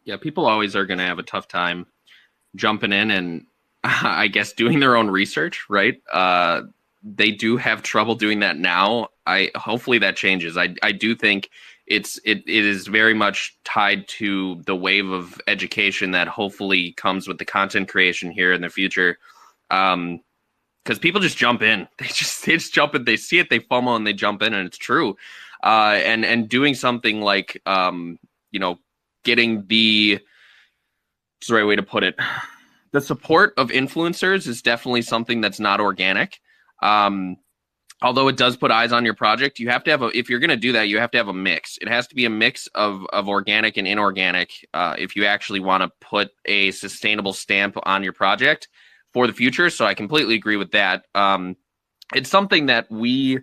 Yeah, 0.03 0.17
people 0.17 0.45
always 0.45 0.75
are 0.75 0.85
going 0.85 0.99
to 0.99 1.05
have 1.05 1.19
a 1.19 1.23
tough 1.23 1.47
time 1.47 1.87
jumping 2.55 2.93
in 2.93 3.11
and 3.11 3.45
I 3.83 4.27
guess 4.27 4.53
doing 4.53 4.79
their 4.79 4.95
own 4.95 5.09
research, 5.09 5.65
right? 5.69 6.01
Uh, 6.11 6.63
they 7.05 7.29
do 7.29 7.55
have 7.55 7.83
trouble 7.83 8.15
doing 8.15 8.39
that 8.39 8.57
now. 8.57 9.09
I 9.27 9.51
hopefully 9.55 9.99
that 9.99 10.15
changes. 10.15 10.57
I 10.57 10.75
I 10.81 10.91
do 10.91 11.15
think 11.15 11.49
it's 11.85 12.19
it, 12.25 12.39
it 12.47 12.65
is 12.65 12.87
very 12.87 13.13
much 13.13 13.55
tied 13.63 14.07
to 14.07 14.61
the 14.65 14.75
wave 14.75 15.11
of 15.11 15.39
education 15.47 16.11
that 16.11 16.27
hopefully 16.27 16.93
comes 16.93 17.27
with 17.27 17.37
the 17.37 17.45
content 17.45 17.89
creation 17.89 18.31
here 18.31 18.51
in 18.51 18.61
the 18.61 18.69
future. 18.69 19.19
Um, 19.69 20.21
because 20.83 20.99
people 20.99 21.19
just 21.19 21.37
jump 21.37 21.63
in. 21.63 21.87
They 21.97 22.07
just 22.07 22.45
they 22.45 22.53
just 22.53 22.73
jump 22.73 22.95
in. 22.95 23.05
They 23.05 23.17
see 23.17 23.39
it, 23.39 23.49
they 23.49 23.59
FOMO, 23.59 23.95
and 23.95 24.05
they 24.05 24.13
jump 24.13 24.41
in, 24.41 24.53
and 24.53 24.67
it's 24.67 24.77
true. 24.77 25.17
Uh, 25.63 25.99
and 26.03 26.25
and 26.25 26.49
doing 26.49 26.75
something 26.75 27.21
like 27.21 27.61
um, 27.65 28.19
you 28.51 28.59
know, 28.59 28.79
getting 29.23 29.65
the 29.67 30.19
what's 31.37 31.47
the 31.47 31.55
right 31.55 31.65
way 31.65 31.75
to 31.75 31.83
put 31.83 32.03
it? 32.03 32.15
The 32.91 33.01
support 33.01 33.53
of 33.57 33.69
influencers 33.69 34.47
is 34.47 34.61
definitely 34.61 35.01
something 35.01 35.41
that's 35.41 35.59
not 35.59 35.81
organic. 35.81 36.39
Um, 36.81 37.37
although 38.01 38.27
it 38.27 38.37
does 38.37 38.57
put 38.57 38.71
eyes 38.71 38.91
on 38.91 39.05
your 39.05 39.13
project, 39.13 39.59
you 39.59 39.69
have 39.69 39.83
to 39.85 39.91
have 39.91 40.01
a 40.01 40.17
if 40.17 40.29
you're 40.29 40.39
going 40.39 40.49
to 40.49 40.55
do 40.55 40.71
that, 40.73 40.87
you 40.87 40.99
have 40.99 41.11
to 41.11 41.17
have 41.17 41.27
a 41.27 41.33
mix. 41.33 41.77
It 41.81 41.87
has 41.87 42.07
to 42.07 42.15
be 42.15 42.25
a 42.25 42.29
mix 42.29 42.67
of 42.75 43.05
of 43.13 43.27
organic 43.27 43.77
and 43.77 43.87
inorganic 43.87 44.51
uh, 44.73 44.95
if 44.97 45.15
you 45.15 45.25
actually 45.25 45.59
want 45.59 45.83
to 45.83 45.91
put 46.01 46.31
a 46.45 46.71
sustainable 46.71 47.33
stamp 47.33 47.77
on 47.83 48.03
your 48.03 48.13
project 48.13 48.67
for 49.13 49.27
the 49.27 49.33
future. 49.33 49.69
So 49.69 49.85
I 49.85 49.93
completely 49.93 50.35
agree 50.35 50.57
with 50.57 50.71
that. 50.71 51.05
Um, 51.15 51.55
it's 52.13 52.29
something 52.29 52.67
that 52.67 52.89
we 52.91 53.39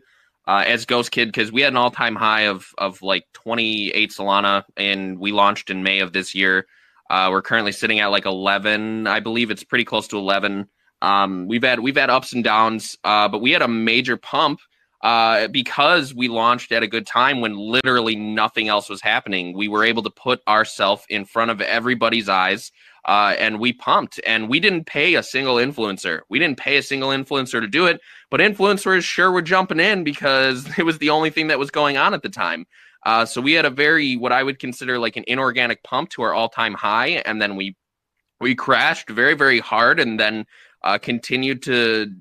uh, 0.47 0.65
as 0.67 0.87
Ghost 0.87 1.11
Kid 1.11 1.29
because 1.29 1.53
we 1.53 1.63
had 1.63 1.73
an 1.73 1.77
all 1.77 1.91
time 1.91 2.17
high 2.17 2.43
of 2.43 2.69
of 2.79 3.01
like 3.03 3.25
28 3.33 4.11
Solana, 4.11 4.65
and 4.77 5.19
we 5.19 5.33
launched 5.33 5.71
in 5.71 5.83
May 5.83 6.01
of 6.01 6.13
this 6.13 6.35
year. 6.35 6.67
Uh, 7.11 7.29
we're 7.31 7.43
currently 7.43 7.73
sitting 7.73 8.01
at 8.01 8.07
like 8.07 8.25
11, 8.25 9.07
I 9.07 9.21
believe 9.21 9.51
it's 9.51 9.65
pretty 9.65 9.85
close 9.85 10.09
to 10.09 10.17
11. 10.17 10.67
Um, 11.03 11.49
we've 11.49 11.65
had 11.65 11.81
we've 11.81 11.97
had 11.97 12.09
ups 12.09 12.33
and 12.33 12.43
downs, 12.43 12.97
uh, 13.05 13.29
but 13.29 13.41
we 13.41 13.51
had 13.51 13.61
a 13.61 13.69
major 13.69 14.17
pump 14.17 14.61
uh, 15.03 15.49
because 15.49 16.15
we 16.15 16.29
launched 16.29 16.71
at 16.71 16.85
a 16.85 16.87
good 16.87 17.07
time 17.07 17.41
when 17.41 17.57
literally 17.57 18.15
nothing 18.15 18.69
else 18.69 18.89
was 18.89 19.03
happening. 19.03 19.57
We 19.57 19.67
were 19.67 19.85
able 19.85 20.05
to 20.05 20.11
put 20.11 20.41
ourselves 20.47 21.05
in 21.09 21.25
front 21.25 21.51
of 21.51 21.61
everybody's 21.61 22.29
eyes, 22.29 22.71
uh, 23.05 23.35
and 23.37 23.59
we 23.59 23.73
pumped. 23.73 24.21
And 24.25 24.49
we 24.49 24.61
didn't 24.61 24.85
pay 24.85 25.17
a 25.17 25.23
single 25.25 25.57
influencer. 25.57 26.21
We 26.29 26.39
didn't 26.39 26.59
pay 26.59 26.77
a 26.77 26.83
single 26.83 27.11
influencer 27.11 27.61
to 27.61 27.67
do 27.67 27.87
it, 27.87 28.01
but 28.31 28.39
influencers 28.39 29.03
sure 29.03 29.33
were 29.33 29.43
jumping 29.43 29.81
in 29.81 30.05
because 30.05 30.67
it 30.79 30.85
was 30.85 30.99
the 30.99 31.11
only 31.11 31.31
thing 31.31 31.49
that 31.49 31.59
was 31.59 31.73
going 31.73 31.97
on 31.97 32.15
at 32.15 32.23
the 32.23 32.29
time. 32.29 32.65
Uh, 33.05 33.25
so 33.25 33.41
we 33.41 33.55
had 33.55 33.65
a 33.65 33.71
very 33.71 34.17
what 34.17 34.31
I 34.31 34.45
would 34.45 34.61
consider 34.61 35.01
like 35.01 35.17
an 35.17 35.25
inorganic 35.27 35.83
pump 35.83 36.11
to 36.11 36.23
our 36.23 36.33
all-time 36.33 36.75
high, 36.75 37.23
and 37.27 37.43
then 37.43 37.57
we 37.57 37.77
we 38.41 38.55
crashed 38.55 39.11
very 39.11 39.35
very 39.35 39.59
hard, 39.59 39.99
and 39.99 40.21
then 40.21 40.47
uh, 40.85 40.99
continued 40.99 41.63
to 41.63 42.13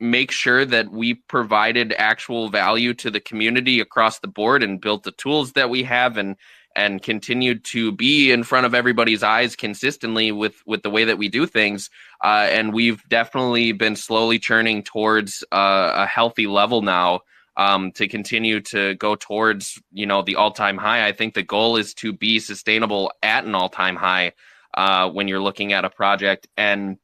make 0.00 0.30
sure 0.30 0.64
that 0.64 0.90
we 0.90 1.14
provided 1.14 1.92
actual 1.98 2.48
value 2.48 2.94
to 2.94 3.10
the 3.10 3.20
community 3.20 3.80
across 3.80 4.20
the 4.20 4.28
board 4.28 4.62
and 4.62 4.80
built 4.80 5.02
the 5.02 5.12
tools 5.12 5.52
that 5.52 5.70
we 5.70 5.82
have 5.82 6.16
and 6.16 6.36
and 6.76 7.02
continued 7.02 7.64
to 7.64 7.90
be 7.90 8.30
in 8.30 8.44
front 8.44 8.64
of 8.64 8.72
everybody's 8.72 9.24
eyes 9.24 9.56
consistently 9.56 10.30
with 10.30 10.62
with 10.66 10.82
the 10.82 10.90
way 10.90 11.04
that 11.04 11.18
we 11.18 11.28
do 11.28 11.46
things. 11.46 11.90
Uh, 12.22 12.46
and 12.50 12.72
we've 12.72 13.02
definitely 13.08 13.72
been 13.72 13.96
slowly 13.96 14.38
churning 14.38 14.82
towards 14.82 15.42
uh, 15.50 15.92
a 15.96 16.06
healthy 16.06 16.46
level 16.46 16.82
now 16.82 17.20
um, 17.56 17.90
to 17.92 18.06
continue 18.06 18.60
to 18.60 18.94
go 18.94 19.16
towards 19.16 19.80
you 19.90 20.06
know 20.06 20.22
the 20.22 20.36
all-time 20.36 20.76
high. 20.76 21.06
I 21.06 21.12
think 21.12 21.34
the 21.34 21.42
goal 21.42 21.76
is 21.76 21.94
to 21.94 22.12
be 22.12 22.38
sustainable 22.38 23.12
at 23.22 23.44
an 23.44 23.54
all-time 23.56 23.96
high 23.96 24.32
uh, 24.74 25.10
when 25.10 25.26
you're 25.26 25.42
looking 25.42 25.72
at 25.72 25.84
a 25.84 25.90
project. 25.90 26.46
And 26.56 26.98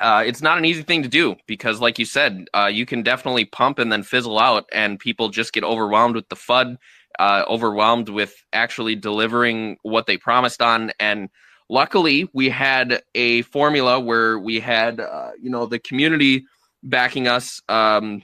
uh, 0.00 0.22
it's 0.24 0.42
not 0.42 0.58
an 0.58 0.64
easy 0.64 0.82
thing 0.82 1.02
to 1.02 1.08
do 1.08 1.36
because, 1.46 1.80
like 1.80 1.98
you 1.98 2.04
said, 2.04 2.46
uh, 2.54 2.70
you 2.72 2.86
can 2.86 3.02
definitely 3.02 3.44
pump 3.44 3.78
and 3.78 3.90
then 3.90 4.02
fizzle 4.02 4.38
out, 4.38 4.64
and 4.72 4.98
people 4.98 5.28
just 5.28 5.52
get 5.52 5.64
overwhelmed 5.64 6.14
with 6.14 6.28
the 6.28 6.36
FUD, 6.36 6.76
uh, 7.18 7.44
overwhelmed 7.48 8.08
with 8.08 8.34
actually 8.52 8.94
delivering 8.94 9.76
what 9.82 10.06
they 10.06 10.16
promised 10.16 10.62
on. 10.62 10.92
And 11.00 11.28
luckily, 11.68 12.28
we 12.32 12.48
had 12.48 13.02
a 13.14 13.42
formula 13.42 13.98
where 13.98 14.38
we 14.38 14.60
had, 14.60 15.00
uh, 15.00 15.30
you 15.40 15.50
know, 15.50 15.66
the 15.66 15.80
community 15.80 16.44
backing 16.84 17.26
us 17.26 17.60
um, 17.68 18.22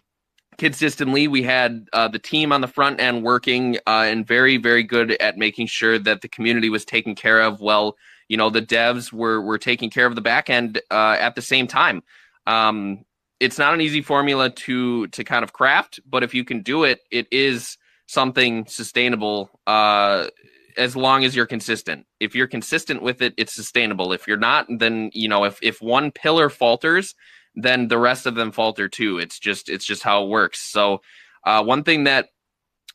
consistently. 0.58 1.26
We 1.26 1.42
had 1.42 1.88
uh, 1.92 2.08
the 2.08 2.20
team 2.20 2.52
on 2.52 2.60
the 2.60 2.68
front 2.68 3.00
end 3.00 3.24
working 3.24 3.78
uh, 3.86 4.04
and 4.06 4.26
very, 4.26 4.56
very 4.58 4.84
good 4.84 5.12
at 5.12 5.36
making 5.36 5.66
sure 5.66 5.98
that 5.98 6.20
the 6.20 6.28
community 6.28 6.70
was 6.70 6.84
taken 6.84 7.14
care 7.14 7.40
of 7.42 7.60
well 7.60 7.96
you 8.28 8.36
know 8.36 8.50
the 8.50 8.62
devs 8.62 9.12
were 9.12 9.40
were 9.40 9.58
taking 9.58 9.90
care 9.90 10.06
of 10.06 10.14
the 10.14 10.20
back 10.20 10.50
end 10.50 10.80
uh, 10.90 11.16
at 11.18 11.34
the 11.34 11.42
same 11.42 11.66
time. 11.66 12.02
Um, 12.46 13.04
it's 13.40 13.58
not 13.58 13.74
an 13.74 13.80
easy 13.80 14.02
formula 14.02 14.50
to 14.50 15.06
to 15.08 15.24
kind 15.24 15.44
of 15.44 15.52
craft, 15.52 16.00
but 16.08 16.22
if 16.22 16.34
you 16.34 16.44
can 16.44 16.62
do 16.62 16.84
it, 16.84 17.00
it 17.10 17.26
is 17.30 17.76
something 18.06 18.66
sustainable. 18.66 19.50
Uh, 19.66 20.28
as 20.76 20.96
long 20.96 21.24
as 21.24 21.36
you're 21.36 21.46
consistent. 21.46 22.06
If 22.20 22.34
you're 22.34 22.48
consistent 22.48 23.02
with 23.02 23.22
it, 23.22 23.34
it's 23.36 23.54
sustainable. 23.54 24.12
If 24.12 24.26
you're 24.26 24.36
not, 24.36 24.66
then 24.68 25.10
you 25.12 25.28
know 25.28 25.44
if 25.44 25.58
if 25.62 25.80
one 25.80 26.10
pillar 26.10 26.48
falters, 26.48 27.14
then 27.54 27.88
the 27.88 27.98
rest 27.98 28.26
of 28.26 28.34
them 28.34 28.52
falter 28.52 28.88
too. 28.88 29.18
It's 29.18 29.38
just 29.38 29.68
it's 29.68 29.84
just 29.84 30.02
how 30.02 30.24
it 30.24 30.28
works. 30.28 30.60
So 30.60 31.00
uh, 31.44 31.62
one 31.62 31.84
thing 31.84 32.04
that 32.04 32.28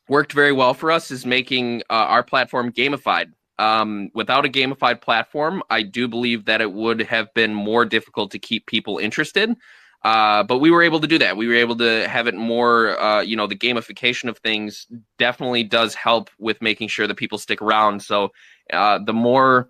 worked 0.08 0.32
very 0.32 0.52
well 0.52 0.74
for 0.74 0.90
us 0.90 1.10
is 1.10 1.24
making 1.24 1.82
uh, 1.88 2.06
our 2.08 2.22
platform 2.22 2.72
gamified. 2.72 3.32
Um, 3.60 4.10
without 4.14 4.46
a 4.46 4.48
gamified 4.48 5.02
platform, 5.02 5.62
I 5.68 5.82
do 5.82 6.08
believe 6.08 6.46
that 6.46 6.60
it 6.60 6.72
would 6.72 7.02
have 7.02 7.32
been 7.34 7.54
more 7.54 7.84
difficult 7.84 8.30
to 8.30 8.38
keep 8.38 8.66
people 8.66 8.98
interested. 8.98 9.54
Uh, 10.02 10.42
but 10.42 10.58
we 10.58 10.70
were 10.70 10.82
able 10.82 11.00
to 11.00 11.06
do 11.06 11.18
that. 11.18 11.36
We 11.36 11.46
were 11.46 11.54
able 11.54 11.76
to 11.76 12.08
have 12.08 12.26
it 12.26 12.34
more, 12.34 12.98
uh, 12.98 13.20
you 13.20 13.36
know, 13.36 13.46
the 13.46 13.56
gamification 13.56 14.30
of 14.30 14.38
things 14.38 14.86
definitely 15.18 15.62
does 15.62 15.94
help 15.94 16.30
with 16.38 16.62
making 16.62 16.88
sure 16.88 17.06
that 17.06 17.16
people 17.16 17.36
stick 17.36 17.60
around. 17.60 18.02
So 18.02 18.30
uh, 18.72 19.00
the 19.04 19.12
more 19.12 19.68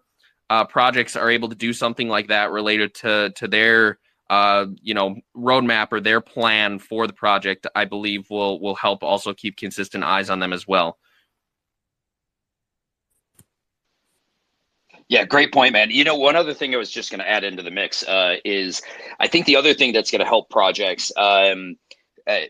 uh, 0.48 0.64
projects 0.64 1.16
are 1.16 1.30
able 1.30 1.48
to 1.48 1.56
do 1.56 1.72
something 1.72 2.08
like 2.08 2.28
that 2.28 2.52
related 2.52 2.94
to 2.96 3.30
to 3.36 3.48
their, 3.48 3.98
uh, 4.28 4.66
you 4.80 4.94
know, 4.94 5.16
roadmap 5.36 5.88
or 5.90 6.00
their 6.00 6.20
plan 6.20 6.78
for 6.78 7.08
the 7.08 7.12
project, 7.12 7.66
I 7.74 7.84
believe 7.84 8.30
will 8.30 8.60
will 8.60 8.76
help 8.76 9.02
also 9.02 9.34
keep 9.34 9.56
consistent 9.56 10.04
eyes 10.04 10.30
on 10.30 10.38
them 10.38 10.52
as 10.52 10.64
well. 10.66 10.98
Yeah, 15.10 15.24
great 15.24 15.52
point, 15.52 15.72
man. 15.72 15.90
You 15.90 16.04
know, 16.04 16.14
one 16.14 16.36
other 16.36 16.54
thing 16.54 16.72
I 16.72 16.78
was 16.78 16.88
just 16.88 17.10
going 17.10 17.18
to 17.18 17.28
add 17.28 17.42
into 17.42 17.64
the 17.64 17.70
mix 17.72 18.04
uh, 18.04 18.36
is 18.44 18.80
I 19.18 19.26
think 19.26 19.44
the 19.44 19.56
other 19.56 19.74
thing 19.74 19.92
that's 19.92 20.08
going 20.08 20.20
to 20.20 20.24
help 20.24 20.50
projects 20.50 21.10
um, 21.16 21.74
uh, 22.28 22.42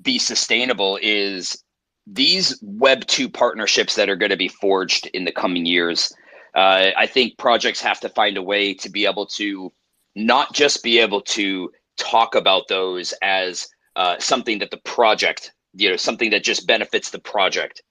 be 0.00 0.18
sustainable 0.18 0.98
is 1.02 1.62
these 2.06 2.58
Web 2.62 3.06
2 3.06 3.28
partnerships 3.28 3.96
that 3.96 4.08
are 4.08 4.16
going 4.16 4.30
to 4.30 4.38
be 4.38 4.48
forged 4.48 5.08
in 5.08 5.26
the 5.26 5.30
coming 5.30 5.66
years. 5.66 6.10
Uh, 6.54 6.88
I 6.96 7.06
think 7.06 7.36
projects 7.36 7.82
have 7.82 8.00
to 8.00 8.08
find 8.08 8.38
a 8.38 8.42
way 8.42 8.72
to 8.72 8.88
be 8.88 9.04
able 9.04 9.26
to 9.26 9.70
not 10.16 10.54
just 10.54 10.82
be 10.82 11.00
able 11.00 11.20
to 11.20 11.70
talk 11.98 12.34
about 12.34 12.66
those 12.68 13.12
as 13.20 13.68
uh, 13.96 14.18
something 14.18 14.58
that 14.60 14.70
the 14.70 14.80
project, 14.86 15.52
you 15.74 15.90
know, 15.90 15.96
something 15.96 16.30
that 16.30 16.44
just 16.44 16.66
benefits 16.66 17.10
the 17.10 17.18
project. 17.18 17.82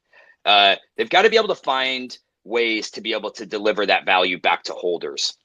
Uh, 0.45 0.77
they've 0.97 1.11
got 1.11 1.21
to 1.21 1.29
be 1.29 1.37
able 1.37 1.47
to 1.47 1.53
find 1.53 2.17
ways 2.43 2.91
to 2.91 3.01
be 3.01 3.13
able 3.13 3.31
to 3.31 3.45
deliver 3.45 3.85
that 3.85 4.05
value 4.05 4.39
back 4.39 4.63
to 4.63 4.73
holders. 4.73 5.35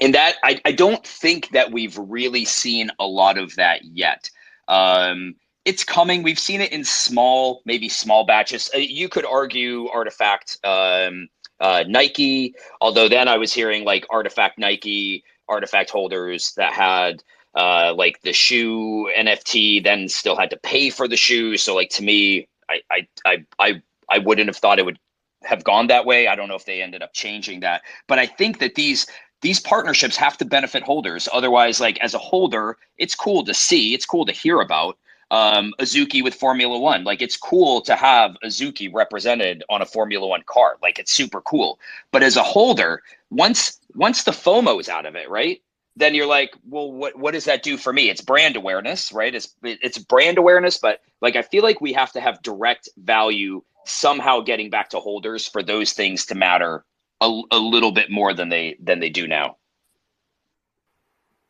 And 0.00 0.14
that 0.14 0.36
I, 0.42 0.60
I 0.64 0.72
don't 0.72 1.06
think 1.06 1.50
that 1.50 1.72
we've 1.72 1.96
really 1.98 2.44
seen 2.44 2.90
a 2.98 3.06
lot 3.06 3.38
of 3.38 3.54
that 3.56 3.84
yet. 3.84 4.28
Um, 4.68 5.36
it's 5.64 5.84
coming. 5.84 6.22
We've 6.22 6.38
seen 6.38 6.60
it 6.60 6.72
in 6.72 6.84
small, 6.84 7.62
maybe 7.64 7.88
small 7.88 8.24
batches. 8.24 8.70
Uh, 8.74 8.78
you 8.78 9.08
could 9.08 9.24
argue 9.24 9.88
RTFKT, 9.88 10.64
um, 10.64 11.28
uh, 11.60 11.84
Nike, 11.88 12.54
although 12.80 13.08
then 13.08 13.26
I 13.28 13.38
was 13.38 13.52
hearing 13.52 13.84
like 13.84 14.06
RTFKT 14.08 14.58
Nike, 14.58 15.24
RTFKT 15.50 15.90
holders 15.90 16.52
that 16.56 16.72
had 16.72 17.22
uh, 17.56 17.94
like 17.96 18.20
the 18.22 18.32
shoe 18.32 19.10
NFT, 19.16 19.82
then 19.82 20.08
still 20.08 20.36
had 20.36 20.50
to 20.50 20.58
pay 20.58 20.90
for 20.90 21.08
the 21.08 21.16
shoe. 21.16 21.56
So 21.56 21.74
like 21.74 21.90
to 21.90 22.02
me, 22.02 22.48
I 22.68 22.80
I 22.90 23.08
I 23.24 23.44
I, 23.58 23.82
I 24.10 24.18
wouldn't 24.18 24.48
have 24.48 24.56
thought 24.56 24.78
it 24.78 24.84
would 24.84 24.98
have 25.46 25.64
gone 25.64 25.86
that 25.86 26.04
way. 26.04 26.28
I 26.28 26.34
don't 26.34 26.48
know 26.48 26.56
if 26.56 26.64
they 26.64 26.82
ended 26.82 27.02
up 27.02 27.12
changing 27.12 27.60
that, 27.60 27.82
but 28.06 28.18
I 28.18 28.26
think 28.26 28.58
that 28.58 28.74
these 28.74 29.06
these 29.42 29.60
partnerships 29.60 30.16
have 30.16 30.36
to 30.38 30.44
benefit 30.44 30.82
holders. 30.82 31.28
Otherwise, 31.32 31.80
like 31.80 31.98
as 31.98 32.14
a 32.14 32.18
holder, 32.18 32.78
it's 32.98 33.14
cool 33.14 33.44
to 33.44 33.54
see, 33.54 33.94
it's 33.94 34.06
cool 34.06 34.24
to 34.26 34.32
hear 34.32 34.60
about 34.60 34.98
um, 35.30 35.74
Azuki 35.78 36.22
with 36.22 36.34
Formula 36.34 36.78
One. 36.78 37.04
Like 37.04 37.22
it's 37.22 37.36
cool 37.36 37.80
to 37.82 37.96
have 37.96 38.36
Azuki 38.44 38.92
represented 38.92 39.64
on 39.68 39.82
a 39.82 39.86
Formula 39.86 40.26
One 40.26 40.42
car. 40.46 40.76
Like 40.82 40.98
it's 40.98 41.12
super 41.12 41.40
cool. 41.40 41.78
But 42.12 42.22
as 42.22 42.36
a 42.36 42.42
holder, 42.42 43.02
once 43.30 43.80
once 43.94 44.22
the 44.22 44.32
FOMO 44.32 44.80
is 44.80 44.88
out 44.88 45.06
of 45.06 45.14
it, 45.16 45.28
right? 45.28 45.60
Then 45.96 46.14
you're 46.14 46.26
like, 46.26 46.54
well, 46.68 46.92
what 46.92 47.18
what 47.18 47.32
does 47.32 47.44
that 47.44 47.62
do 47.62 47.76
for 47.76 47.92
me? 47.92 48.10
It's 48.10 48.20
brand 48.20 48.56
awareness, 48.56 49.12
right? 49.12 49.34
It's 49.34 49.54
it's 49.62 49.98
brand 49.98 50.38
awareness, 50.38 50.78
but 50.78 51.00
like 51.20 51.36
I 51.36 51.42
feel 51.42 51.62
like 51.62 51.80
we 51.80 51.92
have 51.92 52.12
to 52.12 52.20
have 52.20 52.42
direct 52.42 52.88
value 52.96 53.62
somehow 53.88 54.40
getting 54.40 54.70
back 54.70 54.90
to 54.90 55.00
holders 55.00 55.46
for 55.46 55.62
those 55.62 55.92
things 55.92 56.26
to 56.26 56.34
matter 56.34 56.84
a, 57.20 57.42
a 57.50 57.58
little 57.58 57.92
bit 57.92 58.10
more 58.10 58.34
than 58.34 58.48
they 58.48 58.76
than 58.82 59.00
they 59.00 59.10
do 59.10 59.26
now. 59.26 59.56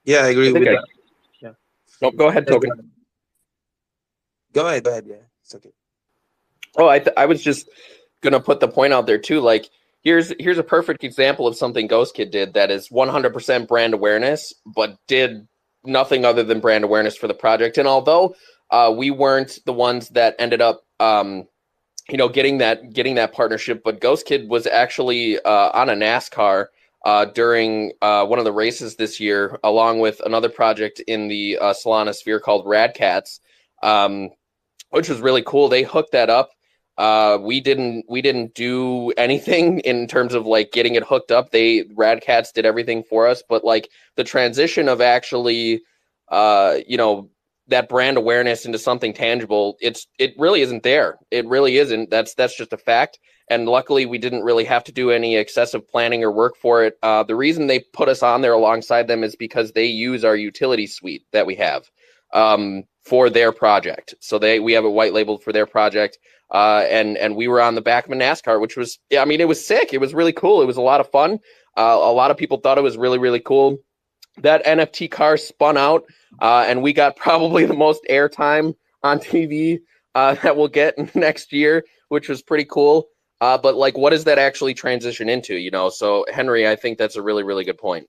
Yeah, 0.04 0.18
I 0.18 0.28
agree 0.28 0.48
I 0.48 0.52
with 0.52 0.68
I, 0.68 0.72
that. 0.72 0.84
Yeah. 1.40 1.50
No, 2.00 2.10
go 2.10 2.28
ahead, 2.28 2.46
Token. 2.46 2.70
Go 4.52 4.66
ahead, 4.66 4.84
go 4.84 4.90
ahead. 4.90 5.04
Yeah, 5.06 5.16
it's 5.42 5.54
okay. 5.54 5.72
Oh, 6.78 6.88
I 6.88 6.98
th- 6.98 7.16
I 7.16 7.26
was 7.26 7.42
just 7.42 7.68
gonna 8.20 8.40
put 8.40 8.60
the 8.60 8.68
point 8.68 8.92
out 8.92 9.06
there 9.06 9.18
too. 9.18 9.40
Like, 9.40 9.68
here's 10.02 10.32
here's 10.38 10.58
a 10.58 10.62
perfect 10.62 11.04
example 11.04 11.46
of 11.46 11.56
something 11.56 11.86
Ghost 11.86 12.14
Kid 12.14 12.30
did 12.30 12.54
that 12.54 12.70
is 12.70 12.88
100% 12.88 13.68
brand 13.68 13.94
awareness, 13.94 14.52
but 14.64 14.96
did 15.06 15.46
nothing 15.84 16.24
other 16.24 16.42
than 16.42 16.60
brand 16.60 16.84
awareness 16.84 17.16
for 17.16 17.28
the 17.28 17.34
project. 17.34 17.78
And 17.78 17.88
although 17.88 18.34
uh, 18.70 18.92
we 18.96 19.10
weren't 19.10 19.58
the 19.64 19.72
ones 19.72 20.08
that 20.10 20.36
ended 20.38 20.60
up 20.60 20.84
um, 21.00 21.46
you 22.08 22.16
know, 22.16 22.28
getting 22.28 22.58
that 22.58 22.92
getting 22.92 23.14
that 23.16 23.32
partnership. 23.32 23.82
But 23.84 24.00
Ghost 24.00 24.26
Kid 24.26 24.48
was 24.48 24.66
actually 24.66 25.40
uh, 25.40 25.70
on 25.72 25.90
a 25.90 25.94
NASCAR 25.94 26.66
uh, 27.04 27.26
during 27.26 27.92
uh, 28.02 28.26
one 28.26 28.38
of 28.38 28.44
the 28.44 28.52
races 28.52 28.96
this 28.96 29.20
year, 29.20 29.58
along 29.64 30.00
with 30.00 30.20
another 30.24 30.48
project 30.48 31.00
in 31.00 31.28
the 31.28 31.58
uh, 31.58 31.72
Solana 31.72 32.14
sphere 32.14 32.40
called 32.40 32.66
Rad 32.66 32.94
Cats. 32.94 33.40
Um, 33.82 34.30
which 34.90 35.08
was 35.08 35.20
really 35.20 35.42
cool. 35.42 35.68
They 35.68 35.82
hooked 35.82 36.12
that 36.12 36.30
up. 36.30 36.50
Uh, 36.96 37.38
we 37.40 37.60
didn't 37.60 38.06
we 38.08 38.22
didn't 38.22 38.54
do 38.54 39.10
anything 39.16 39.80
in 39.84 40.06
terms 40.06 40.34
of 40.34 40.46
like 40.46 40.72
getting 40.72 40.94
it 40.94 41.04
hooked 41.04 41.30
up. 41.30 41.50
They 41.50 41.84
Radcats 41.84 42.52
did 42.52 42.66
everything 42.66 43.02
for 43.02 43.26
us, 43.26 43.42
but 43.48 43.64
like 43.64 43.90
the 44.16 44.24
transition 44.24 44.88
of 44.88 45.00
actually, 45.00 45.82
uh, 46.28 46.78
you 46.86 46.96
know, 46.96 47.30
that 47.68 47.88
brand 47.88 48.16
awareness 48.16 48.64
into 48.64 48.78
something 48.78 49.12
tangible, 49.12 49.76
it's 49.80 50.06
it 50.18 50.34
really 50.38 50.60
isn't 50.62 50.82
there. 50.82 51.18
It 51.30 51.46
really 51.46 51.78
isn't. 51.78 52.10
That's 52.10 52.34
that's 52.34 52.56
just 52.56 52.72
a 52.72 52.78
fact. 52.78 53.18
And 53.48 53.68
luckily, 53.68 54.06
we 54.06 54.18
didn't 54.18 54.42
really 54.42 54.64
have 54.64 54.82
to 54.84 54.92
do 54.92 55.10
any 55.10 55.36
excessive 55.36 55.86
planning 55.88 56.24
or 56.24 56.32
work 56.32 56.56
for 56.56 56.84
it. 56.84 56.98
Uh, 57.02 57.22
the 57.22 57.36
reason 57.36 57.66
they 57.66 57.80
put 57.92 58.08
us 58.08 58.22
on 58.22 58.40
there 58.40 58.52
alongside 58.52 59.06
them 59.06 59.22
is 59.22 59.36
because 59.36 59.72
they 59.72 59.86
use 59.86 60.24
our 60.24 60.34
utility 60.34 60.86
suite 60.86 61.24
that 61.32 61.46
we 61.46 61.54
have 61.54 61.88
um, 62.32 62.84
for 63.04 63.30
their 63.30 63.52
project. 63.52 64.14
So 64.20 64.38
they 64.38 64.58
we 64.58 64.72
have 64.72 64.84
a 64.84 64.90
white 64.90 65.12
labeled 65.12 65.42
for 65.42 65.52
their 65.52 65.66
project. 65.66 66.18
Uh, 66.50 66.84
and 66.88 67.16
and 67.16 67.34
we 67.34 67.48
were 67.48 67.60
on 67.60 67.74
the 67.74 67.80
back 67.80 68.06
of 68.06 68.12
a 68.12 68.14
NASCAR, 68.14 68.60
which 68.60 68.76
was 68.76 68.98
I 69.18 69.24
mean 69.24 69.40
it 69.40 69.48
was 69.48 69.64
sick. 69.64 69.92
It 69.92 70.00
was 70.00 70.14
really 70.14 70.32
cool. 70.32 70.62
It 70.62 70.66
was 70.66 70.76
a 70.76 70.82
lot 70.82 71.00
of 71.00 71.10
fun. 71.10 71.38
Uh, 71.76 71.98
a 72.00 72.12
lot 72.12 72.30
of 72.30 72.36
people 72.36 72.58
thought 72.58 72.78
it 72.78 72.82
was 72.82 72.96
really 72.96 73.18
really 73.18 73.40
cool. 73.40 73.78
That 74.38 74.64
NFT 74.64 75.10
car 75.10 75.36
spun 75.36 75.76
out, 75.76 76.04
uh, 76.40 76.64
and 76.68 76.82
we 76.82 76.92
got 76.92 77.16
probably 77.16 77.64
the 77.64 77.74
most 77.74 78.04
airtime 78.10 78.74
on 79.02 79.18
TV 79.18 79.80
uh, 80.14 80.34
that 80.42 80.56
we'll 80.56 80.68
get 80.68 81.14
next 81.14 81.52
year, 81.52 81.84
which 82.08 82.28
was 82.28 82.42
pretty 82.42 82.64
cool. 82.64 83.08
Uh, 83.40 83.58
but 83.58 83.76
like, 83.76 83.96
what 83.96 84.10
does 84.10 84.24
that 84.24 84.38
actually 84.38 84.74
transition 84.74 85.28
into? 85.28 85.56
You 85.56 85.70
know, 85.70 85.90
so 85.90 86.24
Henry, 86.32 86.66
I 86.66 86.76
think 86.76 86.98
that's 86.98 87.16
a 87.16 87.22
really 87.22 87.42
really 87.42 87.64
good 87.64 87.78
point. 87.78 88.08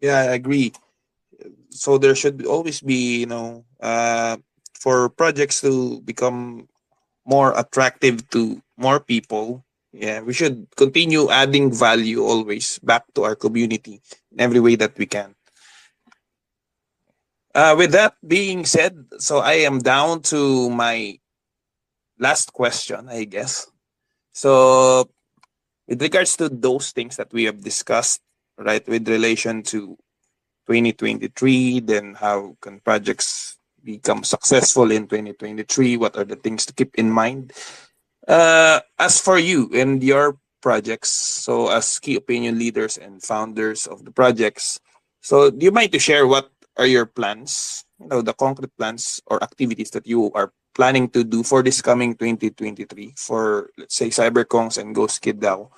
Yeah, 0.00 0.18
I 0.18 0.36
agree. 0.36 0.72
So 1.70 1.98
there 1.98 2.14
should 2.14 2.46
always 2.46 2.80
be, 2.80 3.20
you 3.20 3.26
know, 3.26 3.64
uh, 3.80 4.36
for 4.78 5.08
projects 5.10 5.60
to 5.62 6.00
become 6.02 6.68
more 7.26 7.58
attractive 7.58 8.28
to 8.30 8.62
more 8.76 9.00
people. 9.00 9.65
Yeah, 9.96 10.20
we 10.20 10.34
should 10.36 10.68
continue 10.76 11.30
adding 11.30 11.72
value 11.72 12.20
always 12.20 12.78
back 12.84 13.08
to 13.14 13.24
our 13.24 13.34
community 13.34 14.02
in 14.30 14.40
every 14.40 14.60
way 14.60 14.76
that 14.76 14.92
we 14.98 15.06
can. 15.06 15.34
Uh, 17.54 17.74
with 17.78 17.92
that 17.92 18.12
being 18.20 18.66
said, 18.66 18.92
so 19.16 19.38
I 19.38 19.64
am 19.64 19.78
down 19.78 20.20
to 20.28 20.68
my 20.68 21.18
last 22.18 22.52
question, 22.52 23.08
I 23.08 23.24
guess. 23.24 23.72
So, 24.32 25.08
with 25.88 26.02
regards 26.02 26.36
to 26.36 26.50
those 26.50 26.92
things 26.92 27.16
that 27.16 27.32
we 27.32 27.44
have 27.44 27.64
discussed, 27.64 28.20
right, 28.58 28.86
with 28.86 29.08
relation 29.08 29.62
to 29.72 29.96
2023, 30.68 31.80
then 31.80 32.12
how 32.20 32.54
can 32.60 32.80
projects 32.80 33.56
become 33.82 34.24
successful 34.24 34.90
in 34.90 35.08
2023? 35.08 35.96
What 35.96 36.18
are 36.18 36.24
the 36.24 36.36
things 36.36 36.66
to 36.66 36.74
keep 36.74 36.94
in 36.96 37.10
mind? 37.10 37.54
Uh, 38.26 38.80
as 38.98 39.20
for 39.20 39.38
you 39.38 39.70
and 39.72 40.02
your 40.02 40.38
projects, 40.60 41.10
so 41.10 41.68
as 41.68 41.98
key 41.98 42.16
opinion 42.16 42.58
leaders 42.58 42.98
and 42.98 43.22
founders 43.22 43.86
of 43.86 44.04
the 44.04 44.10
projects, 44.10 44.80
so 45.20 45.50
do 45.50 45.64
you 45.64 45.70
mind 45.70 45.92
to 45.92 45.98
share 45.98 46.26
what 46.26 46.50
are 46.76 46.86
your 46.86 47.06
plans, 47.06 47.84
you 48.00 48.08
know, 48.08 48.22
the 48.22 48.34
concrete 48.34 48.74
plans 48.76 49.22
or 49.26 49.42
activities 49.42 49.90
that 49.90 50.06
you 50.06 50.32
are 50.34 50.52
planning 50.74 51.08
to 51.08 51.24
do 51.24 51.42
for 51.42 51.62
this 51.62 51.80
coming 51.80 52.14
2023 52.14 53.14
for 53.16 53.70
let's 53.78 53.96
say 53.96 54.08
CyberKongz 54.08 54.76
and 54.78 54.94
ghost 54.94 55.22
kid 55.22 55.40
dao? 55.40 55.70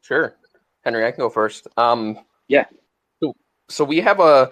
Sure. 0.00 0.36
Henry 0.84 1.04
i 1.04 1.10
can 1.10 1.20
go 1.20 1.30
first. 1.30 1.66
Um 1.76 2.18
yeah. 2.48 2.66
so, 3.20 3.34
so 3.68 3.84
we 3.84 3.98
have 4.00 4.20
a 4.20 4.50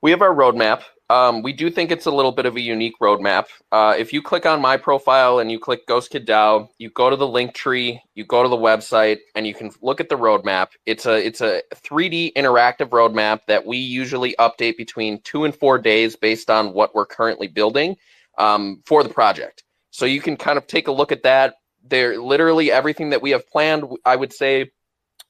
we 0.00 0.10
have 0.10 0.22
our 0.22 0.34
roadmap 0.34 0.82
um, 1.12 1.42
we 1.42 1.52
do 1.52 1.70
think 1.70 1.90
it's 1.90 2.06
a 2.06 2.10
little 2.10 2.32
bit 2.32 2.46
of 2.46 2.56
a 2.56 2.60
unique 2.60 2.94
roadmap. 2.98 3.44
Uh, 3.70 3.94
if 3.98 4.14
you 4.14 4.22
click 4.22 4.46
on 4.46 4.62
my 4.62 4.78
profile 4.78 5.40
and 5.40 5.50
you 5.50 5.58
click 5.58 5.86
Ghost 5.86 6.10
Kid 6.10 6.26
DAO, 6.26 6.70
you 6.78 6.88
go 6.88 7.10
to 7.10 7.16
the 7.16 7.28
link 7.28 7.52
tree, 7.52 8.00
you 8.14 8.24
go 8.24 8.42
to 8.42 8.48
the 8.48 8.56
website, 8.56 9.18
and 9.34 9.46
you 9.46 9.52
can 9.52 9.70
look 9.82 10.00
at 10.00 10.08
the 10.08 10.16
roadmap. 10.16 10.68
It's 10.86 11.04
a 11.04 11.22
it's 11.24 11.42
a 11.42 11.62
3D 11.74 12.32
interactive 12.32 12.88
roadmap 12.88 13.40
that 13.46 13.66
we 13.66 13.76
usually 13.76 14.34
update 14.38 14.78
between 14.78 15.20
two 15.20 15.44
and 15.44 15.54
four 15.54 15.78
days 15.78 16.16
based 16.16 16.48
on 16.48 16.72
what 16.72 16.94
we're 16.94 17.04
currently 17.04 17.46
building 17.46 17.96
um, 18.38 18.82
for 18.86 19.02
the 19.02 19.10
project. 19.10 19.64
So 19.90 20.06
you 20.06 20.22
can 20.22 20.38
kind 20.38 20.56
of 20.56 20.66
take 20.66 20.88
a 20.88 20.92
look 20.92 21.12
at 21.12 21.24
that. 21.24 21.56
There, 21.84 22.18
literally 22.18 22.72
everything 22.72 23.10
that 23.10 23.20
we 23.20 23.32
have 23.32 23.46
planned. 23.46 23.84
I 24.06 24.16
would 24.16 24.32
say 24.32 24.70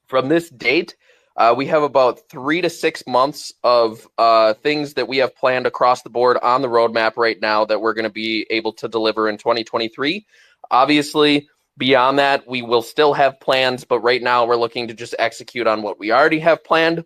from 0.07 0.29
this 0.29 0.49
date 0.49 0.95
uh, 1.35 1.53
we 1.55 1.65
have 1.65 1.83
about 1.83 2.29
three 2.29 2.61
to 2.61 2.69
six 2.69 3.03
months 3.07 3.51
of 3.63 4.07
uh, 4.17 4.53
things 4.55 4.93
that 4.93 5.07
we 5.07 5.17
have 5.17 5.35
planned 5.35 5.65
across 5.65 6.03
the 6.03 6.09
board 6.09 6.37
on 6.43 6.61
the 6.61 6.67
roadmap 6.67 7.17
right 7.17 7.39
now 7.41 7.65
that 7.65 7.81
we're 7.81 7.93
going 7.93 8.03
to 8.03 8.11
be 8.11 8.45
able 8.51 8.73
to 8.73 8.87
deliver 8.87 9.27
in 9.27 9.37
2023. 9.37 10.25
Obviously, 10.69 11.49
beyond 11.77 12.19
that, 12.19 12.47
we 12.47 12.61
will 12.61 12.83
still 12.83 13.13
have 13.13 13.39
plans, 13.39 13.83
but 13.83 13.99
right 13.99 14.21
now 14.21 14.45
we're 14.45 14.55
looking 14.55 14.87
to 14.87 14.93
just 14.93 15.15
execute 15.17 15.65
on 15.65 15.81
what 15.81 15.97
we 15.97 16.11
already 16.11 16.39
have 16.39 16.63
planned. 16.63 16.99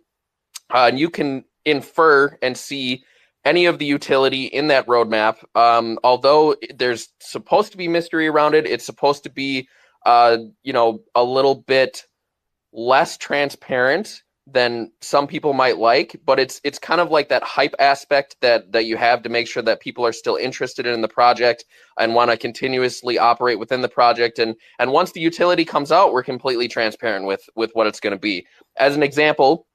Uh, 0.72 0.88
and 0.88 0.98
you 0.98 1.08
can 1.08 1.44
infer 1.64 2.36
and 2.42 2.56
see 2.56 3.02
any 3.46 3.64
of 3.64 3.78
the 3.78 3.86
utility 3.86 4.44
in 4.44 4.66
that 4.66 4.86
roadmap. 4.86 5.42
Um, 5.54 5.98
although 6.04 6.54
there's 6.74 7.08
supposed 7.20 7.72
to 7.72 7.78
be 7.78 7.88
mystery 7.88 8.26
around 8.26 8.54
it, 8.54 8.66
it's 8.66 8.84
supposed 8.84 9.22
to 9.22 9.30
be, 9.30 9.68
uh, 10.04 10.36
you 10.62 10.74
know, 10.74 11.00
a 11.14 11.24
little 11.24 11.54
bit 11.54 12.04
less 12.78 13.16
transparent 13.16 14.22
than 14.46 14.92
some 15.00 15.26
people 15.26 15.52
might 15.52 15.78
like 15.78 16.18
but 16.24 16.38
it's 16.38 16.60
it's 16.62 16.78
kind 16.78 17.00
of 17.00 17.10
like 17.10 17.28
that 17.28 17.42
hype 17.42 17.74
aspect 17.80 18.36
that 18.40 18.70
that 18.70 18.86
you 18.86 18.96
have 18.96 19.20
to 19.20 19.28
make 19.28 19.48
sure 19.48 19.62
that 19.64 19.80
people 19.80 20.06
are 20.06 20.12
still 20.12 20.36
interested 20.36 20.86
in 20.86 21.00
the 21.00 21.08
project 21.08 21.64
and 21.98 22.14
want 22.14 22.30
to 22.30 22.36
continuously 22.36 23.18
operate 23.18 23.58
within 23.58 23.80
the 23.80 23.88
project. 23.88 24.38
And 24.38 24.54
and 24.78 24.92
once 24.92 25.10
the 25.10 25.20
utility 25.20 25.64
comes 25.64 25.90
out 25.90 26.12
we're 26.12 26.22
completely 26.22 26.68
transparent 26.68 27.26
with 27.26 27.42
with 27.56 27.72
what 27.72 27.88
it's 27.88 27.98
going 27.98 28.12
to 28.12 28.18
be. 28.18 28.46
As 28.78 28.94
an 28.94 29.02
example 29.02 29.66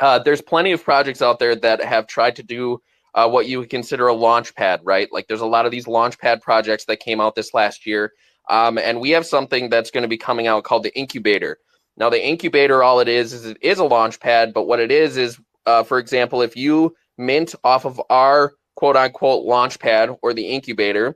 uh, 0.00 0.18
there's 0.18 0.42
plenty 0.42 0.72
of 0.72 0.82
projects 0.82 1.22
out 1.22 1.38
there 1.38 1.54
that 1.54 1.82
have 1.82 2.08
tried 2.08 2.34
to 2.36 2.42
do 2.42 2.82
uh, 3.14 3.28
what 3.28 3.46
you 3.46 3.60
would 3.60 3.70
consider 3.70 4.08
a 4.08 4.14
launch 4.14 4.56
pad 4.56 4.80
right? 4.82 5.08
Like 5.12 5.28
there's 5.28 5.40
a 5.40 5.46
lot 5.46 5.66
of 5.66 5.70
these 5.70 5.86
launch 5.86 6.18
pad 6.18 6.42
projects 6.42 6.86
that 6.86 6.98
came 6.98 7.20
out 7.20 7.36
this 7.36 7.54
last 7.54 7.86
year. 7.86 8.12
Um, 8.50 8.76
and 8.76 9.00
we 9.00 9.10
have 9.10 9.24
something 9.24 9.70
that's 9.70 9.92
going 9.92 10.02
to 10.02 10.08
be 10.08 10.18
coming 10.18 10.48
out 10.48 10.64
called 10.64 10.82
the 10.82 10.98
incubator 10.98 11.58
now, 12.00 12.08
the 12.08 12.26
incubator, 12.26 12.82
all 12.82 13.00
it 13.00 13.08
is, 13.08 13.34
is 13.34 13.44
it 13.44 13.58
is 13.60 13.78
a 13.78 13.84
launch 13.84 14.20
pad, 14.20 14.54
but 14.54 14.66
what 14.66 14.80
it 14.80 14.90
is 14.90 15.18
is, 15.18 15.38
uh, 15.66 15.82
for 15.82 15.98
example, 15.98 16.40
if 16.40 16.56
you 16.56 16.96
mint 17.18 17.54
off 17.62 17.84
of 17.84 18.00
our 18.08 18.54
quote 18.74 18.96
unquote 18.96 19.44
launch 19.44 19.78
pad 19.78 20.16
or 20.22 20.32
the 20.32 20.46
incubator, 20.46 21.14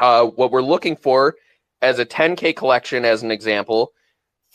uh, 0.00 0.26
what 0.26 0.50
we're 0.50 0.60
looking 0.60 0.96
for 0.96 1.36
as 1.82 2.00
a 2.00 2.04
10K 2.04 2.56
collection, 2.56 3.04
as 3.04 3.22
an 3.22 3.30
example, 3.30 3.92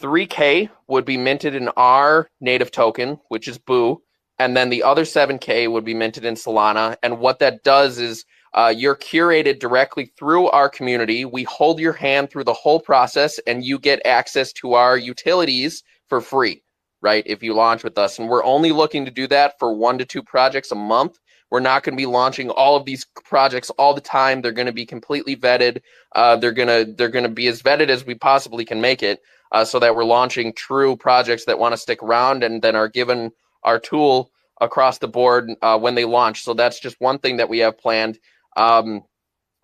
3K 0.01 0.70
would 0.89 1.05
be 1.05 1.16
minted 1.16 1.55
in 1.55 1.70
our 1.78 2.28
native 2.41 2.70
token, 2.70 3.18
which 3.30 3.47
is 3.47 3.57
Boo, 3.57 4.01
and 4.39 4.57
then 4.57 4.70
the 4.70 4.84
other 4.84 5.03
7K 5.03 5.72
would 5.72 5.86
be 5.86 5.93
minted 5.93 6.26
in 6.26 6.34
Solana. 6.34 6.97
And 7.01 7.20
what 7.20 7.39
that 7.39 7.64
does 7.64 7.99
is 7.99 8.26
uh, 8.54 8.74
you're 8.76 8.95
curated 8.95 9.60
directly 9.60 10.12
through 10.18 10.47
our 10.49 10.70
community. 10.70 11.26
We 11.26 11.43
hold 11.43 11.80
your 11.80 11.93
hand 11.93 12.30
through 12.30 12.43
the 12.43 12.54
whole 12.54 12.80
process, 12.80 13.39
and 13.47 13.64
you 13.64 13.80
get 13.80 14.06
access 14.06 14.54
to 14.54 14.74
our 14.74 14.97
utilities 14.97 15.84
for 16.08 16.22
free, 16.22 16.64
right? 17.01 17.24
If 17.26 17.41
you 17.41 17.54
launch 17.54 17.84
with 17.84 17.97
us. 17.97 18.20
And 18.20 18.30
we're 18.30 18.43
only 18.43 18.72
looking 18.72 19.06
to 19.06 19.12
do 19.12 19.28
that 19.28 19.58
for 19.60 19.76
one 19.76 19.97
to 19.97 20.06
two 20.06 20.22
projects 20.22 20.72
a 20.72 20.76
month. 20.76 21.18
We're 21.49 21.60
not 21.60 21.84
going 21.84 21.95
to 21.95 22.01
be 22.01 22.08
launching 22.08 22.49
all 22.49 22.76
of 22.76 22.86
these 22.86 23.06
projects 23.26 23.70
all 23.72 23.93
the 23.93 24.01
time. 24.01 24.41
They're 24.41 24.51
going 24.51 24.66
to 24.66 24.72
be 24.74 24.88
completely 24.88 25.36
vetted. 25.36 25.82
Uh, 26.16 26.36
they're 26.36 26.51
gonna 26.51 26.86
they're 26.97 27.10
gonna 27.10 27.30
be 27.30 27.47
as 27.47 27.62
vetted 27.62 27.89
as 27.89 28.06
we 28.06 28.16
possibly 28.16 28.66
can 28.66 28.82
make 28.82 29.04
it, 29.04 29.22
uh, 29.51 29.64
so 29.64 29.78
that 29.80 29.95
we're 29.95 30.04
launching 30.04 30.54
true 30.54 30.95
projects 30.95 31.45
that 31.45 31.60
want 31.60 31.74
to 31.74 31.78
stick 31.78 32.01
around 32.01 32.43
and 32.43 32.62
then 32.64 32.76
are 32.76 32.88
given 32.88 33.32
our 33.64 33.80
tool 33.80 34.32
across 34.62 34.97
the 34.97 35.08
board 35.08 35.51
uh, 35.62 35.78
when 35.78 35.95
they 35.95 36.06
launch. 36.06 36.41
So 36.43 36.54
that's 36.54 36.80
just 36.80 36.99
one 36.99 37.20
thing 37.20 37.38
that 37.38 37.49
we 37.49 37.60
have 37.60 37.78
planned. 37.78 38.18
Um, 38.56 39.04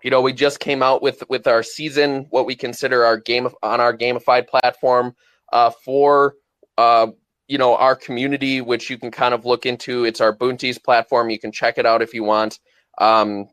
you 0.03 0.11
know, 0.11 0.21
we 0.21 0.33
just 0.33 0.59
came 0.59 0.81
out 0.81 1.01
with 1.01 1.23
with 1.29 1.47
our 1.47 1.63
season, 1.63 2.27
what 2.29 2.45
we 2.45 2.55
consider 2.55 3.03
our 3.03 3.17
game 3.17 3.49
on 3.61 3.81
our 3.81 3.95
gamified 3.95 4.47
platform 4.47 5.15
uh, 5.51 5.71
for 5.83 6.35
uh, 6.77 7.07
you 7.47 7.57
know 7.57 7.75
our 7.75 7.95
community, 7.95 8.61
which 8.61 8.89
you 8.89 8.97
can 8.97 9.11
kind 9.11 9.33
of 9.33 9.45
look 9.45 9.65
into. 9.65 10.05
It's 10.05 10.21
our 10.21 10.35
Boonties 10.35 10.81
platform. 10.81 11.29
You 11.29 11.39
can 11.39 11.51
check 11.51 11.77
it 11.77 11.85
out 11.85 12.01
if 12.01 12.13
you 12.13 12.23
want. 12.23 12.59
Um, 12.99 13.47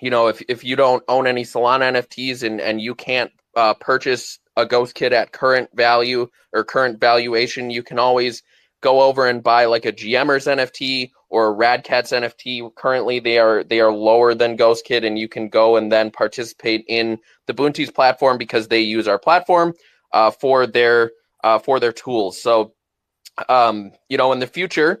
you 0.00 0.10
know, 0.10 0.28
if 0.28 0.42
if 0.48 0.62
you 0.64 0.76
don't 0.76 1.02
own 1.08 1.26
any 1.26 1.42
Solana 1.42 1.92
NFTs 1.92 2.44
and 2.44 2.60
and 2.60 2.80
you 2.80 2.94
can't 2.94 3.32
uh, 3.56 3.74
purchase 3.74 4.38
a 4.56 4.66
Ghost 4.66 4.94
Kid 4.94 5.12
at 5.12 5.32
current 5.32 5.68
value 5.74 6.28
or 6.52 6.64
current 6.64 7.00
valuation, 7.00 7.70
you 7.70 7.82
can 7.82 7.98
always 7.98 8.42
go 8.82 9.00
over 9.00 9.26
and 9.28 9.42
buy 9.42 9.64
like 9.64 9.84
a 9.84 9.92
GMers 9.92 10.46
NFT 10.46 11.10
or 11.32 11.56
Radcats 11.56 12.12
NFT. 12.12 12.74
Currently, 12.76 13.18
they 13.18 13.38
are 13.38 13.64
they 13.64 13.80
are 13.80 13.90
lower 13.90 14.34
than 14.34 14.54
Ghost 14.54 14.84
Kid, 14.84 15.02
and 15.02 15.18
you 15.18 15.28
can 15.28 15.48
go 15.48 15.76
and 15.76 15.90
then 15.90 16.10
participate 16.10 16.84
in 16.86 17.18
the 17.46 17.54
Boonties 17.54 17.92
platform 17.92 18.36
because 18.38 18.68
they 18.68 18.80
use 18.80 19.08
our 19.08 19.18
platform 19.18 19.72
uh, 20.12 20.30
for 20.30 20.66
their 20.66 21.12
uh, 21.42 21.58
for 21.58 21.80
their 21.80 21.92
tools. 21.92 22.40
So, 22.40 22.74
um, 23.48 23.92
you 24.10 24.18
know, 24.18 24.32
in 24.32 24.40
the 24.40 24.46
future, 24.46 25.00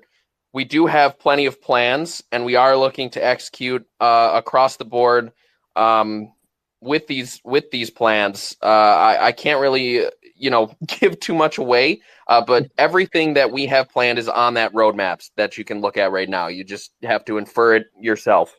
we 0.54 0.64
do 0.64 0.86
have 0.86 1.18
plenty 1.18 1.44
of 1.44 1.60
plans, 1.60 2.24
and 2.32 2.46
we 2.46 2.56
are 2.56 2.76
looking 2.76 3.10
to 3.10 3.24
execute 3.24 3.86
uh, 4.00 4.32
across 4.34 4.76
the 4.76 4.86
board 4.86 5.32
um, 5.76 6.32
with 6.80 7.06
these 7.06 7.42
with 7.44 7.70
these 7.70 7.90
plans. 7.90 8.56
Uh, 8.62 8.66
I, 8.66 9.26
I, 9.26 9.32
can't 9.32 9.60
really 9.60 10.06
you 10.42 10.50
know 10.50 10.74
give 10.86 11.18
too 11.20 11.34
much 11.34 11.56
away, 11.56 12.02
uh, 12.26 12.44
but 12.44 12.70
everything 12.78 13.34
that 13.34 13.50
we 13.50 13.64
have 13.66 13.88
planned 13.88 14.18
is 14.18 14.28
on 14.28 14.54
that 14.54 14.72
roadmaps 14.74 15.30
that 15.36 15.56
you 15.56 15.64
can 15.64 15.80
look 15.80 15.96
at 15.96 16.12
right 16.12 16.28
now. 16.28 16.48
You 16.48 16.64
just 16.64 16.92
have 17.02 17.24
to 17.26 17.38
infer 17.38 17.76
it 17.76 17.86
yourself. 17.98 18.54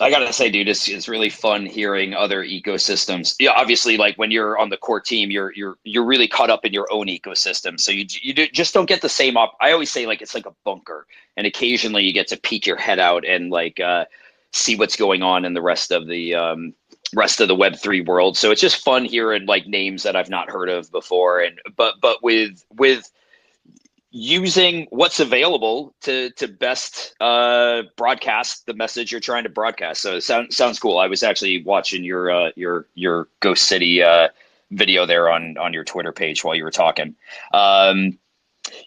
I 0.00 0.10
gotta 0.10 0.32
say, 0.32 0.50
dude, 0.50 0.68
it's, 0.68 0.88
it's 0.88 1.06
really 1.08 1.28
fun 1.28 1.66
hearing 1.66 2.14
other 2.14 2.42
ecosystems. 2.44 3.36
Yeah, 3.38 3.52
obviously, 3.52 3.96
like 3.96 4.16
when 4.16 4.30
you're 4.30 4.58
on 4.58 4.68
the 4.68 4.76
core 4.76 5.00
team, 5.00 5.30
you're 5.30 5.52
you're 5.54 5.76
you're 5.84 6.04
really 6.04 6.28
caught 6.28 6.50
up 6.50 6.64
in 6.64 6.72
your 6.72 6.88
own 6.90 7.06
ecosystem. 7.06 7.78
So 7.78 7.92
you 7.92 8.06
you 8.20 8.34
do, 8.34 8.46
just 8.48 8.74
don't 8.74 8.88
get 8.88 9.02
the 9.02 9.08
same 9.08 9.36
op. 9.36 9.56
I 9.60 9.70
always 9.72 9.92
say 9.92 10.06
like 10.06 10.22
it's 10.22 10.34
like 10.34 10.46
a 10.46 10.54
bunker, 10.64 11.06
and 11.36 11.46
occasionally 11.46 12.04
you 12.04 12.12
get 12.12 12.26
to 12.28 12.36
peek 12.36 12.66
your 12.66 12.76
head 12.76 12.98
out 12.98 13.24
and 13.26 13.50
like 13.50 13.80
uh, 13.80 14.06
see 14.52 14.76
what's 14.76 14.96
going 14.96 15.22
on 15.22 15.44
in 15.44 15.54
the 15.54 15.62
rest 15.62 15.92
of 15.92 16.06
the 16.06 16.34
um, 16.34 16.74
rest 17.14 17.40
of 17.40 17.48
the 17.48 17.54
Web 17.54 17.76
three 17.76 18.00
world. 18.00 18.36
So 18.36 18.50
it's 18.50 18.60
just 18.60 18.84
fun 18.84 19.04
hearing 19.04 19.46
like 19.46 19.66
names 19.66 20.02
that 20.02 20.16
I've 20.16 20.30
not 20.30 20.50
heard 20.50 20.68
of 20.68 20.90
before, 20.90 21.40
and 21.40 21.60
but 21.76 21.94
but 22.00 22.22
with 22.22 22.64
with 22.70 23.10
using 24.12 24.86
what's 24.90 25.20
available 25.20 25.94
to 26.02 26.30
to 26.30 26.46
best 26.46 27.14
uh, 27.20 27.82
broadcast 27.96 28.66
the 28.66 28.74
message 28.74 29.10
you're 29.10 29.20
trying 29.20 29.44
to 29.44 29.48
broadcast. 29.48 30.02
So 30.02 30.16
it 30.16 30.20
sound, 30.20 30.52
sounds 30.52 30.78
cool. 30.78 30.98
I 30.98 31.06
was 31.06 31.22
actually 31.22 31.62
watching 31.62 32.04
your 32.04 32.30
uh, 32.30 32.50
your 32.56 32.86
your 32.94 33.28
Ghost 33.40 33.64
City 33.64 34.02
uh, 34.02 34.28
video 34.70 35.06
there 35.06 35.30
on 35.30 35.56
on 35.58 35.72
your 35.72 35.84
Twitter 35.84 36.12
page 36.12 36.44
while 36.44 36.54
you 36.54 36.64
were 36.64 36.70
talking. 36.70 37.14
Um, 37.52 38.18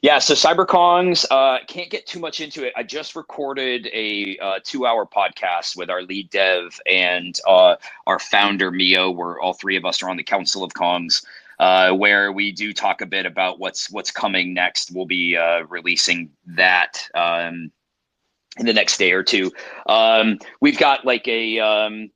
yeah, 0.02 0.20
so 0.20 0.34
CyberKongz, 0.34 1.26
uh, 1.30 1.64
can't 1.68 1.90
get 1.90 2.08
too 2.08 2.20
much 2.20 2.42
into 2.42 2.66
it. 2.66 2.74
I 2.76 2.84
just 2.84 3.16
recorded 3.16 3.88
a 3.94 4.38
uh, 4.40 4.60
two 4.64 4.86
hour 4.86 5.06
podcast 5.06 5.76
with 5.76 5.90
our 5.90 6.02
lead 6.02 6.30
dev 6.30 6.80
and 6.90 7.38
uh, 7.48 7.76
our 8.08 8.20
founder, 8.20 8.72
Myoo, 8.72 9.16
where 9.16 9.40
all 9.40 9.54
three 9.54 9.76
of 9.76 9.86
us 9.86 10.02
are 10.02 10.10
on 10.10 10.18
the 10.18 10.24
Council 10.24 10.64
of 10.64 10.74
Kongs 10.74 11.24
uh, 11.60 11.94
where 11.94 12.32
we 12.32 12.52
do 12.52 12.74
talk 12.74 13.02
a 13.02 13.06
bit 13.06 13.26
about 13.26 13.60
what's 13.60 13.90
what's 13.90 14.12
coming 14.12 14.54
next. 14.54 14.92
We'll 14.92 15.06
be 15.06 15.38
uh, 15.38 15.64
releasing 15.70 16.32
that 16.48 17.08
um, 17.16 17.72
in 18.58 18.66
the 18.66 18.74
next 18.74 18.98
day 18.98 19.12
or 19.12 19.24
two. 19.24 19.52
Um, 19.86 20.40
we've 20.60 20.78
got 20.78 21.06
like 21.06 21.28
a 21.28 21.60
um, 21.60 22.12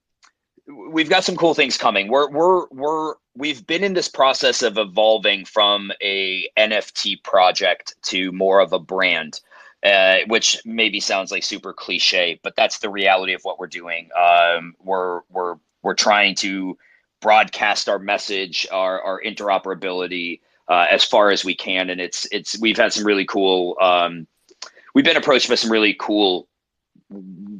we've 0.91 1.10
got 1.10 1.24
some 1.24 1.36
cool 1.36 1.53
things 1.53 1.78
coming. 1.78 2.10
We're 2.10 2.30
we're 2.30 2.68
we're 2.70 3.16
we've 3.36 3.65
been 3.65 3.84
in 3.84 3.93
this 3.93 4.07
process 4.07 4.61
of 4.61 4.77
evolving 4.77 5.45
from 5.45 5.91
a 6.01 6.49
NFT 6.57 7.23
project 7.23 7.95
to 8.03 8.32
more 8.32 8.59
of 8.59 8.73
a 8.73 8.80
brand. 8.80 9.41
Uh, 9.82 10.17
which 10.27 10.57
maybe 10.65 10.99
sounds 10.99 11.32
like 11.32 11.41
super 11.41 11.71
cliche, 11.71 12.38
but 12.43 12.53
that's 12.57 12.80
the 12.80 12.89
reality 12.89 13.32
of 13.32 13.41
what 13.43 13.57
we're 13.57 13.65
doing. 13.65 14.09
Um, 14.13 14.75
we're 14.84 15.21
we're 15.30 15.55
we're 15.84 15.93
trying 15.93 16.36
to 16.36 16.77
broadcast 17.21 17.89
our 17.89 17.99
message, 17.99 18.67
our, 18.71 19.01
our 19.01 19.21
interoperability 19.21 20.41
uh, 20.67 20.86
as 20.89 21.03
far 21.03 21.32
as 21.32 21.43
we 21.43 21.55
can. 21.55 21.89
And 21.89 21.99
it's 21.99 22.27
it's 22.32 22.59
we've 22.59 22.77
had 22.77 22.93
some 22.93 23.05
really 23.05 23.25
cool. 23.25 23.77
Um, 23.82 24.27
we've 24.93 25.05
been 25.05 25.17
approached 25.17 25.49
by 25.49 25.55
some 25.55 25.71
really 25.71 25.95
cool, 25.99 26.47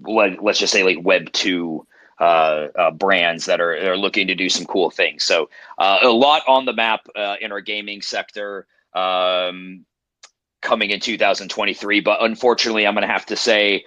let, 0.08 0.44
us 0.44 0.60
just 0.60 0.74
say 0.74 0.84
like 0.84 0.98
Web 1.02 1.32
two 1.32 1.86
uh, 2.20 2.68
uh, 2.78 2.92
brands 2.92 3.46
that 3.46 3.62
are 3.62 3.92
are 3.92 3.98
looking 3.98 4.28
to 4.28 4.36
do 4.36 4.50
some 4.50 4.66
cool 4.66 4.90
things. 4.90 5.24
So 5.24 5.50
uh, 5.78 6.00
a 6.02 6.10
lot 6.10 6.44
on 6.48 6.66
the 6.66 6.74
map 6.74 7.08
uh, 7.16 7.36
in 7.42 7.52
our 7.52 7.62
gaming 7.62 8.02
sector. 8.02 8.68
Um, 8.94 9.86
coming 10.62 10.90
in 10.90 11.00
2023 11.00 12.02
but 12.02 12.22
unfortunately 12.22 12.86
i'm 12.86 12.94
going 12.94 13.08
to 13.08 13.08
have 13.08 13.26
to 13.26 13.38
say 13.38 13.86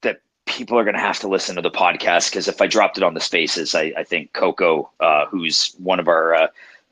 that 0.00 0.22
people 0.46 0.78
are 0.78 0.84
going 0.84 0.94
to 0.94 1.00
have 1.00 1.18
to 1.20 1.28
listen 1.28 1.56
to 1.56 1.62
the 1.62 1.70
podcast 1.70 2.30
because 2.30 2.48
if 2.48 2.60
I 2.60 2.66
dropped 2.66 2.98
it 2.98 3.04
on 3.04 3.14
the 3.14 3.20
spaces, 3.20 3.74
I, 3.74 3.92
I 3.96 4.04
think 4.04 4.32
Coco, 4.32 4.90
uh, 5.00 5.26
who's 5.26 5.74
one 5.78 6.00
of 6.00 6.08
our 6.08 6.34
uh, 6.34 6.46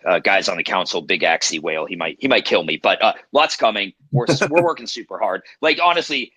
uh, 0.07 0.19
guys 0.19 0.49
on 0.49 0.57
the 0.57 0.63
council, 0.63 1.03
big 1.03 1.23
axie 1.23 1.61
whale, 1.61 1.87
he 1.87 1.97
might 1.97 2.17
he 2.21 2.29
might 2.29 2.45
kill 2.45 2.63
me. 2.65 2.77
But 2.77 3.03
uh, 3.03 3.15
lots 3.33 3.57
coming. 3.57 3.93
We're 4.13 4.27
we're 4.49 4.63
working 4.63 4.87
super 4.87 5.19
hard. 5.19 5.43
Like 5.61 5.79
honestly, 5.83 6.33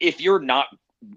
if 0.00 0.20
you're 0.20 0.40
not 0.40 0.66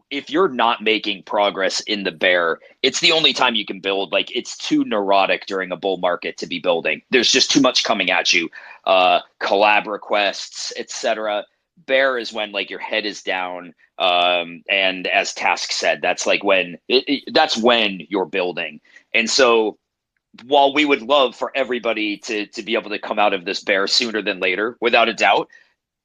if 0.09 0.29
you're 0.29 0.49
not 0.49 0.83
making 0.83 1.23
progress 1.23 1.79
in 1.81 2.03
the 2.03 2.11
bear, 2.11 2.59
it's 2.83 2.99
the 2.99 3.11
only 3.11 3.33
time 3.33 3.55
you 3.55 3.65
can 3.65 3.79
build. 3.79 4.11
Like 4.11 4.35
it's 4.35 4.57
too 4.57 4.83
neurotic 4.85 5.45
during 5.45 5.71
a 5.71 5.77
bull 5.77 5.97
market 5.97 6.37
to 6.37 6.47
be 6.47 6.59
building. 6.59 7.01
There's 7.09 7.31
just 7.31 7.51
too 7.51 7.61
much 7.61 7.83
coming 7.83 8.11
at 8.11 8.31
you. 8.33 8.49
Uh, 8.85 9.21
collab 9.39 9.87
requests, 9.87 10.73
etc 10.77 11.45
bear 11.85 12.17
is 12.17 12.33
when 12.33 12.51
like 12.51 12.69
your 12.69 12.79
head 12.79 13.05
is 13.05 13.21
down 13.21 13.73
um, 13.99 14.63
and 14.69 15.07
as 15.07 15.33
task 15.33 15.71
said 15.71 16.01
that's 16.01 16.25
like 16.25 16.43
when 16.43 16.77
it, 16.87 17.03
it, 17.07 17.33
that's 17.33 17.57
when 17.57 18.01
you're 18.09 18.25
building 18.25 18.79
and 19.13 19.29
so 19.29 19.77
while 20.45 20.73
we 20.73 20.85
would 20.85 21.01
love 21.01 21.35
for 21.35 21.51
everybody 21.55 22.17
to 22.17 22.45
to 22.47 22.63
be 22.63 22.75
able 22.75 22.89
to 22.89 22.99
come 22.99 23.19
out 23.19 23.33
of 23.33 23.45
this 23.45 23.63
bear 23.63 23.87
sooner 23.87 24.21
than 24.21 24.39
later 24.39 24.77
without 24.81 25.09
a 25.09 25.13
doubt 25.13 25.47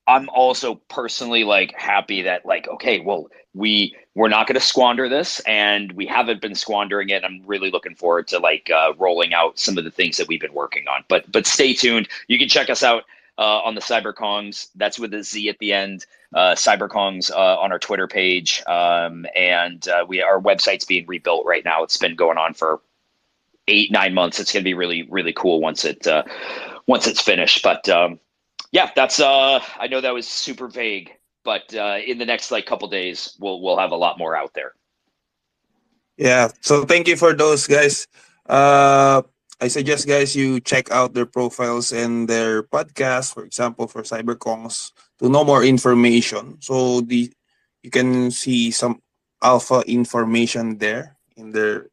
i'm 0.07 0.29
also 0.31 0.77
personally 0.89 1.45
like 1.45 1.73
happy 1.75 2.23
that 2.23 2.45
like 2.47 2.69
okay 2.69 3.01
well 3.01 3.29
we 3.55 3.95
we're 4.15 4.29
not 4.29 4.47
going 4.47 4.55
to 4.55 4.61
squander 4.61 5.09
this 5.09 5.41
and 5.41 5.93
we 5.93 6.07
haven't 6.07 6.41
been 6.41 6.55
squandering 6.55 7.09
it 7.11 7.25
i'm 7.25 7.43
really 7.47 7.71
looking 7.71 7.95
forward 7.95 8.27
to 8.29 8.39
like 8.39 8.71
uh, 8.71 8.93
rolling 8.99 9.35
out 9.35 9.59
some 9.59 9.79
of 9.79 9.85
the 9.85 9.91
things 9.91 10.17
that 10.17 10.29
we've 10.29 10.41
been 10.41 10.55
working 10.55 10.87
on 10.89 11.05
but 11.09 11.31
but 11.31 11.47
stay 11.47 11.73
tuned 11.73 12.09
you 12.29 12.39
can 12.39 12.49
check 12.49 12.71
us 12.71 12.83
out 12.83 13.05
uh, 13.39 13.61
on 13.61 13.75
the 13.75 13.81
CyberKongz. 13.81 14.69
That's 14.75 14.99
with 14.99 15.13
a 15.15 15.23
Z 15.23 15.49
at 15.49 15.59
the 15.59 15.73
end. 15.73 16.07
Uh, 16.35 16.55
CyberKongz 16.55 17.31
uh, 17.31 17.59
on 17.59 17.73
our 17.73 17.79
Twitter 17.79 18.07
page, 18.07 18.63
um, 18.67 19.27
and 19.35 19.87
uh, 19.89 20.05
we 20.07 20.23
our 20.23 20.41
website's 20.41 20.85
being 20.85 21.07
rebuilt 21.07 21.47
right 21.47 21.65
now. 21.65 21.83
It's 21.83 21.97
been 21.97 22.17
going 22.17 22.39
on 22.39 22.55
for 22.55 22.81
eight 23.69 23.91
nine 23.91 24.13
months. 24.13 24.41
It's 24.41 24.53
going 24.53 24.63
to 24.63 24.69
be 24.69 24.75
really 24.75 25.05
really 25.05 25.33
cool 25.33 25.61
once 25.61 25.85
it 25.85 26.07
uh, 26.07 26.25
once 26.87 27.07
it's 27.07 27.23
finished. 27.23 27.63
But 27.63 27.89
um, 27.89 28.19
yeah, 28.73 28.91
that's 28.95 29.21
uh, 29.21 29.61
I 29.79 29.87
know 29.87 30.01
that 30.01 30.15
was 30.15 30.27
super 30.27 30.69
vague, 30.69 31.13
but 31.45 31.75
uh, 31.75 31.99
in 32.05 32.19
the 32.19 32.27
next 32.27 32.51
like 32.51 32.67
couple 32.67 32.89
days, 32.89 33.37
we'll 33.41 33.61
we'll 33.61 33.79
have 33.79 33.93
a 33.93 33.97
lot 33.97 34.19
more 34.19 34.37
out 34.37 34.53
there. 34.55 34.73
Yeah. 36.17 36.49
So 36.61 36.85
thank 36.85 37.09
you 37.09 37.17
for 37.17 37.35
those 37.35 37.67
guys. 37.67 38.07
Uh, 38.49 39.23
I 39.61 39.69
suggest 39.69 40.07
guys 40.07 40.37
you 40.37 40.61
check 40.61 40.91
out 40.91 41.15
their 41.15 41.27
profiles 41.27 41.93
and 41.93 42.29
their 42.29 42.63
podcast, 42.63 43.35
for 43.35 43.45
example, 43.45 43.87
for 43.87 44.03
CyberKongz, 44.03 44.93
to 45.19 45.29
know 45.29 45.45
more 45.45 45.65
information. 45.65 46.61
So 46.61 47.01
the 47.01 47.33
you 47.83 47.91
can 47.91 48.31
see 48.31 48.71
some 48.71 49.01
alpha 49.43 49.83
information 49.87 50.79
there 50.79 51.17
in 51.37 51.53
their 51.53 51.89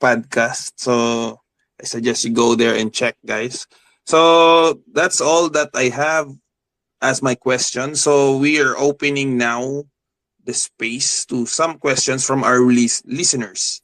podcast. 0.00 0.72
So 0.76 1.40
I 1.80 1.84
suggest 1.84 2.24
you 2.24 2.32
go 2.32 2.54
there 2.54 2.74
and 2.74 2.92
check, 2.92 3.16
guys. 3.24 3.66
So 4.06 4.80
that's 4.92 5.20
all 5.20 5.50
that 5.50 5.70
I 5.74 5.88
have 5.90 6.30
as 7.02 7.22
my 7.22 7.34
question. 7.34 7.94
So 7.96 8.36
we 8.38 8.60
are 8.60 8.76
opening 8.78 9.36
now 9.36 9.84
the 10.44 10.54
space 10.54 11.26
to 11.26 11.44
some 11.46 11.78
questions 11.78 12.24
from 12.24 12.44
our 12.44 12.60
listeners. 12.60 13.82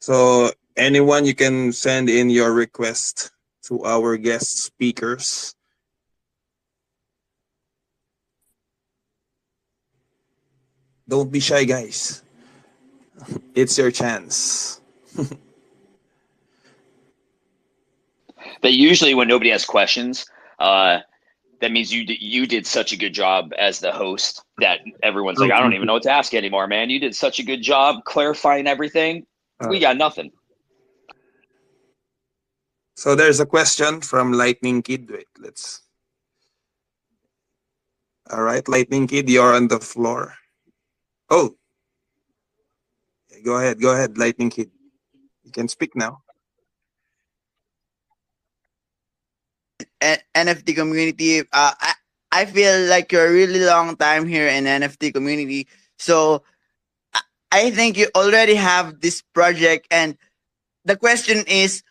So 0.00 0.50
anyone 0.76 1.24
you 1.24 1.34
can 1.34 1.72
send 1.72 2.08
in 2.08 2.30
your 2.30 2.52
request 2.52 3.30
to 3.64 3.84
our 3.84 4.16
guest 4.16 4.58
speakers 4.58 5.54
don't 11.08 11.30
be 11.30 11.40
shy 11.40 11.64
guys 11.64 12.22
it's 13.54 13.76
your 13.76 13.90
chance 13.90 14.80
but 18.62 18.72
usually 18.72 19.14
when 19.14 19.28
nobody 19.28 19.50
has 19.50 19.64
questions 19.64 20.26
uh, 20.58 21.00
that 21.60 21.72
means 21.72 21.92
you 21.92 22.06
did, 22.06 22.20
you 22.20 22.46
did 22.46 22.66
such 22.66 22.92
a 22.92 22.96
good 22.96 23.12
job 23.12 23.52
as 23.58 23.80
the 23.80 23.92
host 23.92 24.42
that 24.58 24.80
everyone's 25.02 25.38
like, 25.38 25.52
I 25.52 25.60
don't 25.60 25.74
even 25.74 25.86
know 25.86 25.94
what 25.94 26.02
to 26.04 26.10
ask 26.10 26.32
anymore, 26.34 26.66
man. 26.66 26.88
You 26.88 26.98
did 26.98 27.14
such 27.14 27.38
a 27.38 27.42
good 27.42 27.62
job 27.62 28.04
clarifying 28.04 28.66
everything. 28.66 29.26
We 29.68 29.78
got 29.78 29.98
nothing. 29.98 30.30
So 32.96 33.14
there's 33.14 33.40
a 33.40 33.46
question 33.46 34.00
from 34.00 34.32
Lightning 34.32 34.82
Kid. 34.82 35.10
Wait, 35.10 35.28
let's. 35.38 35.82
All 38.30 38.42
right, 38.42 38.66
Lightning 38.68 39.06
Kid, 39.06 39.28
you're 39.28 39.54
on 39.54 39.68
the 39.68 39.80
floor. 39.80 40.34
Oh, 41.28 41.56
go 43.44 43.56
ahead, 43.56 43.80
go 43.80 43.92
ahead, 43.92 44.16
Lightning 44.16 44.50
Kid. 44.50 44.70
You 45.44 45.52
can 45.52 45.68
speak 45.68 45.94
now. 45.94 46.22
NFT 50.00 50.74
community. 50.74 51.40
Uh, 51.40 51.72
I 51.80 51.94
I 52.32 52.44
feel 52.44 52.86
like 52.86 53.12
you're 53.12 53.26
a 53.26 53.32
really 53.32 53.60
long 53.60 53.96
time 53.96 54.26
here 54.26 54.48
in 54.48 54.64
NFT 54.64 55.12
community. 55.12 55.66
So 55.98 56.42
I 57.50 57.70
think 57.70 57.98
you 57.98 58.08
already 58.14 58.54
have 58.54 59.00
this 59.00 59.22
project, 59.34 59.88
and 59.90 60.16
the 60.84 60.96
question 60.96 61.44
is, 61.48 61.82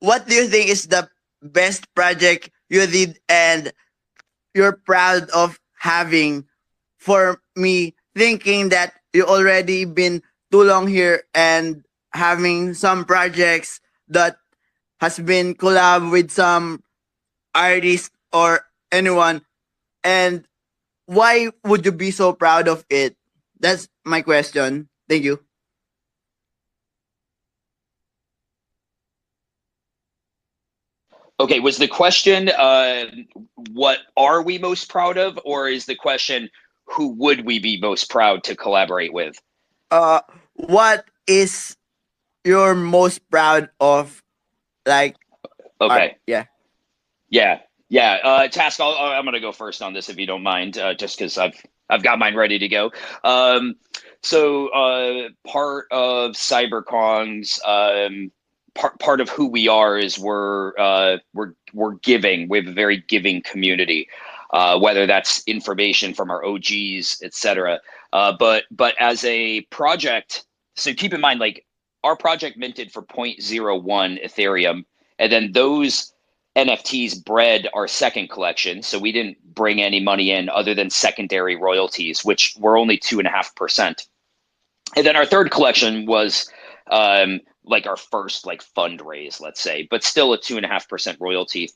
what 0.00 0.26
do 0.28 0.34
you 0.34 0.46
think 0.46 0.70
is 0.70 0.86
the 0.86 1.08
best 1.42 1.92
project 1.94 2.50
you 2.68 2.86
did 2.86 3.18
and 3.28 3.72
you're 4.54 4.72
proud 4.72 5.28
of 5.30 5.58
having 5.78 6.44
for 6.98 7.40
me 7.56 7.94
thinking 8.16 8.70
that 8.70 8.94
you 9.12 9.24
already 9.24 9.84
been 9.84 10.22
too 10.50 10.62
long 10.64 10.86
here 10.86 11.22
and 11.34 11.84
having 12.12 12.74
some 12.74 13.04
projects 13.04 13.80
that 14.08 14.36
has 15.00 15.18
been 15.18 15.54
collab 15.54 16.10
with 16.10 16.30
some 16.30 16.82
artists 17.54 18.10
or 18.32 18.60
anyone 18.92 19.42
and 20.04 20.46
why 21.06 21.48
would 21.64 21.84
you 21.84 21.92
be 21.92 22.10
so 22.10 22.32
proud 22.32 22.68
of 22.68 22.84
it? 22.90 23.16
That's 23.60 23.88
my 24.04 24.22
question. 24.22 24.88
Thank 25.08 25.24
you. 25.24 25.40
Okay, 31.40 31.60
was 31.60 31.78
the 31.78 31.88
question 31.88 32.48
uh, 32.50 33.06
what 33.72 33.98
are 34.16 34.42
we 34.42 34.58
most 34.58 34.90
proud 34.90 35.16
of, 35.18 35.38
or 35.44 35.68
is 35.68 35.86
the 35.86 35.94
question 35.94 36.50
who 36.84 37.08
would 37.14 37.46
we 37.46 37.58
be 37.58 37.80
most 37.80 38.10
proud 38.10 38.42
to 38.44 38.56
collaborate 38.56 39.12
with? 39.12 39.38
uh 39.90 40.20
what 40.54 41.04
is 41.26 41.76
you're 42.44 42.74
most 42.74 43.20
proud 43.30 43.70
of 43.80 44.22
like 44.86 45.16
Okay, 45.80 45.94
art- 45.94 46.12
yeah 46.26 46.44
yeah, 47.30 47.60
yeah. 47.88 48.18
Uh, 48.22 48.48
Task, 48.48 48.80
I'll, 48.80 48.94
I'm 48.94 49.24
going 49.24 49.34
to 49.34 49.40
go 49.40 49.52
first 49.52 49.82
on 49.82 49.92
this 49.92 50.08
if 50.08 50.18
you 50.18 50.26
don't 50.26 50.42
mind, 50.42 50.78
uh, 50.78 50.94
just 50.94 51.18
because 51.18 51.38
I've 51.38 51.60
I've 51.90 52.02
got 52.02 52.18
mine 52.18 52.34
ready 52.34 52.58
to 52.58 52.68
go. 52.68 52.92
Um, 53.24 53.76
so 54.22 54.68
uh, 54.68 55.28
part 55.46 55.86
of 55.90 56.32
CyberKongz 56.32 57.60
um, 57.66 58.30
part 58.74 58.98
part 58.98 59.20
of 59.20 59.28
who 59.28 59.46
we 59.46 59.68
are 59.68 59.98
is 59.98 60.18
we're 60.18 60.76
uh, 60.78 61.18
we're 61.34 61.54
we're 61.72 61.94
giving. 61.94 62.48
We 62.48 62.58
have 62.58 62.68
a 62.68 62.72
very 62.72 63.04
giving 63.08 63.42
community, 63.42 64.08
uh, 64.52 64.78
whether 64.78 65.06
that's 65.06 65.42
information 65.46 66.14
from 66.14 66.30
our 66.30 66.44
OGs, 66.44 67.20
etc. 67.22 67.80
Uh, 68.12 68.32
but 68.38 68.64
but 68.70 68.94
as 69.00 69.24
a 69.24 69.62
project, 69.62 70.44
so 70.76 70.94
keep 70.94 71.12
in 71.12 71.20
mind 71.20 71.40
like 71.40 71.66
our 72.04 72.16
project 72.16 72.56
minted 72.56 72.92
for 72.92 73.02
0.01 73.02 74.24
Ethereum, 74.24 74.84
and 75.18 75.32
then 75.32 75.52
those 75.52 76.12
NFTs 76.56 77.24
bred 77.24 77.68
our 77.74 77.86
second 77.86 78.28
collection. 78.30 78.82
So 78.82 78.98
we 78.98 79.12
didn't 79.12 79.38
bring 79.54 79.80
any 79.80 80.00
money 80.00 80.30
in 80.30 80.48
other 80.48 80.74
than 80.74 80.90
secondary 80.90 81.56
royalties, 81.56 82.24
which 82.24 82.56
were 82.58 82.76
only 82.76 82.98
two 82.98 83.20
and 84.96 85.06
then 85.06 85.16
our 85.16 85.26
third 85.26 85.50
collection 85.50 86.06
was 86.06 86.50
um, 86.90 87.40
like 87.64 87.86
our 87.86 87.96
first 87.96 88.46
like 88.46 88.62
fundraise, 88.62 89.40
let's 89.40 89.60
say, 89.60 89.86
but 89.90 90.02
still 90.02 90.32
a 90.32 90.40
two 90.40 90.56
and 90.56 90.64
a 90.64 90.68
half 90.68 90.88
percent 90.88 91.18
royalty. 91.20 91.70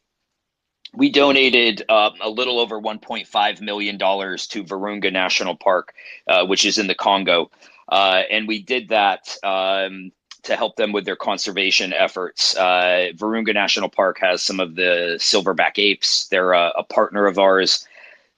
We 0.95 1.11
donated 1.11 1.83
um, 1.89 2.15
a 2.21 2.29
little 2.29 2.61
over 2.61 2.81
1.5 2.81 3.61
million 3.61 3.97
dollars 3.97 4.47
to 4.49 4.63
Virunga 4.63 5.13
National 5.13 5.57
Park, 5.57 5.95
uh, 6.27 6.45
which 6.45 6.67
is 6.67 6.79
in 6.79 6.87
the 6.87 6.95
Congo, 6.95 7.51
uh, 7.89 8.23
and 8.31 8.47
we 8.47 8.63
did 8.63 8.89
that 8.91 9.37
um, 9.43 10.13
to 10.45 10.57
help 10.57 10.77
them 10.77 10.93
with 10.93 11.05
their 11.05 11.17
conservation 11.17 11.93
efforts. 11.93 12.57
Uh, 12.57 13.13
Virunga 13.17 13.55
National 13.55 13.89
Park 13.89 14.19
has 14.21 14.43
some 14.43 14.61
of 14.61 14.75
the 14.75 15.17
silverback 15.19 15.79
apes. 15.79 16.29
They're 16.29 16.53
a, 16.53 16.73
a 16.77 16.85
partner 16.85 17.27
of 17.27 17.39
ours 17.39 17.87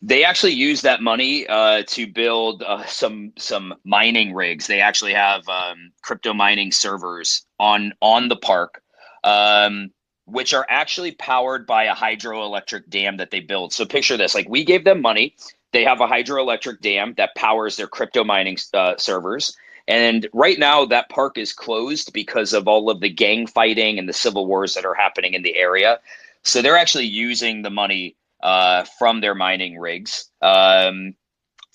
they 0.06 0.22
actually 0.22 0.52
use 0.52 0.82
that 0.82 1.00
money 1.00 1.46
uh, 1.46 1.82
to 1.86 2.06
build 2.06 2.62
uh, 2.62 2.84
some 2.84 3.32
some 3.38 3.74
mining 3.84 4.34
rigs. 4.34 4.66
They 4.66 4.80
actually 4.80 5.14
have 5.14 5.48
um, 5.48 5.92
crypto 6.02 6.34
mining 6.34 6.72
servers 6.72 7.46
on 7.58 7.94
on 8.00 8.28
the 8.28 8.36
park, 8.36 8.82
um, 9.24 9.90
which 10.26 10.52
are 10.52 10.66
actually 10.68 11.12
powered 11.12 11.66
by 11.66 11.84
a 11.84 11.94
hydroelectric 11.94 12.90
dam 12.90 13.16
that 13.16 13.30
they 13.30 13.40
build. 13.40 13.72
So 13.72 13.86
picture 13.86 14.18
this: 14.18 14.34
like 14.34 14.48
we 14.48 14.62
gave 14.62 14.84
them 14.84 15.00
money, 15.00 15.36
they 15.72 15.84
have 15.84 16.02
a 16.02 16.06
hydroelectric 16.06 16.80
dam 16.82 17.14
that 17.16 17.34
powers 17.34 17.76
their 17.76 17.88
crypto 17.88 18.24
mining 18.24 18.58
uh, 18.74 18.96
servers. 18.98 19.56
And 19.86 20.28
right 20.32 20.58
now, 20.58 20.84
that 20.86 21.10
park 21.10 21.36
is 21.36 21.52
closed 21.52 22.12
because 22.12 22.52
of 22.52 22.66
all 22.66 22.90
of 22.90 23.00
the 23.00 23.10
gang 23.10 23.46
fighting 23.46 23.98
and 23.98 24.08
the 24.08 24.14
civil 24.14 24.46
wars 24.46 24.74
that 24.74 24.86
are 24.86 24.94
happening 24.94 25.34
in 25.34 25.42
the 25.42 25.56
area. 25.56 26.00
So 26.42 26.62
they're 26.62 26.76
actually 26.76 27.06
using 27.06 27.62
the 27.62 27.70
money 27.70 28.16
uh, 28.42 28.84
from 28.98 29.20
their 29.20 29.34
mining 29.34 29.78
rigs 29.78 30.30
um, 30.42 31.14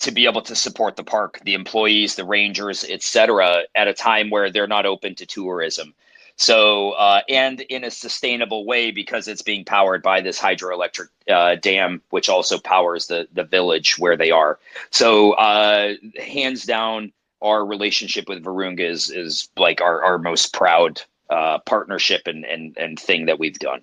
to 0.00 0.12
be 0.12 0.26
able 0.26 0.42
to 0.42 0.54
support 0.56 0.96
the 0.96 1.04
park, 1.04 1.40
the 1.44 1.54
employees, 1.54 2.14
the 2.14 2.24
rangers, 2.24 2.84
etc., 2.84 3.62
at 3.74 3.88
a 3.88 3.94
time 3.94 4.30
where 4.30 4.50
they're 4.50 4.66
not 4.66 4.86
open 4.86 5.14
to 5.16 5.26
tourism. 5.26 5.94
So, 6.36 6.92
uh, 6.92 7.20
and 7.28 7.60
in 7.60 7.84
a 7.84 7.90
sustainable 7.90 8.64
way 8.64 8.92
because 8.92 9.28
it's 9.28 9.42
being 9.42 9.64
powered 9.64 10.02
by 10.02 10.22
this 10.22 10.40
hydroelectric 10.40 11.08
uh, 11.28 11.56
dam, 11.56 12.00
which 12.08 12.30
also 12.30 12.58
powers 12.58 13.08
the 13.08 13.28
the 13.34 13.44
village 13.44 13.98
where 13.98 14.16
they 14.16 14.30
are. 14.30 14.58
So, 14.88 15.32
uh, 15.32 15.94
hands 16.18 16.64
down, 16.64 17.12
our 17.42 17.64
relationship 17.64 18.28
with 18.28 18.44
Virunga 18.44 18.80
is 18.80 19.10
is 19.10 19.48
like 19.56 19.80
our 19.80 20.02
our 20.02 20.18
most 20.18 20.52
proud 20.52 21.00
uh, 21.30 21.58
partnership 21.60 22.22
and 22.26 22.44
and 22.44 22.76
and 22.78 22.98
thing 22.98 23.26
that 23.26 23.38
we've 23.38 23.58
done. 23.58 23.82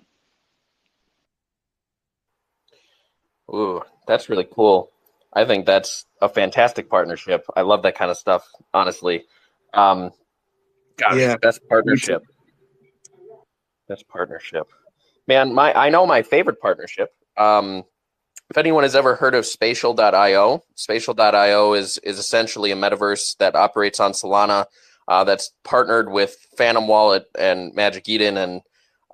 Ooh, 3.52 3.82
that's 4.06 4.28
really 4.28 4.46
cool. 4.50 4.90
I 5.32 5.44
think 5.44 5.66
that's 5.66 6.04
a 6.20 6.28
fantastic 6.28 6.88
partnership. 6.88 7.44
I 7.56 7.62
love 7.62 7.82
that 7.82 7.94
kind 7.96 8.10
of 8.10 8.16
stuff, 8.18 8.46
honestly. 8.74 9.24
Um, 9.72 10.10
gosh, 10.96 11.16
Yeah. 11.18 11.36
best 11.36 11.60
partnership. 11.68 12.22
Best 13.88 14.06
partnership. 14.08 14.68
Man, 15.26 15.54
my 15.54 15.72
I 15.74 15.90
know 15.90 16.06
my 16.06 16.22
favorite 16.22 16.60
partnership. 16.60 17.10
Um, 17.36 17.84
if 18.50 18.56
anyone 18.56 18.82
has 18.82 18.96
ever 18.96 19.14
heard 19.14 19.34
of 19.34 19.46
Spatial.io, 19.46 20.62
Spatial.io 20.74 21.74
is 21.74 21.98
is 21.98 22.18
essentially 22.18 22.72
a 22.72 22.76
metaverse 22.76 23.36
that 23.38 23.54
operates 23.54 24.00
on 24.00 24.12
Solana. 24.12 24.66
Uh, 25.06 25.24
that's 25.24 25.52
partnered 25.64 26.10
with 26.10 26.36
Phantom 26.56 26.86
Wallet 26.86 27.24
and 27.38 27.74
Magic 27.74 28.08
Eden 28.10 28.36
and 28.36 28.60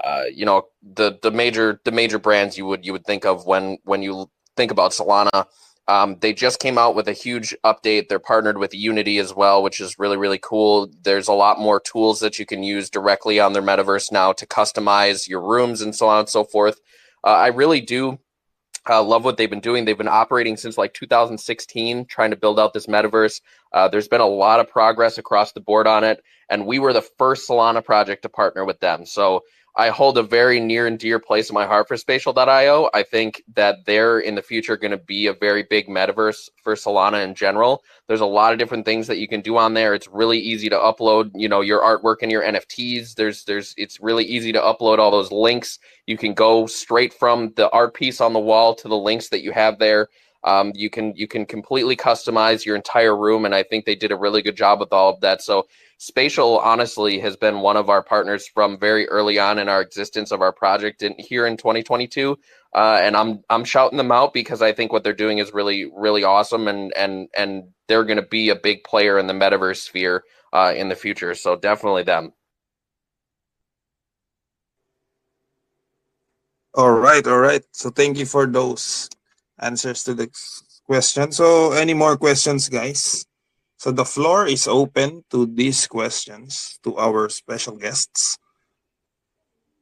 uh, 0.02 0.24
you 0.32 0.44
know 0.44 0.66
the 0.82 1.18
the 1.22 1.30
major 1.30 1.80
the 1.84 1.92
major 1.92 2.18
brands 2.18 2.58
you 2.58 2.66
would 2.66 2.84
you 2.84 2.92
would 2.92 3.04
think 3.04 3.24
of 3.24 3.46
when 3.46 3.78
when 3.84 4.02
you 4.02 4.30
think 4.56 4.70
about 4.70 4.92
Solana. 4.92 5.46
Um, 5.86 6.16
they 6.20 6.32
just 6.32 6.60
came 6.60 6.78
out 6.78 6.94
with 6.94 7.08
a 7.08 7.12
huge 7.12 7.54
update. 7.62 8.08
They're 8.08 8.18
partnered 8.18 8.56
with 8.56 8.74
Unity 8.74 9.18
as 9.18 9.34
well, 9.34 9.62
which 9.62 9.80
is 9.80 9.98
really 9.98 10.16
really 10.16 10.38
cool. 10.38 10.88
There's 11.02 11.28
a 11.28 11.32
lot 11.32 11.58
more 11.58 11.80
tools 11.80 12.20
that 12.20 12.38
you 12.38 12.46
can 12.46 12.62
use 12.62 12.90
directly 12.90 13.38
on 13.40 13.52
their 13.52 13.62
metaverse 13.62 14.10
now 14.10 14.32
to 14.32 14.46
customize 14.46 15.28
your 15.28 15.42
rooms 15.42 15.80
and 15.80 15.94
so 15.94 16.08
on 16.08 16.20
and 16.20 16.28
so 16.28 16.44
forth. 16.44 16.80
Uh, 17.24 17.30
I 17.30 17.48
really 17.48 17.80
do 17.80 18.18
uh, 18.88 19.02
love 19.02 19.24
what 19.24 19.36
they've 19.36 19.50
been 19.50 19.60
doing. 19.60 19.84
They've 19.84 19.96
been 19.96 20.08
operating 20.08 20.56
since 20.56 20.76
like 20.76 20.94
2016, 20.94 22.06
trying 22.06 22.30
to 22.30 22.36
build 22.36 22.60
out 22.60 22.72
this 22.72 22.86
metaverse. 22.86 23.40
Uh, 23.72 23.88
there's 23.88 24.08
been 24.08 24.20
a 24.20 24.26
lot 24.26 24.60
of 24.60 24.68
progress 24.68 25.18
across 25.18 25.52
the 25.52 25.60
board 25.60 25.86
on 25.86 26.04
it, 26.04 26.22
and 26.48 26.66
we 26.66 26.78
were 26.78 26.92
the 26.92 27.08
first 27.18 27.48
Solana 27.48 27.84
project 27.84 28.22
to 28.22 28.28
partner 28.28 28.64
with 28.64 28.80
them. 28.80 29.06
So 29.06 29.42
I 29.76 29.88
hold 29.88 30.18
a 30.18 30.22
very 30.22 30.60
near 30.60 30.86
and 30.86 30.98
dear 30.98 31.18
place 31.18 31.50
in 31.50 31.54
my 31.54 31.66
heart 31.66 31.88
for 31.88 31.96
Spatial.io. 31.96 32.90
I 32.94 33.02
think 33.02 33.42
that 33.54 33.84
they're 33.86 34.20
in 34.20 34.36
the 34.36 34.42
future 34.42 34.76
going 34.76 34.92
to 34.92 34.96
be 34.96 35.26
a 35.26 35.32
very 35.32 35.64
big 35.64 35.88
metaverse 35.88 36.48
for 36.62 36.74
Solana 36.74 37.24
in 37.24 37.34
general. 37.34 37.82
There's 38.06 38.20
a 38.20 38.26
lot 38.26 38.52
of 38.52 38.58
different 38.60 38.84
things 38.84 39.08
that 39.08 39.18
you 39.18 39.26
can 39.26 39.40
do 39.40 39.56
on 39.56 39.74
there. 39.74 39.92
It's 39.92 40.06
really 40.06 40.38
easy 40.38 40.68
to 40.68 40.76
upload, 40.76 41.32
you 41.34 41.48
know, 41.48 41.60
your 41.60 41.80
artwork 41.80 42.18
and 42.22 42.30
your 42.30 42.44
NFTs. 42.44 43.16
There's 43.16 43.44
there's 43.44 43.74
it's 43.76 44.00
really 44.00 44.24
easy 44.24 44.52
to 44.52 44.60
upload 44.60 44.98
all 44.98 45.10
those 45.10 45.32
links. 45.32 45.80
You 46.06 46.16
can 46.16 46.34
go 46.34 46.66
straight 46.66 47.12
from 47.12 47.52
the 47.56 47.68
art 47.70 47.94
piece 47.94 48.20
on 48.20 48.32
the 48.32 48.38
wall 48.38 48.76
to 48.76 48.86
the 48.86 48.96
links 48.96 49.28
that 49.30 49.42
you 49.42 49.50
have 49.50 49.80
there. 49.80 50.08
Um, 50.44 50.72
you 50.74 50.90
can 50.90 51.14
you 51.16 51.26
can 51.26 51.46
completely 51.46 51.96
customize 51.96 52.64
your 52.64 52.76
entire 52.76 53.16
room, 53.16 53.44
and 53.44 53.54
I 53.54 53.62
think 53.64 53.86
they 53.86 53.96
did 53.96 54.12
a 54.12 54.16
really 54.16 54.42
good 54.42 54.56
job 54.56 54.78
with 54.78 54.92
all 54.92 55.12
of 55.14 55.20
that. 55.22 55.42
So 55.42 55.66
Spatial 55.98 56.58
honestly 56.58 57.18
has 57.20 57.36
been 57.36 57.60
one 57.60 57.76
of 57.76 57.88
our 57.88 58.02
partners 58.02 58.46
from 58.46 58.78
very 58.78 59.08
early 59.08 59.38
on 59.38 59.58
in 59.58 59.68
our 59.68 59.80
existence 59.80 60.32
of 60.32 60.42
our 60.42 60.52
project 60.52 61.02
in, 61.02 61.14
here 61.18 61.46
in 61.46 61.56
2022. 61.56 62.38
Uh, 62.74 62.98
and 63.00 63.16
I'm 63.16 63.42
I'm 63.48 63.64
shouting 63.64 63.98
them 63.98 64.10
out 64.10 64.34
because 64.34 64.60
I 64.60 64.72
think 64.72 64.92
what 64.92 65.04
they're 65.04 65.12
doing 65.12 65.38
is 65.38 65.54
really 65.54 65.90
really 65.94 66.24
awesome, 66.24 66.66
and 66.66 66.92
and 66.96 67.28
and 67.36 67.64
they're 67.86 68.04
going 68.04 68.16
to 68.16 68.26
be 68.26 68.48
a 68.48 68.56
big 68.56 68.82
player 68.82 69.18
in 69.18 69.28
the 69.28 69.32
metaverse 69.32 69.76
sphere 69.76 70.24
uh, 70.52 70.74
in 70.76 70.88
the 70.88 70.96
future. 70.96 71.34
So 71.34 71.54
definitely 71.56 72.02
them. 72.02 72.32
All 76.74 76.90
right, 76.90 77.24
all 77.26 77.38
right. 77.38 77.62
So 77.70 77.90
thank 77.90 78.18
you 78.18 78.26
for 78.26 78.46
those 78.46 79.08
answers 79.60 80.02
to 80.04 80.14
the 80.14 80.28
question. 80.86 81.30
So 81.30 81.72
any 81.72 81.94
more 81.94 82.16
questions, 82.16 82.68
guys? 82.68 83.24
So 83.84 83.92
the 83.92 84.08
floor 84.08 84.48
is 84.48 84.64
open 84.64 85.28
to 85.28 85.44
these 85.44 85.86
questions 85.86 86.80
to 86.88 86.96
our 86.96 87.28
special 87.28 87.76
guests. 87.76 88.38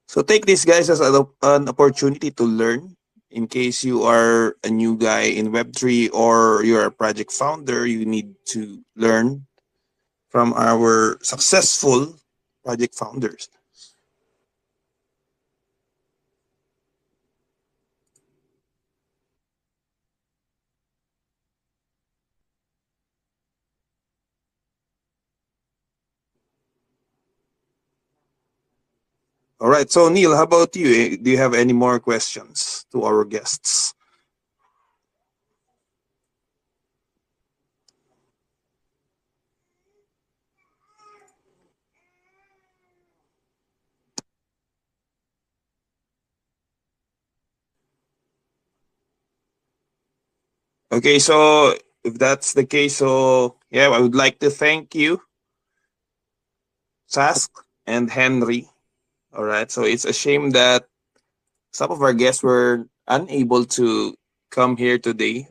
So 0.09 0.23
take 0.23 0.45
this, 0.45 0.65
guys, 0.65 0.91
as 0.91 0.99
an 0.99 1.69
opportunity 1.71 2.33
to 2.33 2.43
learn. 2.43 2.97
In 3.31 3.47
case 3.47 3.85
you 3.85 4.03
are 4.03 4.57
a 4.65 4.71
new 4.71 4.99
guy 4.99 5.31
in 5.31 5.55
Web3 5.55 6.11
or 6.13 6.65
you're 6.65 6.87
a 6.87 6.91
project 6.91 7.31
founder, 7.31 7.87
you 7.87 8.05
need 8.05 8.35
to 8.47 8.83
learn 8.97 9.47
from 10.31 10.53
our 10.55 11.23
successful 11.23 12.19
project 12.65 12.97
founders. 12.97 13.49
All 29.63 29.71
right. 29.71 29.91
So 29.91 30.11
Neil, 30.11 30.37
how 30.37 30.45
about 30.45 30.77
you? 30.77 30.89
Eh, 31.15 31.19
Do 31.23 31.31
you 31.31 31.39
have 31.39 31.55
any 31.55 31.75
more 31.75 32.01
questions 32.01 32.87
to 32.93 33.05
our 33.05 33.25
guests? 33.25 33.95
Okay, 50.93 51.21
so 51.21 51.77
if 52.05 52.19
that's 52.19 52.55
the 52.55 52.65
case, 52.67 52.97
so 52.99 53.57
yeah, 53.71 53.89
I 53.91 54.01
would 54.01 54.17
like 54.17 54.41
to 54.41 54.51
thank 54.51 54.95
you, 54.97 55.23
Task 57.11 57.53
and 57.87 58.11
Henry. 58.11 58.72
All 59.35 59.45
right, 59.45 59.71
so 59.71 59.83
it's 59.85 60.05
a 60.05 60.13
shame 60.13 60.51
that 60.51 60.85
some 61.73 61.91
of 61.91 62.03
our 62.03 62.13
guests 62.13 62.43
were 62.43 62.87
unable 63.09 63.65
to 63.81 64.15
come 64.51 64.77
here 64.77 64.99
today 64.99 65.49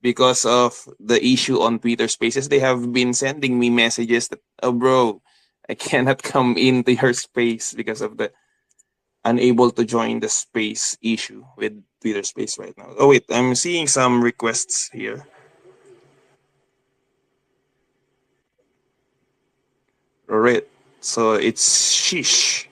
because 0.00 0.44
of 0.44 0.86
the 1.00 1.18
issue 1.24 1.60
on 1.60 1.80
Twitter 1.80 2.06
Spaces. 2.06 2.48
They 2.48 2.60
have 2.60 2.92
been 2.92 3.12
sending 3.12 3.58
me 3.58 3.70
messages 3.70 4.28
that, 4.28 4.38
oh, 4.62 4.72
bro, 4.72 5.20
I 5.68 5.74
cannot 5.74 6.22
come 6.22 6.56
into 6.56 6.94
your 6.94 7.12
space 7.12 7.74
because 7.74 8.00
of 8.00 8.16
the 8.16 8.30
unable 9.26 9.72
to 9.72 9.84
join 9.84 10.20
the 10.20 10.28
space 10.28 10.96
issue 11.02 11.44
with 11.56 11.74
Twitter 12.00 12.22
Space 12.22 12.58
right 12.58 12.74
now. 12.78 12.94
Oh 12.96 13.08
wait, 13.08 13.24
I'm 13.28 13.56
seeing 13.56 13.88
some 13.88 14.22
requests 14.22 14.88
here. 14.92 15.26
All 20.30 20.38
right, 20.38 20.62
so 21.00 21.34
it's 21.34 21.92
Shish. 21.92 22.68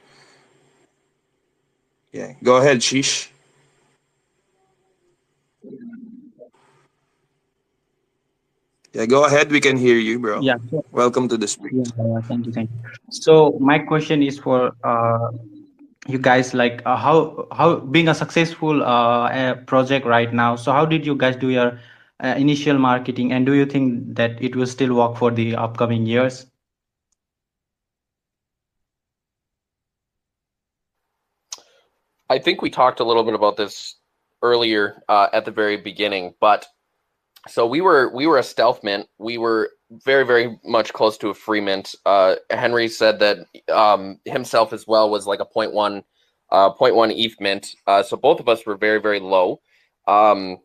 Yeah, 2.15 2.33
go 2.45 2.59
ahead, 2.59 2.81
Shish. 2.81 3.29
Yeah, 8.93 9.07
go 9.07 9.25
ahead. 9.25 9.51
We 9.51 9.61
can 9.61 9.77
hear 9.77 9.97
you, 9.97 10.21
bro. 10.21 10.41
Yeah, 10.41 10.55
so, 10.71 10.85
Welcome 10.93 11.29
to 11.29 11.37
the 11.37 11.49
space. 11.49 11.73
yeah, 11.75 11.83
yeah, 11.99 12.21
thank 12.21 12.47
you, 12.47 12.53
thank 12.53 12.71
you. 12.71 12.77
So 13.11 13.59
my 13.59 13.81
question 13.81 14.23
is 14.23 14.39
for 14.39 14.71
uh, 14.85 15.33
you 16.07 16.19
guys, 16.19 16.55
like 16.55 16.83
uh, 16.87 16.95
how 16.95 17.49
how 17.51 17.81
being 17.81 18.07
a 18.07 18.15
successful 18.15 18.85
uh, 18.85 19.27
uh, 19.35 19.55
project 19.67 20.07
right 20.07 20.33
now. 20.33 20.55
So 20.55 20.71
how 20.71 20.87
did 20.87 21.05
you 21.05 21.17
guys 21.17 21.35
do 21.35 21.51
your 21.51 21.81
uh, 22.23 22.39
initial 22.39 22.79
marketing, 22.79 23.33
and 23.33 23.45
do 23.45 23.55
you 23.55 23.67
think 23.67 24.15
that 24.15 24.41
it 24.41 24.55
will 24.55 24.71
still 24.71 24.95
work 24.95 25.17
for 25.17 25.33
the 25.33 25.57
upcoming 25.57 26.07
years? 26.07 26.47
I 32.31 32.39
think 32.39 32.63
we 32.63 32.71
talked 32.71 33.01
a 33.01 33.05
little 33.05 33.25
bit 33.25 33.35
about 33.35 33.57
this 33.57 33.97
earlier 34.43 35.03
uh, 35.09 35.29
at 35.33 35.45
the 35.45 35.51
very 35.51 35.77
beginning, 35.77 36.35
but 36.41 36.67
so 37.49 37.67
we 37.67 37.81
were 37.81 38.11
we 38.15 38.27
were 38.27 38.39
a 38.39 38.43
stealth 38.43 38.83
mint. 38.83 39.09
We 39.19 39.39
were 39.39 39.71
very 40.05 40.25
very 40.25 40.59
much 40.65 40.93
close 40.93 41.19
to 41.19 41.29
a 41.29 41.35
free 41.35 41.61
mint. 41.61 41.95
Uh, 42.07 42.37
Henry 42.51 42.89
said 42.89 43.19
that 43.19 43.39
um, 43.71 44.19
himself 44.25 44.73
as 44.73 44.87
well 44.87 45.11
was 45.11 45.27
like 45.27 45.41
a 45.41 45.47
0.1 45.47 46.03
uh, 46.51 46.71
0.1 46.75 47.13
ETH 47.17 47.41
mint. 47.41 47.75
Uh, 47.87 48.03
so 48.03 48.17
both 48.17 48.41
of 48.41 48.49
us 48.49 48.65
were 48.65 48.77
very 48.77 49.01
very 49.01 49.21
low, 49.21 49.61
um, 50.07 50.59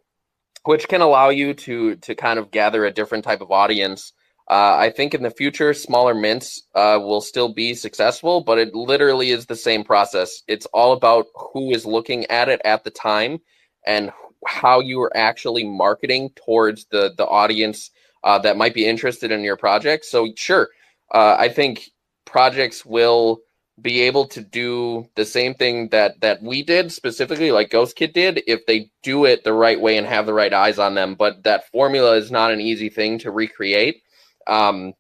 which 0.64 0.88
can 0.88 1.02
allow 1.02 1.30
you 1.30 1.54
to 1.54 1.96
to 1.98 2.16
kind 2.16 2.40
of 2.40 2.52
gather 2.52 2.86
a 2.86 2.92
different 2.92 3.26
type 3.26 3.42
of 3.42 3.52
audience. 3.52 4.14
Uh, 4.50 4.78
I 4.80 4.90
think 4.90 5.14
in 5.14 5.22
the 5.22 5.30
future, 5.30 5.74
smaller 5.76 6.16
mints 6.16 6.64
uh, 6.74 6.98
will 7.02 7.22
still 7.22 7.54
be 7.54 7.76
successful, 7.76 8.42
but 8.42 8.58
it 8.58 8.74
literally 8.74 9.30
is 9.30 9.46
the 9.46 9.56
same 9.56 9.84
process. 9.84 10.42
It's 10.48 10.66
all 10.68 10.94
about 10.94 11.28
who 11.36 11.72
is 11.72 11.86
looking 11.86 12.26
at 12.28 12.50
it 12.50 12.60
at 12.66 12.84
the 12.84 12.90
time 12.90 13.40
and 13.86 14.12
how 14.48 14.80
you 14.80 15.00
are 15.02 15.16
actually 15.16 15.64
marketing 15.66 16.32
towards 16.36 16.86
the 16.86 17.14
the 17.18 17.28
audience 17.28 17.92
uh, 18.24 18.40
that 18.40 18.58
might 18.58 18.74
be 18.74 18.88
interested 18.88 19.32
in 19.32 19.44
your 19.44 19.58
project. 19.58 20.06
So 20.06 20.30
sure, 20.36 20.70
uh, 21.14 21.36
I 21.38 21.50
think 21.50 21.92
projects 22.26 22.84
will 22.86 23.42
be 23.82 24.02
able 24.02 24.26
to 24.28 24.42
do 24.42 25.08
the 25.16 25.26
same 25.26 25.54
thing 25.54 25.90
that 25.90 26.20
that 26.22 26.42
we 26.42 26.64
did 26.64 26.92
specifically 26.92 27.52
like 27.52 27.70
ghost 27.70 27.96
kid 27.96 28.14
did 28.14 28.42
if 28.48 28.66
they 28.66 28.92
do 29.04 29.26
it 29.26 29.44
the 29.44 29.54
right 29.54 29.80
way 29.80 29.98
and 29.98 30.06
have 30.06 30.26
the 30.26 30.34
right 30.34 30.54
eyes 30.54 30.78
on 30.80 30.96
them 30.96 31.16
but 31.16 31.44
that 31.44 31.70
formula 31.72 32.16
is 32.16 32.30
not 32.30 32.52
an 32.52 32.60
easy 32.60 32.90
thing 32.90 33.18
to 33.18 33.32
recreate 33.32 34.02
um, 34.50 34.94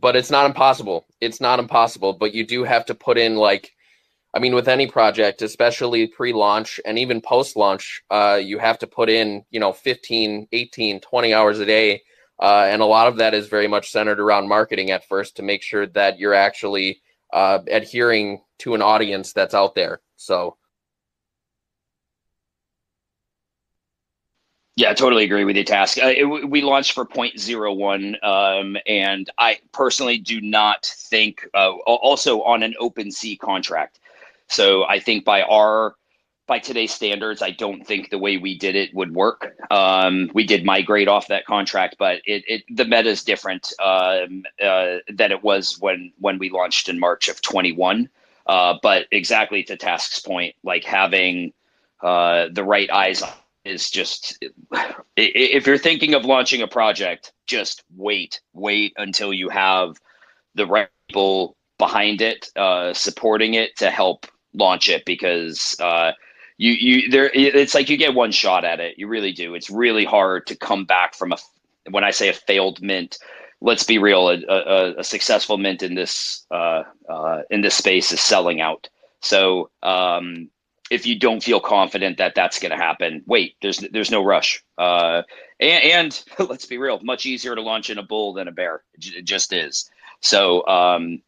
but 0.00 0.16
it's 0.16 0.30
not 0.30 0.46
impossible 0.46 1.04
it's 1.20 1.40
not 1.40 1.58
impossible 1.58 2.14
but 2.14 2.34
you 2.34 2.46
do 2.46 2.64
have 2.64 2.86
to 2.86 2.94
put 2.94 3.18
in 3.18 3.36
like 3.36 3.72
I 4.34 4.38
mean, 4.38 4.54
with 4.54 4.68
any 4.68 4.86
project, 4.86 5.42
especially 5.42 6.06
pre-launch 6.06 6.80
and 6.86 6.98
even 6.98 7.20
post-launch, 7.20 8.02
uh, 8.10 8.40
you 8.42 8.58
have 8.58 8.78
to 8.78 8.86
put 8.86 9.10
in, 9.10 9.44
you 9.50 9.60
know, 9.60 9.72
15, 9.72 10.48
18, 10.50 11.00
20 11.00 11.34
hours 11.34 11.58
a 11.58 11.66
day. 11.66 12.02
Uh, 12.40 12.66
and 12.68 12.80
a 12.80 12.86
lot 12.86 13.08
of 13.08 13.18
that 13.18 13.34
is 13.34 13.48
very 13.48 13.68
much 13.68 13.90
centered 13.90 14.18
around 14.18 14.48
marketing 14.48 14.90
at 14.90 15.06
first 15.06 15.36
to 15.36 15.42
make 15.42 15.62
sure 15.62 15.86
that 15.86 16.18
you're 16.18 16.34
actually 16.34 17.02
uh, 17.32 17.58
adhering 17.70 18.40
to 18.58 18.74
an 18.74 18.80
audience 18.80 19.32
that's 19.34 19.54
out 19.54 19.74
there. 19.74 20.00
So, 20.16 20.56
Yeah, 24.76 24.90
I 24.90 24.94
totally 24.94 25.24
agree 25.24 25.44
with 25.44 25.56
you, 25.56 25.64
Task. 25.64 25.98
Uh, 26.02 26.06
it, 26.16 26.24
we 26.24 26.62
launched 26.62 26.92
for 26.92 27.04
0.01, 27.04 28.16
um, 28.24 28.76
and 28.86 29.28
I 29.38 29.58
personally 29.72 30.16
do 30.18 30.40
not 30.40 30.86
think, 30.86 31.46
uh, 31.54 31.72
also 31.86 32.42
on 32.42 32.62
an 32.62 32.74
OpenSea 32.80 33.38
contract. 33.38 34.00
So 34.48 34.84
I 34.84 34.98
think 34.98 35.24
by 35.24 35.42
our 35.42 35.94
by 36.46 36.58
today's 36.58 36.92
standards, 36.92 37.40
I 37.40 37.50
don't 37.50 37.86
think 37.86 38.10
the 38.10 38.18
way 38.18 38.36
we 38.36 38.58
did 38.58 38.74
it 38.74 38.92
would 38.94 39.14
work. 39.14 39.54
Um, 39.70 40.30
we 40.34 40.44
did 40.44 40.64
migrate 40.64 41.08
off 41.08 41.28
that 41.28 41.46
contract, 41.46 41.96
but 41.98 42.20
it, 42.26 42.42
it 42.48 42.62
the 42.74 42.84
meta 42.84 43.10
is 43.10 43.22
different 43.22 43.72
um, 43.82 44.44
uh, 44.62 44.96
than 45.08 45.30
it 45.32 45.42
was 45.42 45.78
when 45.80 46.12
when 46.18 46.38
we 46.38 46.50
launched 46.50 46.88
in 46.88 46.98
March 46.98 47.28
of 47.28 47.40
21. 47.42 48.08
Uh, 48.46 48.74
but 48.82 49.06
exactly 49.12 49.62
to 49.64 49.76
Task's 49.76 50.18
point, 50.20 50.54
like 50.64 50.84
having 50.84 51.52
uh, 52.02 52.48
the 52.52 52.64
right 52.64 52.90
eyes 52.90 53.22
on 53.22 53.30
is 53.64 53.90
just 53.90 54.38
if 55.16 55.66
you're 55.66 55.78
thinking 55.78 56.14
of 56.14 56.24
launching 56.24 56.62
a 56.62 56.68
project, 56.68 57.32
just 57.46 57.84
wait, 57.96 58.40
wait 58.52 58.92
until 58.96 59.32
you 59.32 59.48
have 59.48 59.96
the 60.54 60.66
right 60.66 60.88
people 61.08 61.56
behind 61.78 62.20
it, 62.20 62.48
uh, 62.56 62.92
supporting 62.92 63.54
it 63.54 63.76
to 63.76 63.90
help 63.90 64.26
launch 64.54 64.88
it 64.88 65.04
because 65.04 65.76
uh, 65.80 66.12
you 66.58 66.72
you 66.72 67.10
there 67.10 67.30
it's 67.34 67.74
like 67.74 67.88
you 67.88 67.96
get 67.96 68.14
one 68.14 68.32
shot 68.32 68.64
at 68.64 68.80
it. 68.80 68.98
You 68.98 69.08
really 69.08 69.32
do. 69.32 69.54
It's 69.54 69.70
really 69.70 70.04
hard 70.04 70.46
to 70.48 70.56
come 70.56 70.84
back 70.84 71.14
from 71.14 71.32
a 71.32 71.36
when 71.90 72.04
I 72.04 72.10
say 72.10 72.28
a 72.28 72.34
failed 72.34 72.82
mint. 72.82 73.18
Let's 73.60 73.84
be 73.84 73.98
real. 73.98 74.28
A, 74.28 74.40
a, 74.48 74.94
a 74.98 75.04
successful 75.04 75.56
mint 75.56 75.82
in 75.82 75.94
this 75.94 76.46
uh, 76.50 76.82
uh, 77.08 77.42
in 77.50 77.60
this 77.60 77.74
space 77.74 78.12
is 78.12 78.20
selling 78.20 78.60
out. 78.60 78.88
So 79.20 79.70
um, 79.82 80.50
if 80.92 81.06
you 81.06 81.18
don't 81.18 81.42
feel 81.42 81.58
confident 81.58 82.18
that 82.18 82.34
that's 82.34 82.58
going 82.58 82.70
to 82.70 82.76
happen, 82.76 83.22
wait. 83.26 83.56
There's 83.62 83.78
there's 83.78 84.10
no 84.10 84.22
rush. 84.22 84.62
Uh, 84.76 85.22
and, 85.58 85.84
and 85.84 86.24
let's 86.50 86.66
be 86.66 86.76
real. 86.76 87.00
Much 87.02 87.24
easier 87.24 87.54
to 87.54 87.62
launch 87.62 87.88
in 87.88 87.96
a 87.96 88.02
bull 88.02 88.34
than 88.34 88.46
a 88.46 88.52
bear. 88.52 88.82
It 88.94 89.24
just 89.24 89.54
is. 89.54 89.90
So 90.20 90.66
um, 90.66 91.22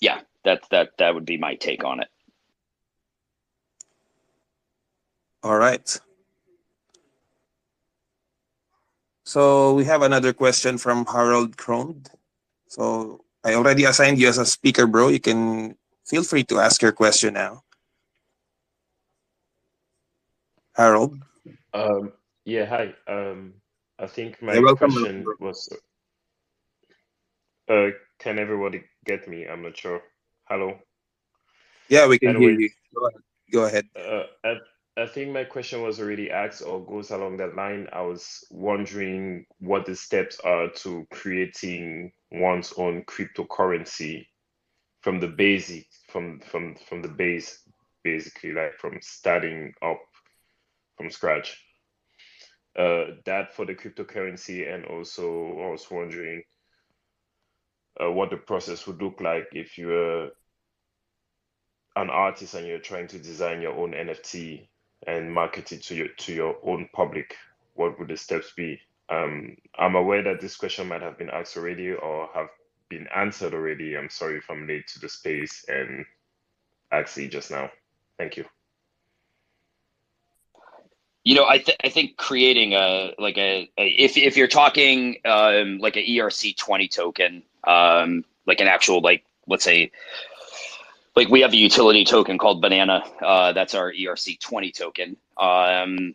yeah, 0.00 0.20
that 0.44 0.62
that 0.70 0.90
that 0.98 1.14
would 1.14 1.26
be 1.26 1.38
my 1.38 1.56
take 1.56 1.82
on 1.84 2.00
it. 2.00 2.08
All 5.42 5.58
right. 5.58 6.00
So 9.24 9.74
we 9.74 9.84
have 9.84 10.02
another 10.02 10.32
question 10.32 10.78
from 10.78 11.04
Harold 11.04 11.56
Crone. 11.56 12.04
So 12.68 13.24
I 13.44 13.54
already 13.54 13.84
assigned 13.84 14.18
you 14.18 14.28
as 14.28 14.38
a 14.38 14.46
speaker, 14.46 14.86
bro. 14.86 15.08
You 15.08 15.20
can 15.20 15.76
feel 16.06 16.22
free 16.22 16.44
to 16.44 16.60
ask 16.60 16.80
your 16.80 16.92
question 16.92 17.34
now. 17.34 17.64
Harold. 20.78 21.20
Um, 21.74 22.12
yeah, 22.44 22.64
hi. 22.64 22.94
Um, 23.08 23.54
I 23.98 24.06
think 24.06 24.40
my 24.40 24.54
You're 24.54 24.76
question 24.76 25.24
was, 25.40 25.68
uh, 27.68 27.88
can 28.20 28.38
everybody 28.38 28.84
get 29.04 29.28
me? 29.28 29.44
I'm 29.44 29.62
not 29.62 29.76
sure. 29.76 30.00
Hello. 30.44 30.78
Yeah, 31.88 32.06
we 32.06 32.20
can 32.20 32.40
hear 32.40 32.52
you. 32.52 32.70
Go 32.94 33.06
ahead. 33.06 33.22
Go 33.52 33.64
ahead. 33.64 33.86
Uh, 33.96 34.22
I, 34.44 35.02
I 35.02 35.06
think 35.06 35.32
my 35.32 35.42
question 35.42 35.82
was 35.82 35.98
already 35.98 36.30
asked 36.30 36.62
or 36.62 36.84
goes 36.84 37.10
along 37.10 37.38
that 37.38 37.56
line. 37.56 37.88
I 37.92 38.02
was 38.02 38.44
wondering 38.50 39.46
what 39.58 39.84
the 39.84 39.96
steps 39.96 40.38
are 40.44 40.68
to 40.68 41.06
creating 41.10 42.12
one's 42.30 42.72
own 42.76 43.02
cryptocurrency 43.02 44.26
from 45.00 45.18
the 45.18 45.28
basic, 45.28 45.86
from 46.08 46.38
from 46.40 46.76
from 46.88 47.02
the 47.02 47.08
base, 47.08 47.62
basically, 48.04 48.52
like 48.52 48.74
from 48.78 48.98
starting 49.00 49.72
up 49.82 50.00
from 50.98 51.10
scratch. 51.10 51.56
Uh, 52.78 53.06
that 53.24 53.54
for 53.54 53.64
the 53.64 53.74
cryptocurrency, 53.74 54.72
and 54.72 54.84
also 54.84 55.48
I 55.64 55.70
was 55.70 55.90
wondering 55.90 56.42
uh, 58.00 58.10
what 58.12 58.30
the 58.30 58.36
process 58.36 58.86
would 58.86 59.02
look 59.02 59.20
like 59.20 59.48
if 59.52 59.78
you're 59.78 60.30
an 61.96 62.10
artist 62.10 62.54
and 62.54 62.66
you're 62.66 62.78
trying 62.78 63.08
to 63.08 63.18
design 63.18 63.62
your 63.62 63.72
own 63.72 63.92
NFT 63.92 64.68
and 65.06 65.32
market 65.32 65.72
it 65.72 65.82
to 65.84 65.94
your 65.94 66.08
to 66.08 66.32
your 66.34 66.56
own 66.62 66.88
public, 66.92 67.34
what 67.74 67.98
would 67.98 68.08
the 68.08 68.16
steps 68.16 68.52
be? 68.56 68.78
Um, 69.08 69.56
I'm 69.78 69.94
aware 69.96 70.22
that 70.22 70.40
this 70.40 70.56
question 70.56 70.88
might 70.88 71.02
have 71.02 71.18
been 71.18 71.30
asked 71.30 71.56
already 71.56 71.92
or 71.92 72.28
have 72.34 72.48
been 72.90 73.06
answered 73.14 73.54
already. 73.54 73.96
I'm 73.96 74.10
sorry 74.10 74.36
if 74.38 74.50
I'm 74.50 74.68
late 74.68 74.86
to 74.88 75.00
the 75.00 75.08
space 75.08 75.64
and 75.68 76.04
actually 76.92 77.28
just 77.28 77.50
now. 77.50 77.70
Thank 78.18 78.36
you. 78.36 78.44
You 81.24 81.34
know, 81.34 81.46
I, 81.46 81.58
th- 81.58 81.76
I 81.84 81.88
think 81.90 82.16
creating 82.16 82.74
a 82.74 83.12
like 83.18 83.36
a, 83.36 83.70
a 83.78 83.86
if 83.88 84.16
if 84.16 84.36
you're 84.36 84.48
talking 84.48 85.16
um, 85.24 85.78
like 85.78 85.96
a 85.96 86.06
ERC 86.06 86.56
twenty 86.56 86.88
token, 86.88 87.42
um, 87.64 88.24
like 88.46 88.60
an 88.60 88.68
actual 88.68 89.00
like 89.00 89.24
let's 89.46 89.64
say 89.64 89.90
like 91.16 91.28
we 91.28 91.40
have 91.40 91.52
a 91.52 91.56
utility 91.56 92.04
token 92.04 92.38
called 92.38 92.62
Banana. 92.62 93.02
Uh, 93.20 93.52
that's 93.52 93.74
our 93.74 93.92
ERC 93.92 94.40
twenty 94.40 94.70
token. 94.72 95.16
Um, 95.36 96.14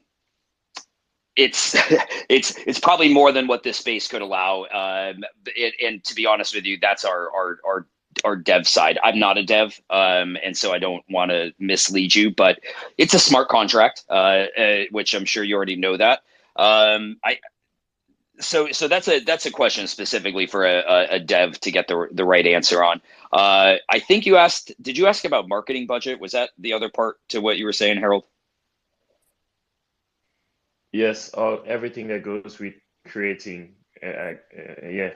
it's 1.36 1.76
it's 2.30 2.56
it's 2.66 2.80
probably 2.80 3.14
more 3.14 3.32
than 3.32 3.48
what 3.48 3.64
this 3.64 3.78
space 3.78 4.08
could 4.08 4.22
allow. 4.22 4.64
Um, 4.64 5.24
it, 5.46 5.74
and 5.84 6.04
to 6.06 6.16
be 6.16 6.26
honest 6.26 6.56
with 6.56 6.66
you, 6.66 6.78
that's 6.82 7.06
our 7.06 7.30
our 7.34 7.60
our 7.66 7.88
our 8.24 8.36
dev 8.36 8.68
side. 8.68 9.00
I'm 9.04 9.20
not 9.20 9.38
a 9.38 9.44
dev, 9.44 9.80
um, 9.90 10.38
and 10.44 10.56
so 10.56 10.74
I 10.74 10.80
don't 10.80 11.04
want 11.10 11.32
to 11.32 11.54
mislead 11.60 12.16
you, 12.16 12.32
but 12.32 12.60
it's 12.98 13.14
a 13.14 13.20
smart 13.20 13.50
contract, 13.50 14.04
uh, 14.10 14.46
uh, 14.58 14.84
which 14.92 15.14
I'm 15.14 15.26
sure 15.26 15.44
you 15.44 15.56
already 15.56 15.76
know 15.76 15.98
that. 15.98 16.24
Um, 16.56 17.18
I 17.24 17.40
so 18.40 18.72
so 18.72 18.88
that's 18.88 19.08
a 19.08 19.20
that's 19.20 19.46
a 19.46 19.52
question 19.52 19.88
specifically 19.88 20.48
for 20.48 20.66
a, 20.66 20.80
a, 20.80 21.08
a 21.16 21.20
dev 21.20 21.60
to 21.62 21.72
get 21.72 21.88
the 21.88 22.08
the 22.12 22.26
right 22.26 22.46
answer 22.46 22.84
on. 22.84 23.02
Uh, 23.32 23.76
I 23.90 24.00
think 24.00 24.26
you 24.26 24.38
asked. 24.38 24.74
Did 24.82 24.98
you 24.98 25.08
ask 25.08 25.26
about 25.26 25.48
marketing 25.48 25.88
budget? 25.88 26.20
Was 26.20 26.34
that 26.34 26.52
the 26.58 26.74
other 26.74 26.90
part 26.90 27.18
to 27.30 27.40
what 27.40 27.58
you 27.58 27.66
were 27.66 27.74
saying, 27.74 27.98
Harold? 27.98 28.26
Yes, 30.92 31.30
all 31.34 31.64
everything 31.66 32.08
that 32.08 32.24
goes 32.24 32.60
with 32.60 32.76
creating. 33.08 33.76
Uh, 34.02 34.08
uh, 34.08 34.36
yeah. 34.88 35.12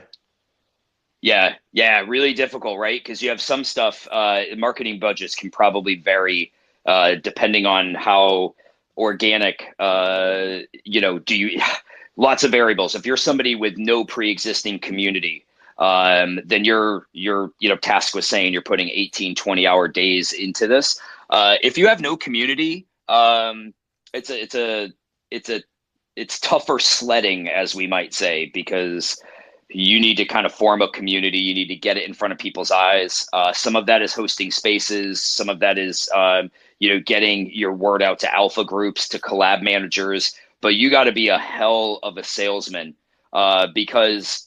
Yeah, 1.22 1.55
yeah, 1.74 2.01
really 2.07 2.34
difficult, 2.34 2.78
right? 2.78 3.01
Because 3.03 3.22
you 3.22 3.30
have 3.30 3.41
some 3.41 3.63
stuff. 3.63 4.07
Uh, 4.11 4.43
marketing 4.57 4.99
budgets 4.99 5.36
can 5.36 5.49
probably 5.49 5.95
vary 5.95 6.51
uh, 6.86 7.15
depending 7.15 7.65
on 7.65 7.95
how 7.95 8.55
organic. 8.97 9.74
Uh, 9.80 10.59
you 10.84 11.01
know, 11.01 11.20
do 11.20 11.36
you? 11.36 11.61
Lots 12.18 12.43
of 12.43 12.51
variables. 12.51 12.95
If 12.95 13.05
you're 13.05 13.18
somebody 13.18 13.53
with 13.55 13.78
no 13.78 14.03
pre-existing 14.03 14.80
community, 14.80 15.45
um, 15.78 16.39
then 16.45 16.65
you're 16.65 17.07
you're 17.13 17.51
you 17.59 17.70
know 17.70 17.78
tasked 17.78 18.15
with 18.15 18.26
saying 18.26 18.53
you're 18.53 18.63
putting 18.63 18.89
18, 18.89 19.36
20 19.36 19.68
hour 19.68 19.88
days 19.88 20.34
into 20.34 20.68
this. 20.68 20.99
Uh, 21.30 21.57
if 21.61 21.78
you 21.78 21.88
have 21.88 22.01
no 22.01 22.18
community, 22.18 22.88
um, 23.07 23.74
it's 24.13 24.30
a 24.32 24.41
it's 24.41 24.55
a 24.55 24.89
it's 25.30 25.49
a 25.49 25.61
it's 26.15 26.39
tougher 26.39 26.80
sledding, 26.80 27.47
as 27.47 27.76
we 27.76 27.86
might 27.86 28.13
say, 28.13 28.49
because 28.53 29.22
you 29.70 29.99
need 29.99 30.15
to 30.15 30.26
kind 30.26 30.45
of 30.45 30.53
form 30.53 30.82
a 30.82 30.89
community. 30.89 31.38
You 31.39 31.53
need 31.53 31.68
to 31.68 31.76
get 31.76 31.97
it 31.97 32.07
in 32.07 32.13
front 32.13 32.32
of 32.32 32.39
people's 32.39 32.72
eyes. 32.72 33.28
Uh, 33.34 33.51
some 33.51 33.76
of 33.76 33.86
that 33.88 34.01
is 34.01 34.13
hosting 34.13 34.51
spaces. 34.51 35.22
Some 35.22 35.49
of 35.49 35.59
that 35.59 35.78
is 35.78 36.09
um, 36.15 36.49
you 36.80 36.89
know 36.89 36.99
getting 36.99 37.51
your 37.51 37.74
word 37.74 38.01
out 38.01 38.20
to 38.20 38.34
alpha 38.34 38.63
groups, 38.63 39.07
to 39.09 39.20
collab 39.20 39.61
managers. 39.61 40.34
But 40.61 40.76
you 40.76 40.89
got 40.89 41.03
to 41.03 41.11
be 41.11 41.28
a 41.28 41.38
hell 41.38 41.99
of 42.03 42.18
a 42.18 42.24
salesman 42.24 42.95
uh, 43.34 43.68
because 43.74 44.47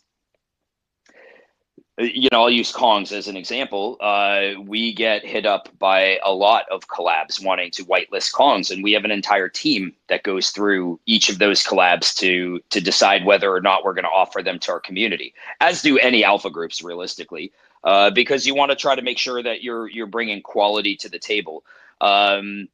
you 2.00 2.28
know, 2.32 2.42
I'll 2.42 2.50
use 2.50 2.72
Kongs 2.72 3.12
as 3.12 3.28
an 3.28 3.36
example. 3.36 3.96
Uh, 4.00 4.60
we 4.60 4.92
get 4.92 5.24
hit 5.24 5.46
up 5.46 5.68
by 5.78 6.18
a 6.24 6.32
lot 6.32 6.66
of 6.70 6.88
collabs 6.88 7.42
wanting 7.44 7.70
to 7.72 7.84
whitelist 7.84 8.32
Kongs, 8.32 8.70
and 8.70 8.82
we 8.82 8.92
have 8.92 9.04
an 9.04 9.10
entire 9.10 9.48
team 9.48 9.92
that 10.08 10.22
goes 10.22 10.50
through 10.50 10.98
each 11.06 11.28
of 11.28 11.38
those 11.38 11.62
collabs 11.62 12.14
to 12.16 12.60
to 12.70 12.80
decide 12.80 13.24
whether 13.24 13.52
or 13.52 13.60
not 13.60 13.84
we're 13.84 13.94
going 13.94 14.04
to 14.04 14.10
offer 14.10 14.42
them 14.42 14.58
to 14.60 14.72
our 14.72 14.80
community. 14.80 15.34
As 15.60 15.82
do 15.82 15.98
any 15.98 16.24
alpha 16.24 16.50
groups, 16.50 16.82
realistically, 16.82 17.52
uh, 17.84 18.10
because 18.10 18.46
you 18.46 18.54
want 18.54 18.70
to 18.70 18.76
try 18.76 18.94
to 18.94 19.02
make 19.02 19.18
sure 19.18 19.42
that 19.42 19.62
you're 19.62 19.88
you're 19.88 20.06
bringing 20.06 20.42
quality 20.42 20.96
to 20.96 21.08
the 21.08 21.18
table. 21.18 21.64
Um, 22.00 22.68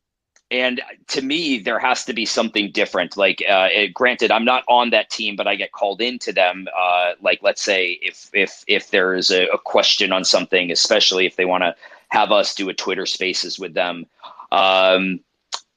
and 0.51 0.81
to 1.09 1.23
me 1.23 1.59
there 1.59 1.79
has 1.79 2.05
to 2.05 2.13
be 2.13 2.25
something 2.25 2.71
different. 2.71 3.17
Like 3.17 3.43
uh, 3.49 3.69
it, 3.73 3.95
granted 3.95 4.31
i'm 4.31 4.45
not 4.45 4.65
on 4.69 4.91
that 4.91 5.11
team 5.11 5.37
but 5.37 5.47
i 5.47 5.57
get 5.57 5.73
called 5.73 6.01
into 6.01 6.33
them 6.33 6.69
uh, 6.77 7.13
like 7.21 7.41
let's 7.43 7.63
say 7.63 7.99
if 8.03 8.31
if 8.33 8.65
if 8.67 8.91
there's 8.91 9.31
a, 9.31 9.47
a 9.49 9.59
question 9.59 10.13
on 10.13 10.25
something 10.25 10.71
especially 10.71 11.27
if 11.27 11.37
they 11.37 11.45
want 11.45 11.63
to 11.63 11.75
have 12.09 12.31
us 12.31 12.55
do 12.55 12.69
a 12.69 12.75
twitter 12.75 13.07
spaces 13.07 13.59
with 13.59 13.75
them. 13.75 14.07
Um, 14.53 15.21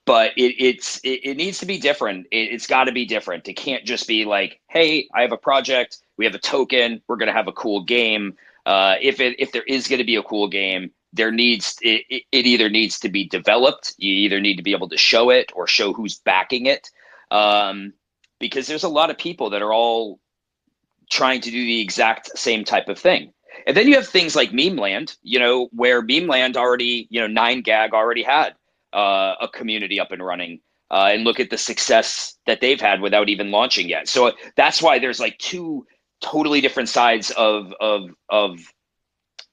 but 0.06 0.32
it, 0.38 0.56
it's 0.58 1.00
it, 1.04 1.22
it, 1.24 1.38
needs 1.38 1.60
to 1.60 1.68
be 1.68 1.78
different. 1.78 2.26
It, 2.32 2.52
has 2.52 2.66
got 2.66 2.86
to 2.86 2.92
be 2.92 3.06
different. 3.06 3.48
It 3.48 3.54
can't 3.54 3.86
just 3.86 4.08
be 4.08 4.26
like 4.26 4.60
hey 4.68 5.08
i 5.14 5.22
have 5.22 5.32
a 5.32 5.38
project. 5.38 5.98
We 6.18 6.26
have 6.26 6.36
a 6.36 6.40
token. 6.40 7.02
We're 7.08 7.18
going 7.18 7.28
to 7.28 7.34
have 7.34 7.48
a 7.48 7.54
cool 7.54 7.84
game. 7.84 8.38
Uh, 8.66 8.96
if 9.02 9.20
it 9.20 9.36
if 9.40 9.52
there 9.52 9.64
is 9.64 9.88
going 9.88 10.00
to 10.00 10.06
be 10.06 10.16
a 10.16 10.24
cool 10.24 10.48
game 10.48 10.92
there 11.14 11.32
needs 11.32 11.78
it, 11.82 12.04
it 12.10 12.46
either 12.46 12.70
needs 12.70 13.00
to 13.00 13.10
be 13.10 13.28
developed 13.28 13.94
you 13.98 14.14
either 14.14 14.40
need 14.40 14.56
to 14.56 14.64
be 14.64 14.74
able 14.74 14.90
to 14.90 14.98
show 14.98 15.30
it 15.30 15.52
or 15.56 15.68
show 15.68 15.94
who's 15.94 16.20
backing 16.20 16.66
it 16.66 16.90
um, 17.32 17.94
because 18.40 18.68
there's 18.68 18.84
a 18.84 18.90
lot 18.90 19.10
of 19.10 19.18
people 19.18 19.50
that 19.50 19.62
are 19.62 19.74
all 19.74 20.20
trying 21.10 21.42
to 21.42 21.52
do 21.52 21.66
the 21.66 21.82
exact 21.82 22.38
same 22.38 22.64
type 22.64 22.88
of 22.88 22.98
thing 22.98 23.34
and 23.68 23.76
then 23.76 23.88
you 23.88 23.96
have 23.96 24.08
things 24.08 24.36
like 24.36 24.54
Memeland, 24.54 25.16
you 25.22 25.40
know, 25.40 25.70
where 25.72 26.02
Memeland 26.02 26.58
already, 26.58 27.08
you 27.10 27.20
know, 27.20 27.28
Nine 27.28 27.62
Gag 27.62 27.94
already 27.94 28.24
had 28.24 28.56
uh, 28.94 29.36
a 29.42 29.48
community 29.48 30.00
up 30.00 30.12
and 30.12 30.24
running, 30.26 30.62
uh, 30.92 31.10
and 31.12 31.24
look 31.24 31.40
at 31.40 31.50
the 31.50 31.58
success 31.58 32.38
that 32.46 32.62
they've 32.62 32.82
had 32.82 33.02
without 33.02 33.30
even 33.30 33.52
launching 33.52 33.88
yet. 33.88 34.08
So 34.08 34.34
that's 34.56 34.82
why 34.82 35.00
there's 35.00 35.20
like 35.20 35.38
two 35.38 35.86
totally 36.22 36.62
different 36.62 36.90
sides 36.90 37.32
of 37.32 37.74
of 37.80 38.10
of 38.30 38.60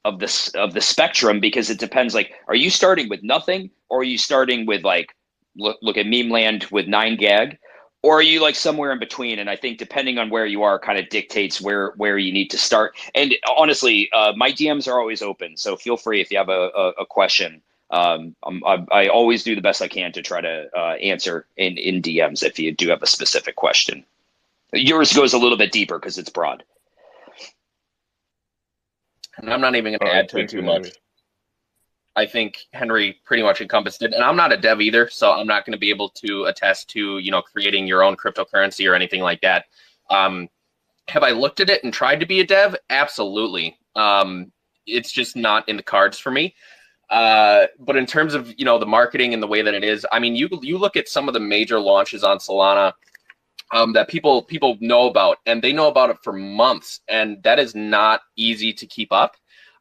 of 0.06 0.20
the 0.20 0.50
of 0.54 0.72
the 0.72 0.80
spectrum 0.80 1.40
because 1.40 1.68
it 1.68 1.78
depends. 1.78 2.14
Like, 2.14 2.32
are 2.46 2.54
you 2.54 2.70
starting 2.70 3.08
with 3.08 3.22
nothing, 3.22 3.70
or 3.88 4.00
are 4.00 4.04
you 4.04 4.18
starting 4.18 4.64
with 4.64 4.84
like 4.84 5.14
look 5.56 5.78
look 5.82 5.96
at 5.96 6.06
Memeland 6.06 6.66
with 6.70 6.86
nine 6.86 7.16
gag, 7.16 7.58
or 8.02 8.18
are 8.18 8.22
you 8.22 8.40
like 8.40 8.54
somewhere 8.54 8.92
in 8.92 9.00
between? 9.00 9.40
And 9.40 9.50
I 9.50 9.56
think 9.56 9.78
depending 9.78 10.18
on 10.18 10.30
where 10.30 10.46
you 10.46 10.62
are, 10.62 10.78
kind 10.78 10.98
of 10.98 11.08
dictates 11.08 11.60
where 11.60 11.92
where 11.96 12.18
you 12.18 12.32
need 12.32 12.50
to 12.50 12.58
start. 12.58 12.96
And 13.14 13.34
honestly, 13.56 14.08
uh, 14.12 14.32
my 14.36 14.52
DMs 14.52 14.86
are 14.86 15.00
always 15.00 15.22
open, 15.22 15.56
so 15.56 15.76
feel 15.76 15.96
free 15.96 16.20
if 16.20 16.30
you 16.30 16.38
have 16.38 16.48
a, 16.48 16.70
a, 16.76 16.88
a 17.00 17.06
question. 17.06 17.60
Um, 17.90 18.34
I, 18.44 18.84
I 18.90 19.08
always 19.08 19.44
do 19.44 19.54
the 19.54 19.60
best 19.60 19.80
I 19.80 19.88
can 19.88 20.10
to 20.12 20.22
try 20.22 20.40
to 20.40 20.68
uh, 20.76 20.94
answer 20.94 21.46
in 21.56 21.76
in 21.78 22.00
DMs 22.00 22.44
if 22.44 22.58
you 22.60 22.72
do 22.72 22.88
have 22.90 23.02
a 23.02 23.06
specific 23.08 23.56
question. 23.56 24.04
Yours 24.72 25.12
goes 25.12 25.32
a 25.32 25.38
little 25.38 25.58
bit 25.58 25.72
deeper 25.72 25.98
because 25.98 26.18
it's 26.18 26.30
broad. 26.30 26.62
And 29.38 29.52
I'm 29.52 29.60
not 29.60 29.74
even 29.74 29.92
going 29.92 30.10
to 30.10 30.14
add 30.14 30.28
to 30.30 30.38
it 30.38 30.48
too 30.48 30.62
much. 30.62 30.88
I 32.16 32.24
think 32.24 32.66
Henry 32.72 33.20
pretty 33.24 33.42
much 33.42 33.60
encompassed 33.60 34.02
it. 34.02 34.14
And 34.14 34.24
I'm 34.24 34.36
not 34.36 34.52
a 34.52 34.56
dev 34.56 34.80
either, 34.80 35.08
so 35.10 35.32
I'm 35.32 35.46
not 35.46 35.66
going 35.66 35.74
to 35.74 35.78
be 35.78 35.90
able 35.90 36.08
to 36.10 36.44
attest 36.44 36.88
to, 36.90 37.18
you 37.18 37.30
know, 37.30 37.42
creating 37.42 37.86
your 37.86 38.02
own 38.02 38.16
cryptocurrency 38.16 38.90
or 38.90 38.94
anything 38.94 39.20
like 39.20 39.42
that. 39.42 39.66
Um, 40.08 40.48
have 41.08 41.22
I 41.22 41.30
looked 41.30 41.60
at 41.60 41.68
it 41.68 41.84
and 41.84 41.92
tried 41.92 42.20
to 42.20 42.26
be 42.26 42.40
a 42.40 42.46
dev? 42.46 42.74
Absolutely. 42.88 43.78
Um, 43.94 44.50
it's 44.86 45.12
just 45.12 45.36
not 45.36 45.68
in 45.68 45.76
the 45.76 45.82
cards 45.82 46.18
for 46.18 46.30
me. 46.30 46.54
Uh, 47.10 47.66
but 47.78 47.96
in 47.96 48.04
terms 48.04 48.34
of 48.34 48.52
you 48.58 48.64
know 48.64 48.78
the 48.78 48.86
marketing 48.86 49.32
and 49.32 49.40
the 49.40 49.46
way 49.46 49.62
that 49.62 49.74
it 49.74 49.84
is, 49.84 50.04
I 50.10 50.18
mean, 50.18 50.34
you 50.34 50.48
you 50.62 50.76
look 50.76 50.96
at 50.96 51.08
some 51.08 51.28
of 51.28 51.34
the 51.34 51.40
major 51.40 51.78
launches 51.78 52.24
on 52.24 52.38
Solana 52.38 52.94
um, 53.76 53.92
that 53.92 54.08
people 54.08 54.42
people 54.42 54.78
know 54.80 55.06
about, 55.06 55.38
and 55.44 55.62
they 55.62 55.72
know 55.72 55.88
about 55.88 56.10
it 56.10 56.16
for 56.22 56.32
months, 56.32 57.00
and 57.08 57.42
that 57.42 57.58
is 57.58 57.74
not 57.74 58.22
easy 58.36 58.72
to 58.72 58.86
keep 58.86 59.12
up. 59.12 59.36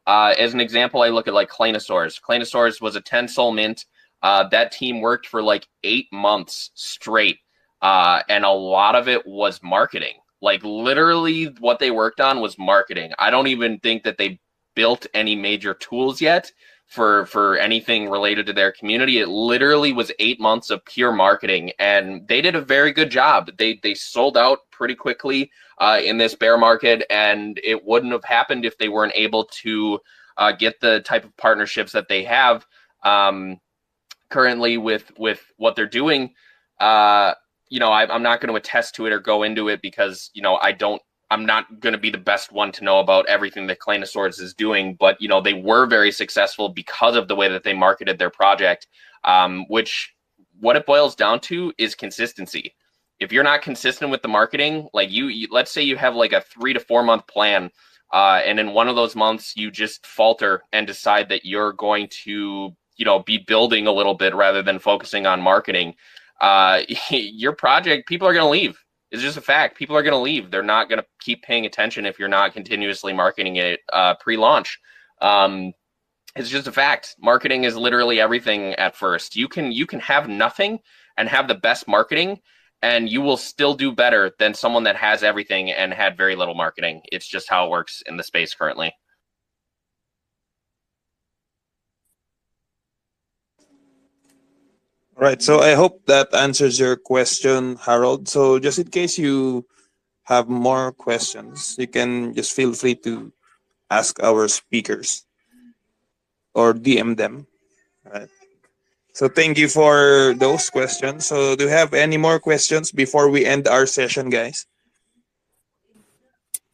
Uh, 0.06 0.34
as 0.38 0.54
an 0.54 0.60
example, 0.60 1.02
I 1.02 1.10
look 1.10 1.28
at 1.28 1.34
like 1.34 1.50
Claynosaurz. 1.50 2.22
Claynosaurz 2.22 2.82
was 2.82 2.96
a 2.96 3.02
10 3.02 3.28
SOL 3.28 3.52
mint. 3.52 3.86
Uh, 4.22 4.48
that 4.50 4.72
team 4.72 5.02
worked 5.02 5.28
for 5.28 5.42
like 5.42 5.68
eight 5.84 6.08
months 6.12 6.72
straight, 6.76 7.40
uh, 7.82 8.22
and 8.28 8.44
a 8.44 8.50
lot 8.50 8.96
of 8.96 9.08
it 9.08 9.26
was 9.26 9.62
marketing. 9.64 10.16
Like 10.42 10.62
literally, 10.64 11.46
what 11.60 11.80
they 11.80 11.92
worked 11.92 12.20
on 12.20 12.42
was 12.42 12.58
marketing. 12.60 13.14
I 13.18 13.30
don't 13.30 13.48
even 13.48 13.80
think 13.80 14.04
that 14.04 14.18
they 14.18 14.40
built 14.76 15.06
any 15.14 15.38
major 15.38 15.74
tools 15.74 16.20
yet 16.20 16.52
for 16.88 17.26
for 17.26 17.58
anything 17.58 18.10
related 18.10 18.46
to 18.46 18.54
their 18.54 18.72
community. 18.72 19.20
It 19.20 19.28
literally 19.28 19.92
was 19.94 20.12
eight 20.20 20.40
months 20.40 20.70
of 20.70 20.86
pure 20.86 21.12
marketing, 21.12 21.72
and 21.80 22.28
they 22.28 22.42
did 22.42 22.56
a 22.56 22.62
very 22.62 22.92
good 22.92 23.10
job. 23.10 23.52
They 23.58 23.80
they 23.82 23.94
sold 23.94 24.38
out 24.38 24.60
pretty 24.72 24.96
quickly 24.96 25.52
uh, 25.80 26.00
in 26.04 26.18
this 26.18 26.36
bear 26.36 26.58
market, 26.58 27.06
and 27.10 27.60
it 27.64 27.84
wouldn't 27.84 28.14
have 28.14 28.24
happened 28.24 28.66
if 28.66 28.78
they 28.78 28.90
weren't 28.90 29.14
able 29.16 29.46
to 29.46 30.00
uh, 30.38 30.52
get 30.52 30.80
the 30.80 31.02
type 31.02 31.24
of 31.24 31.36
partnerships 31.38 31.92
that 31.92 32.08
they 32.08 32.24
have 32.24 32.66
um, 33.04 33.60
currently 34.30 34.78
with 34.78 35.12
with 35.18 35.52
what 35.58 35.76
they're 35.76 35.88
doing. 35.88 36.34
Uh, 36.80 37.34
you 37.70 37.80
know, 37.80 37.92
I, 37.92 38.12
I'm 38.14 38.24
not 38.24 38.42
going 38.42 38.50
to 38.54 38.58
attest 38.58 38.96
to 38.96 39.06
it 39.08 39.12
or 39.12 39.20
go 39.20 39.44
into 39.44 39.70
it 39.70 39.82
because 39.82 40.30
you 40.34 40.42
know 40.42 40.58
I 40.58 40.72
don't 40.72 41.02
I'm 41.32 41.46
not 41.46 41.80
going 41.80 41.94
to 41.94 42.00
be 42.00 42.12
the 42.12 42.18
best 42.18 42.52
one 42.52 42.72
to 42.74 42.84
know 42.84 43.00
about 43.00 43.28
everything 43.28 43.68
that 43.68 43.80
Claynosaurz 43.80 44.40
is 44.40 44.54
doing, 44.54 44.96
but 45.00 45.20
you 45.20 45.28
know 45.28 45.42
they 45.42 45.54
were 45.54 45.86
very 45.86 46.12
successful 46.12 46.70
because 46.70 47.16
of 47.16 47.28
the 47.28 47.36
way 47.36 47.50
that 47.50 47.64
they 47.64 47.74
marketed 47.74 48.20
their 48.20 48.30
project. 48.30 48.88
Um, 49.24 49.66
which 49.70 50.14
what 50.60 50.76
it 50.76 50.86
boils 50.86 51.16
down 51.16 51.40
to 51.42 51.74
is 51.78 51.96
consistency. 51.96 52.76
If 53.20 53.32
you're 53.32 53.44
not 53.44 53.62
consistent 53.62 54.12
with 54.12 54.22
the 54.22 54.28
marketing, 54.28 54.88
like 54.94 55.10
you, 55.10 55.28
you 55.28 55.48
let's 55.50 55.72
say 55.72 55.82
you 55.82 55.98
have 55.98 56.16
like 56.16 56.34
a 56.34 56.42
three 56.42 56.74
to 56.74 56.80
four 56.80 57.02
month 57.02 57.26
plan, 57.28 57.72
uh, 58.14 58.42
and 58.46 58.60
in 58.60 58.74
one 58.74 58.88
of 58.88 58.96
those 58.96 59.16
months 59.16 59.56
you 59.58 59.72
just 59.72 60.06
falter 60.06 60.64
and 60.74 60.86
decide 60.86 61.30
that 61.30 61.46
you're 61.46 61.74
going 61.74 62.08
to 62.24 62.76
you 62.98 63.06
know 63.06 63.20
be 63.20 63.40
building 63.40 63.88
a 63.88 63.92
little 63.92 64.14
bit 64.14 64.36
rather 64.36 64.62
than 64.62 64.78
focusing 64.78 65.26
on 65.26 65.42
marketing. 65.42 65.96
Uh, 66.40 66.82
your 67.10 67.54
project, 67.54 68.08
people 68.08 68.28
are 68.28 68.34
going 68.34 68.46
to 68.46 68.50
leave 68.50 68.85
it's 69.12 69.22
just 69.22 69.38
a 69.38 69.42
fact. 69.42 69.78
People 69.78 69.96
are 69.96 70.04
going 70.04 70.14
to 70.14 70.20
leave. 70.20 70.52
They're 70.52 70.64
not 70.64 70.90
going 70.90 71.00
to 71.00 71.06
keep 71.20 71.44
paying 71.44 71.66
attention 71.66 72.06
if 72.06 72.20
you're 72.20 72.28
not 72.28 72.54
continuously 72.54 73.14
marketing 73.14 73.58
it 73.58 73.80
uh, 73.94 74.16
pre-launch. 74.16 74.80
Um, 75.22 75.74
it's 76.36 76.50
just 76.50 76.68
a 76.68 76.72
fact. 76.72 77.16
Marketing 77.20 77.64
is 77.64 77.78
literally 77.78 78.20
everything 78.20 78.74
at 78.74 78.96
first. 78.96 79.36
You 79.36 79.48
can 79.48 79.72
you 79.72 79.86
can 79.86 80.02
have 80.02 80.28
nothing 80.28 80.80
and 81.18 81.30
have 81.30 81.48
the 81.48 81.56
best 81.56 81.88
marketing, 81.88 82.40
and 82.82 83.10
you 83.10 83.22
will 83.22 83.38
still 83.38 83.74
do 83.74 83.94
better 83.94 84.32
than 84.38 84.54
someone 84.54 84.84
that 84.84 84.98
has 84.98 85.24
everything 85.24 85.72
and 85.72 85.94
had 85.94 86.18
very 86.18 86.36
little 86.36 86.56
marketing. 86.56 87.02
It's 87.12 87.28
just 87.28 87.50
how 87.50 87.66
it 87.66 87.70
works 87.70 88.04
in 88.06 88.18
the 88.18 88.24
space 88.24 88.54
currently. 88.54 88.94
Right. 95.18 95.42
So 95.42 95.62
I 95.62 95.76
hope 95.76 96.06
that 96.08 96.34
answers 96.36 96.78
your 96.78 96.98
question, 96.98 97.78
Harold. 97.78 98.28
So 98.28 98.60
just 98.60 98.80
in 98.80 98.88
case 98.88 99.18
you 99.18 99.66
have 100.24 100.50
more 100.50 100.92
questions, 100.92 101.76
you 101.80 101.88
can 101.88 102.34
just 102.34 102.54
feel 102.54 102.74
free 102.74 102.96
to 103.08 103.32
ask 103.90 104.22
our 104.22 104.48
speakers 104.50 105.26
or 106.54 106.74
DM 106.74 107.16
them. 107.16 107.48
Right. 108.04 108.28
So 109.14 109.30
thank 109.30 109.58
you 109.58 109.70
for 109.70 110.36
those 110.36 110.70
questions. 110.70 111.26
So 111.26 111.56
do 111.56 111.64
you 111.64 111.70
have 111.70 111.94
any 111.94 112.18
more 112.18 112.38
questions 112.38 112.92
before 112.92 113.30
we 113.30 113.46
end 113.46 113.70
our 113.70 113.86
session, 113.86 114.30
guys? 114.30 114.66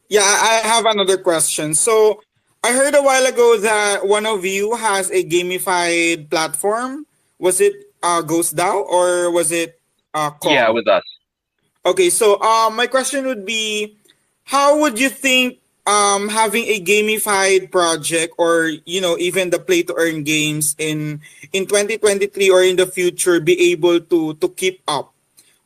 Yeah, 0.09 0.25
I 0.25 0.61
have 0.65 0.87
another 0.87 1.17
question. 1.17 1.75
So 1.75 2.21
I 2.63 2.73
heard 2.73 2.95
a 2.95 3.03
while 3.03 3.27
ago 3.27 3.59
that 3.59 4.07
one 4.07 4.25
of 4.25 4.43
you 4.43 4.75
has 4.75 5.11
a 5.11 5.23
gamified 5.23 6.31
platform. 6.31 7.05
Was 7.37 7.61
it 7.61 7.90
uh, 8.03 8.21
Ghost 8.21 8.55
DAO 8.55 8.83
or 8.85 9.31
was 9.31 9.51
it 9.51 9.79
uh? 10.13 10.31
Yeah, 10.43 10.69
with 10.69 10.87
us. 10.87 11.03
Okay, 11.85 12.09
so 12.09 12.39
uh, 12.41 12.69
my 12.69 12.85
question 12.85 13.25
would 13.25 13.45
be, 13.45 13.97
how 14.43 14.79
would 14.79 14.99
you 14.99 15.09
think 15.09 15.57
um, 15.87 16.29
having 16.29 16.65
a 16.65 16.79
gamified 16.79 17.71
project 17.71 18.35
or 18.37 18.69
you 18.85 19.01
know 19.01 19.17
even 19.17 19.49
the 19.49 19.59
play 19.59 19.83
to 19.83 19.93
earn 19.97 20.23
games 20.23 20.75
in 20.77 21.21
in 21.53 21.65
2023 21.65 22.49
or 22.49 22.63
in 22.63 22.75
the 22.75 22.85
future 22.85 23.39
be 23.39 23.71
able 23.71 23.99
to 23.99 24.35
to 24.35 24.49
keep 24.49 24.81
up 24.87 25.13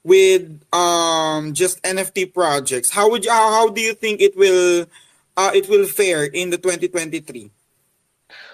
with 0.03 0.61
um, 0.71 1.53
just 1.53 1.81
NFT 1.83 2.33
projects? 2.33 2.89
How 2.89 3.09
would 3.09 3.25
you 3.25 3.31
how, 3.31 3.51
how 3.51 3.69
do 3.69 3.81
you 3.81 3.93
think 3.93 4.21
it 4.21 4.37
will 4.37 4.85
uh, 5.35 5.51
it 5.53 5.67
will 5.67 5.85
fare 5.85 6.23
in 6.23 6.49
the 6.49 6.57
2023? 6.57 7.51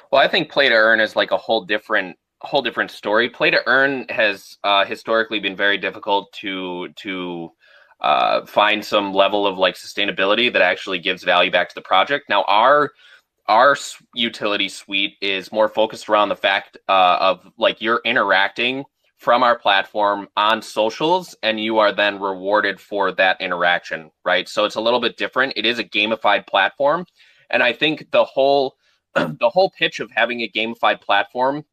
Well, 0.10 0.22
I 0.22 0.28
think 0.28 0.52
play 0.52 0.68
to 0.68 0.76
earn 0.76 1.00
is 1.00 1.16
like 1.16 1.32
a 1.32 1.38
whole 1.38 1.62
different 1.62 2.18
whole 2.42 2.62
different 2.62 2.92
story. 2.92 3.30
Play 3.30 3.52
to 3.52 3.62
earn 3.68 4.06
has 4.10 4.58
uh, 4.64 4.86
historically 4.86 5.40
been 5.40 5.56
very 5.56 5.78
difficult 5.78 6.32
to 6.34 6.90
to 6.98 7.52
uh, 8.02 8.46
find 8.46 8.84
some 8.84 9.14
level 9.14 9.46
of 9.46 9.58
like 9.58 9.76
sustainability 9.76 10.52
that 10.52 10.62
actually 10.62 11.00
gives 11.00 11.24
value 11.24 11.52
back 11.52 11.70
to 11.70 11.76
the 11.76 11.82
project. 11.82 12.30
Now 12.30 12.44
our 12.48 12.92
our 13.48 13.76
utility 14.16 14.70
suite 14.70 15.16
is 15.22 15.52
more 15.52 15.68
focused 15.68 16.10
around 16.10 16.30
the 16.30 16.36
fact 16.36 16.78
uh, 16.88 17.18
of 17.20 17.48
like 17.58 17.82
you're 17.82 18.02
interacting 18.06 18.86
from 19.18 19.44
our 19.44 19.58
platform 19.58 20.28
on 20.36 20.62
socials 20.62 21.36
and 21.44 21.60
you 21.60 21.78
are 21.78 21.92
then 21.92 22.20
rewarded 22.20 22.80
for 22.80 23.12
that 23.12 23.40
interaction 23.40 24.10
right 24.26 24.50
so 24.50 24.66
it's 24.66 24.76
a 24.76 24.82
little 24.82 25.00
bit 25.00 25.16
different 25.16 25.54
it 25.56 25.64
is 25.64 25.78
a 25.78 25.84
gamified 25.84 26.48
platform 26.48 27.06
and 27.52 27.62
i 27.62 27.72
think 27.72 28.10
the 28.12 28.24
whole 28.24 28.76
the 29.16 29.50
whole 29.50 29.70
pitch 29.78 30.00
of 30.00 30.10
having 30.12 30.42
a 30.42 30.50
gamified 30.50 31.00
platform 31.02 31.64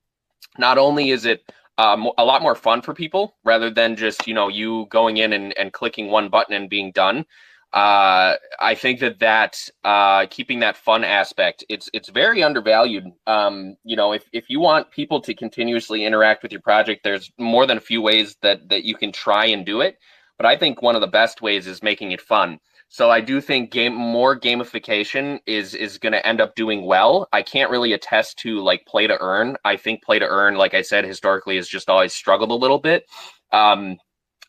not 0.59 0.79
only 0.79 1.11
is 1.11 1.25
it 1.25 1.43
um, 1.79 2.11
a 2.19 2.25
lot 2.25 2.43
more 2.43 2.55
fun 2.55 2.83
for 2.83 2.95
people 2.95 3.37
rather 3.45 3.71
than 3.71 3.97
just 3.97 4.27
you 4.27 4.35
know 4.35 4.49
you 4.49 4.87
going 4.91 5.17
in 5.17 5.33
and, 5.33 5.57
and 5.57 5.73
clicking 5.73 6.09
one 6.09 6.29
button 6.29 6.55
and 6.55 6.69
being 6.71 6.93
done 6.93 7.25
uh, 7.73 8.35
I 8.61 8.75
think 8.75 9.01
that 9.01 9.19
that 9.19 9.59
uh, 9.85 10.27
keeping 10.31 10.61
that 10.61 10.77
fun 10.77 11.05
aspect, 11.05 11.65
it's 11.69 11.91
it's 11.93 12.09
very 12.09 12.43
undervalued. 12.43 13.05
Um, 13.27 13.77
you 13.85 13.95
know, 13.95 14.13
if, 14.13 14.25
if 14.33 14.47
you 14.49 14.59
want 14.59 14.91
people 14.91 15.21
to 15.21 15.35
continuously 15.35 16.07
interact 16.07 16.43
with 16.43 16.51
your 16.51 16.63
project, 16.63 17.03
there's 17.05 17.31
more 17.39 17.67
than 17.67 17.77
a 17.77 17.83
few 17.83 18.01
ways 18.01 18.37
that 18.41 18.71
that 18.71 18.85
you 18.85 18.95
can 18.95 19.13
try 19.13 19.47
and 19.47 19.67
do 19.67 19.83
it. 19.83 19.99
But 20.39 20.47
I 20.47 20.57
think 20.57 20.81
one 20.81 20.95
of 20.95 21.03
the 21.03 21.09
best 21.09 21.43
ways 21.43 21.67
is 21.67 21.83
making 21.83 22.13
it 22.13 22.23
fun. 22.23 22.59
So 22.91 23.11
I 23.11 23.21
do 23.21 23.41
think 23.41 23.71
game 23.71 23.95
more 23.95 24.39
gamification 24.39 25.41
is 25.47 25.75
is 25.75 25.99
going 25.99 26.15
to 26.15 26.27
end 26.27 26.41
up 26.41 26.55
doing 26.55 26.87
well. 26.87 27.29
I 27.33 27.43
can't 27.43 27.71
really 27.71 27.93
attest 27.93 28.39
to 28.41 28.61
like 28.61 28.87
play 28.87 29.07
to 29.07 29.19
earn. 29.21 29.57
I 29.65 29.77
think 29.77 30.03
play 30.03 30.19
to 30.19 30.27
earn, 30.27 30.57
like 30.57 30.75
I 30.75 30.83
said, 30.83 31.05
historically 31.05 31.57
has 31.57 31.69
just 31.69 31.91
always 31.91 32.15
struggled 32.15 32.51
a 32.51 32.55
little 32.55 32.79
bit. 32.79 33.05
Um, 33.53 33.99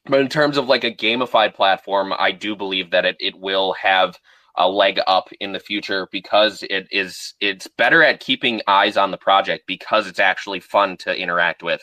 but 0.06 0.22
in 0.22 0.30
terms 0.30 0.58
of 0.58 0.68
like 0.68 0.86
a 0.86 0.92
gamified 0.92 1.54
platform, 1.54 2.14
I 2.18 2.32
do 2.32 2.56
believe 2.56 2.92
that 2.92 3.06
it 3.06 3.18
it 3.20 3.38
will 3.38 3.74
have 3.74 4.18
a 4.56 4.68
leg 4.70 5.00
up 5.06 5.30
in 5.40 5.52
the 5.52 5.60
future 5.60 6.08
because 6.12 6.64
it 6.70 6.88
is 6.92 7.34
it's 7.42 7.68
better 7.68 8.04
at 8.04 8.22
keeping 8.22 8.62
eyes 8.68 8.96
on 8.96 9.12
the 9.12 9.18
project 9.18 9.66
because 9.68 10.08
it's 10.08 10.20
actually 10.20 10.62
fun 10.62 10.96
to 10.98 11.16
interact 11.16 11.62
with. 11.62 11.82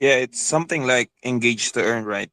Yeah, 0.00 0.16
it's 0.16 0.42
something 0.42 0.86
like 0.86 1.10
engage 1.24 1.72
to 1.72 1.82
earn, 1.82 2.04
right? 2.04 2.30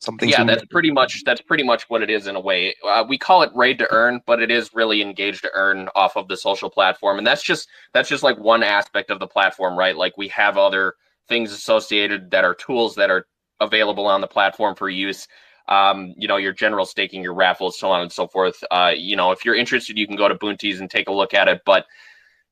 Something 0.00 0.28
yeah 0.28 0.44
that's 0.44 0.64
pretty 0.66 0.90
much 0.90 1.22
that's 1.24 1.40
pretty 1.40 1.64
much 1.64 1.84
what 1.88 2.02
it 2.02 2.10
is 2.10 2.26
in 2.26 2.36
a 2.36 2.40
way 2.40 2.74
uh, 2.86 3.04
we 3.08 3.18
call 3.18 3.42
it 3.42 3.50
raid 3.54 3.78
to 3.78 3.86
earn 3.90 4.20
but 4.26 4.40
it 4.40 4.50
is 4.50 4.70
really 4.74 5.02
engaged 5.02 5.42
to 5.42 5.50
earn 5.54 5.88
off 5.94 6.16
of 6.16 6.28
the 6.28 6.36
social 6.36 6.70
platform 6.70 7.18
and 7.18 7.26
that's 7.26 7.42
just 7.42 7.68
that's 7.92 8.08
just 8.08 8.22
like 8.22 8.38
one 8.38 8.62
aspect 8.62 9.10
of 9.10 9.18
the 9.18 9.26
platform 9.26 9.76
right 9.76 9.96
like 9.96 10.16
we 10.16 10.28
have 10.28 10.56
other 10.56 10.94
things 11.28 11.52
associated 11.52 12.30
that 12.30 12.44
are 12.44 12.54
tools 12.54 12.94
that 12.94 13.10
are 13.10 13.26
available 13.60 14.06
on 14.06 14.20
the 14.20 14.26
platform 14.26 14.74
for 14.74 14.88
use 14.88 15.26
um, 15.68 16.14
you 16.16 16.26
know 16.28 16.36
your 16.38 16.52
general 16.52 16.86
staking 16.86 17.22
your 17.22 17.34
raffles 17.34 17.78
so 17.78 17.90
on 17.90 18.00
and 18.00 18.12
so 18.12 18.26
forth 18.28 18.62
uh, 18.70 18.92
you 18.96 19.16
know 19.16 19.32
if 19.32 19.44
you're 19.44 19.56
interested 19.56 19.98
you 19.98 20.06
can 20.06 20.16
go 20.16 20.28
to 20.28 20.34
Bounties 20.36 20.80
and 20.80 20.90
take 20.90 21.08
a 21.08 21.12
look 21.12 21.34
at 21.34 21.48
it 21.48 21.60
but 21.66 21.86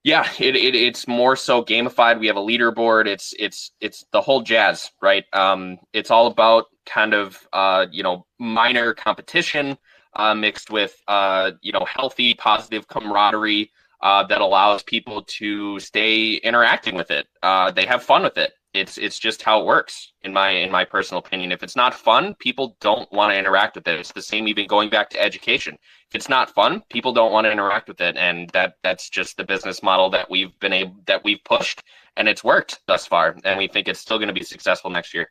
yeah, 0.06 0.24
it, 0.38 0.54
it 0.54 0.76
it's 0.76 1.08
more 1.08 1.34
so 1.34 1.64
gamified. 1.64 2.20
We 2.20 2.28
have 2.28 2.36
a 2.36 2.40
leaderboard. 2.40 3.08
It's 3.08 3.34
it's 3.40 3.72
it's 3.80 4.04
the 4.12 4.20
whole 4.20 4.40
jazz, 4.40 4.92
right? 5.02 5.24
Um, 5.32 5.78
it's 5.92 6.12
all 6.12 6.28
about 6.28 6.66
kind 6.86 7.14
of 7.14 7.46
uh, 7.52 7.86
you 7.90 8.02
know 8.02 8.26
minor 8.38 8.94
competition 8.94 9.76
uh, 10.14 10.34
mixed 10.34 10.70
with 10.70 10.96
uh, 11.08 11.52
you 11.60 11.72
know 11.72 11.84
healthy, 11.84 12.34
positive 12.34 12.88
camaraderie 12.88 13.70
uh, 14.02 14.24
that 14.26 14.40
allows 14.40 14.82
people 14.82 15.22
to 15.22 15.78
stay 15.80 16.34
interacting 16.34 16.94
with 16.94 17.10
it. 17.10 17.26
Uh, 17.42 17.70
they 17.70 17.86
have 17.86 18.02
fun 18.02 18.22
with 18.22 18.38
it. 18.38 18.52
It's 18.74 18.98
it's 18.98 19.18
just 19.18 19.42
how 19.42 19.60
it 19.60 19.66
works 19.66 20.12
in 20.22 20.32
my 20.32 20.50
in 20.50 20.70
my 20.70 20.84
personal 20.84 21.20
opinion. 21.20 21.52
If 21.52 21.62
it's 21.62 21.76
not 21.76 21.94
fun, 21.94 22.34
people 22.38 22.76
don't 22.80 23.10
want 23.10 23.32
to 23.32 23.38
interact 23.38 23.74
with 23.74 23.88
it. 23.88 23.98
It's 23.98 24.12
the 24.12 24.22
same 24.22 24.48
even 24.48 24.66
going 24.66 24.90
back 24.90 25.08
to 25.10 25.22
education. 25.22 25.78
If 26.10 26.14
it's 26.14 26.28
not 26.28 26.50
fun, 26.50 26.82
people 26.90 27.12
don't 27.12 27.32
want 27.32 27.46
to 27.46 27.52
interact 27.52 27.88
with 27.88 28.00
it, 28.00 28.16
and 28.16 28.50
that 28.50 28.74
that's 28.82 29.08
just 29.08 29.36
the 29.36 29.44
business 29.44 29.82
model 29.82 30.10
that 30.10 30.30
we've 30.30 30.58
been 30.60 30.74
able 30.74 30.96
that 31.06 31.24
we've 31.24 31.42
pushed, 31.44 31.82
and 32.16 32.28
it's 32.28 32.44
worked 32.44 32.80
thus 32.86 33.06
far, 33.06 33.36
and 33.44 33.58
we 33.58 33.66
think 33.66 33.88
it's 33.88 34.00
still 34.00 34.18
going 34.18 34.28
to 34.28 34.34
be 34.34 34.44
successful 34.44 34.90
next 34.90 35.14
year. 35.14 35.30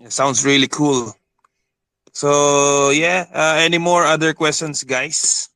It 0.00 0.12
sounds 0.12 0.44
really 0.44 0.68
cool. 0.68 1.14
So 2.12 2.90
yeah, 2.90 3.26
uh, 3.32 3.56
any 3.58 3.78
more 3.78 4.04
other 4.04 4.34
questions, 4.34 4.82
guys? 4.84 5.48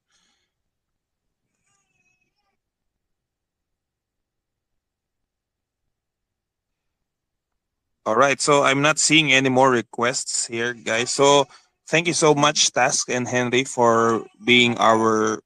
All 8.05 8.16
right, 8.16 8.40
so 8.40 8.64
I'm 8.64 8.82
not 8.82 8.98
seeing 8.98 9.32
any 9.32 9.48
more 9.48 9.70
requests 9.70 10.47
here, 10.47 10.74
guys. 10.74 11.12
So 11.12 11.47
thank 11.86 12.06
you 12.09 12.14
so 12.14 12.35
much, 12.35 12.73
Task 12.73 13.09
and 13.09 13.28
Henry, 13.28 13.64
for 13.64 14.27
being 14.44 14.77
our 14.78 15.40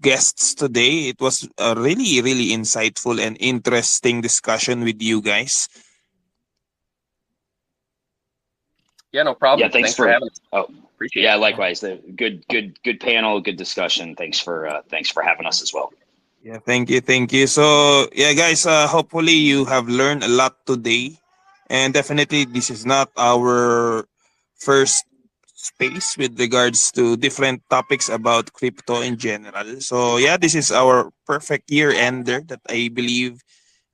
guests 0.00 0.54
today. 0.54 1.08
It 1.08 1.20
was 1.20 1.48
a 1.58 1.74
really, 1.74 2.20
really 2.22 2.48
insightful 2.50 3.20
and 3.20 3.36
interesting 3.40 4.20
discussion 4.20 4.84
with 4.84 5.00
you 5.02 5.22
guys. 5.22 5.68
Yeah, 9.16 9.24
no 9.24 9.32
problem. 9.32 9.64
Yeah, 9.64 9.72
thanks, 9.72 9.96
thanks 9.96 9.96
for, 9.96 10.04
for, 10.04 10.12
having 10.12 10.28
us. 10.28 10.40
Oh, 10.52 10.68
appreciate 10.92 11.24
yeah, 11.24 11.36
it. 11.36 11.40
likewise. 11.40 11.80
The 11.80 11.96
good, 12.16 12.44
good, 12.52 12.76
good 12.84 13.00
panel, 13.00 13.40
good 13.40 13.56
discussion. 13.56 14.12
Thanks 14.14 14.38
for 14.38 14.68
uh, 14.68 14.82
thanks 14.92 15.08
for 15.08 15.24
having 15.24 15.48
us 15.48 15.62
as 15.64 15.72
well. 15.72 15.88
Yeah, 16.44 16.60
thank 16.60 16.90
you, 16.92 17.00
thank 17.00 17.32
you. 17.32 17.48
So 17.48 18.12
yeah, 18.12 18.36
guys, 18.36 18.68
uh, 18.68 18.86
hopefully 18.86 19.32
you 19.32 19.64
have 19.64 19.88
learned 19.88 20.22
a 20.22 20.28
lot 20.28 20.60
today 20.68 21.16
And 21.68 21.94
definitely, 21.94 22.44
this 22.44 22.70
is 22.70 22.86
not 22.86 23.10
our 23.16 24.04
first 24.54 25.02
space 25.56 26.14
with 26.16 26.38
regards 26.38 26.92
to 26.92 27.16
different 27.16 27.62
topics 27.70 28.08
about 28.08 28.52
crypto 28.52 29.02
in 29.02 29.18
general. 29.18 29.80
So, 29.80 30.18
yeah, 30.22 30.36
this 30.36 30.54
is 30.54 30.70
our 30.70 31.10
perfect 31.26 31.70
year 31.70 31.90
ender 31.90 32.38
that 32.46 32.62
I 32.70 32.86
believe 32.92 33.42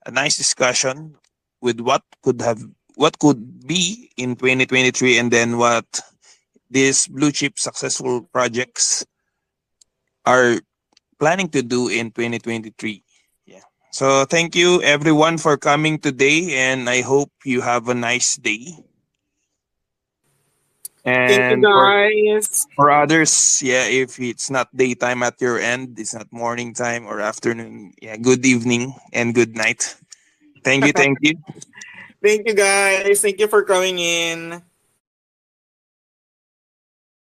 a 0.04 0.10
nice 0.10 0.36
discussion 0.36 1.16
with 1.64 1.80
what 1.80 2.02
could 2.20 2.42
have 2.42 2.60
what 2.96 3.18
could 3.18 3.66
be 3.66 4.10
in 4.16 4.36
2023 4.36 5.18
and 5.18 5.30
then 5.30 5.58
what 5.58 5.86
these 6.70 7.06
blue 7.06 7.32
chip 7.32 7.58
successful 7.58 8.22
projects 8.32 9.04
are 10.24 10.60
planning 11.18 11.48
to 11.48 11.62
do 11.62 11.88
in 11.88 12.10
2023 12.10 13.02
yeah. 13.46 13.60
So 13.90 14.24
thank 14.24 14.54
you 14.54 14.82
everyone 14.82 15.38
for 15.38 15.56
coming 15.56 15.98
today 15.98 16.54
and 16.56 16.88
i 16.88 17.00
hope 17.00 17.30
you 17.44 17.60
have 17.60 17.88
a 17.88 17.94
nice 17.94 18.36
day. 18.36 18.74
Thank 21.04 21.50
you, 21.50 21.54
and 21.58 21.64
for, 21.64 21.90
for 22.76 22.90
others 22.90 23.60
yeah 23.60 23.90
if 23.90 24.20
it's 24.20 24.50
not 24.50 24.70
daytime 24.74 25.22
at 25.24 25.40
your 25.40 25.58
end 25.58 25.98
it's 25.98 26.14
not 26.14 26.30
morning 26.30 26.74
time 26.74 27.06
or 27.06 27.20
afternoon 27.20 27.92
yeah 28.00 28.16
good 28.16 28.46
evening 28.46 28.94
and 29.12 29.34
good 29.34 29.56
night. 29.56 29.96
Thank 30.62 30.86
you 30.86 30.92
thank 30.96 31.18
you 31.20 31.34
Thank 32.22 32.46
you, 32.46 32.54
guys. 32.54 33.20
Thank 33.20 33.40
you 33.40 33.48
for 33.48 33.64
coming 33.64 33.98
in. 33.98 34.62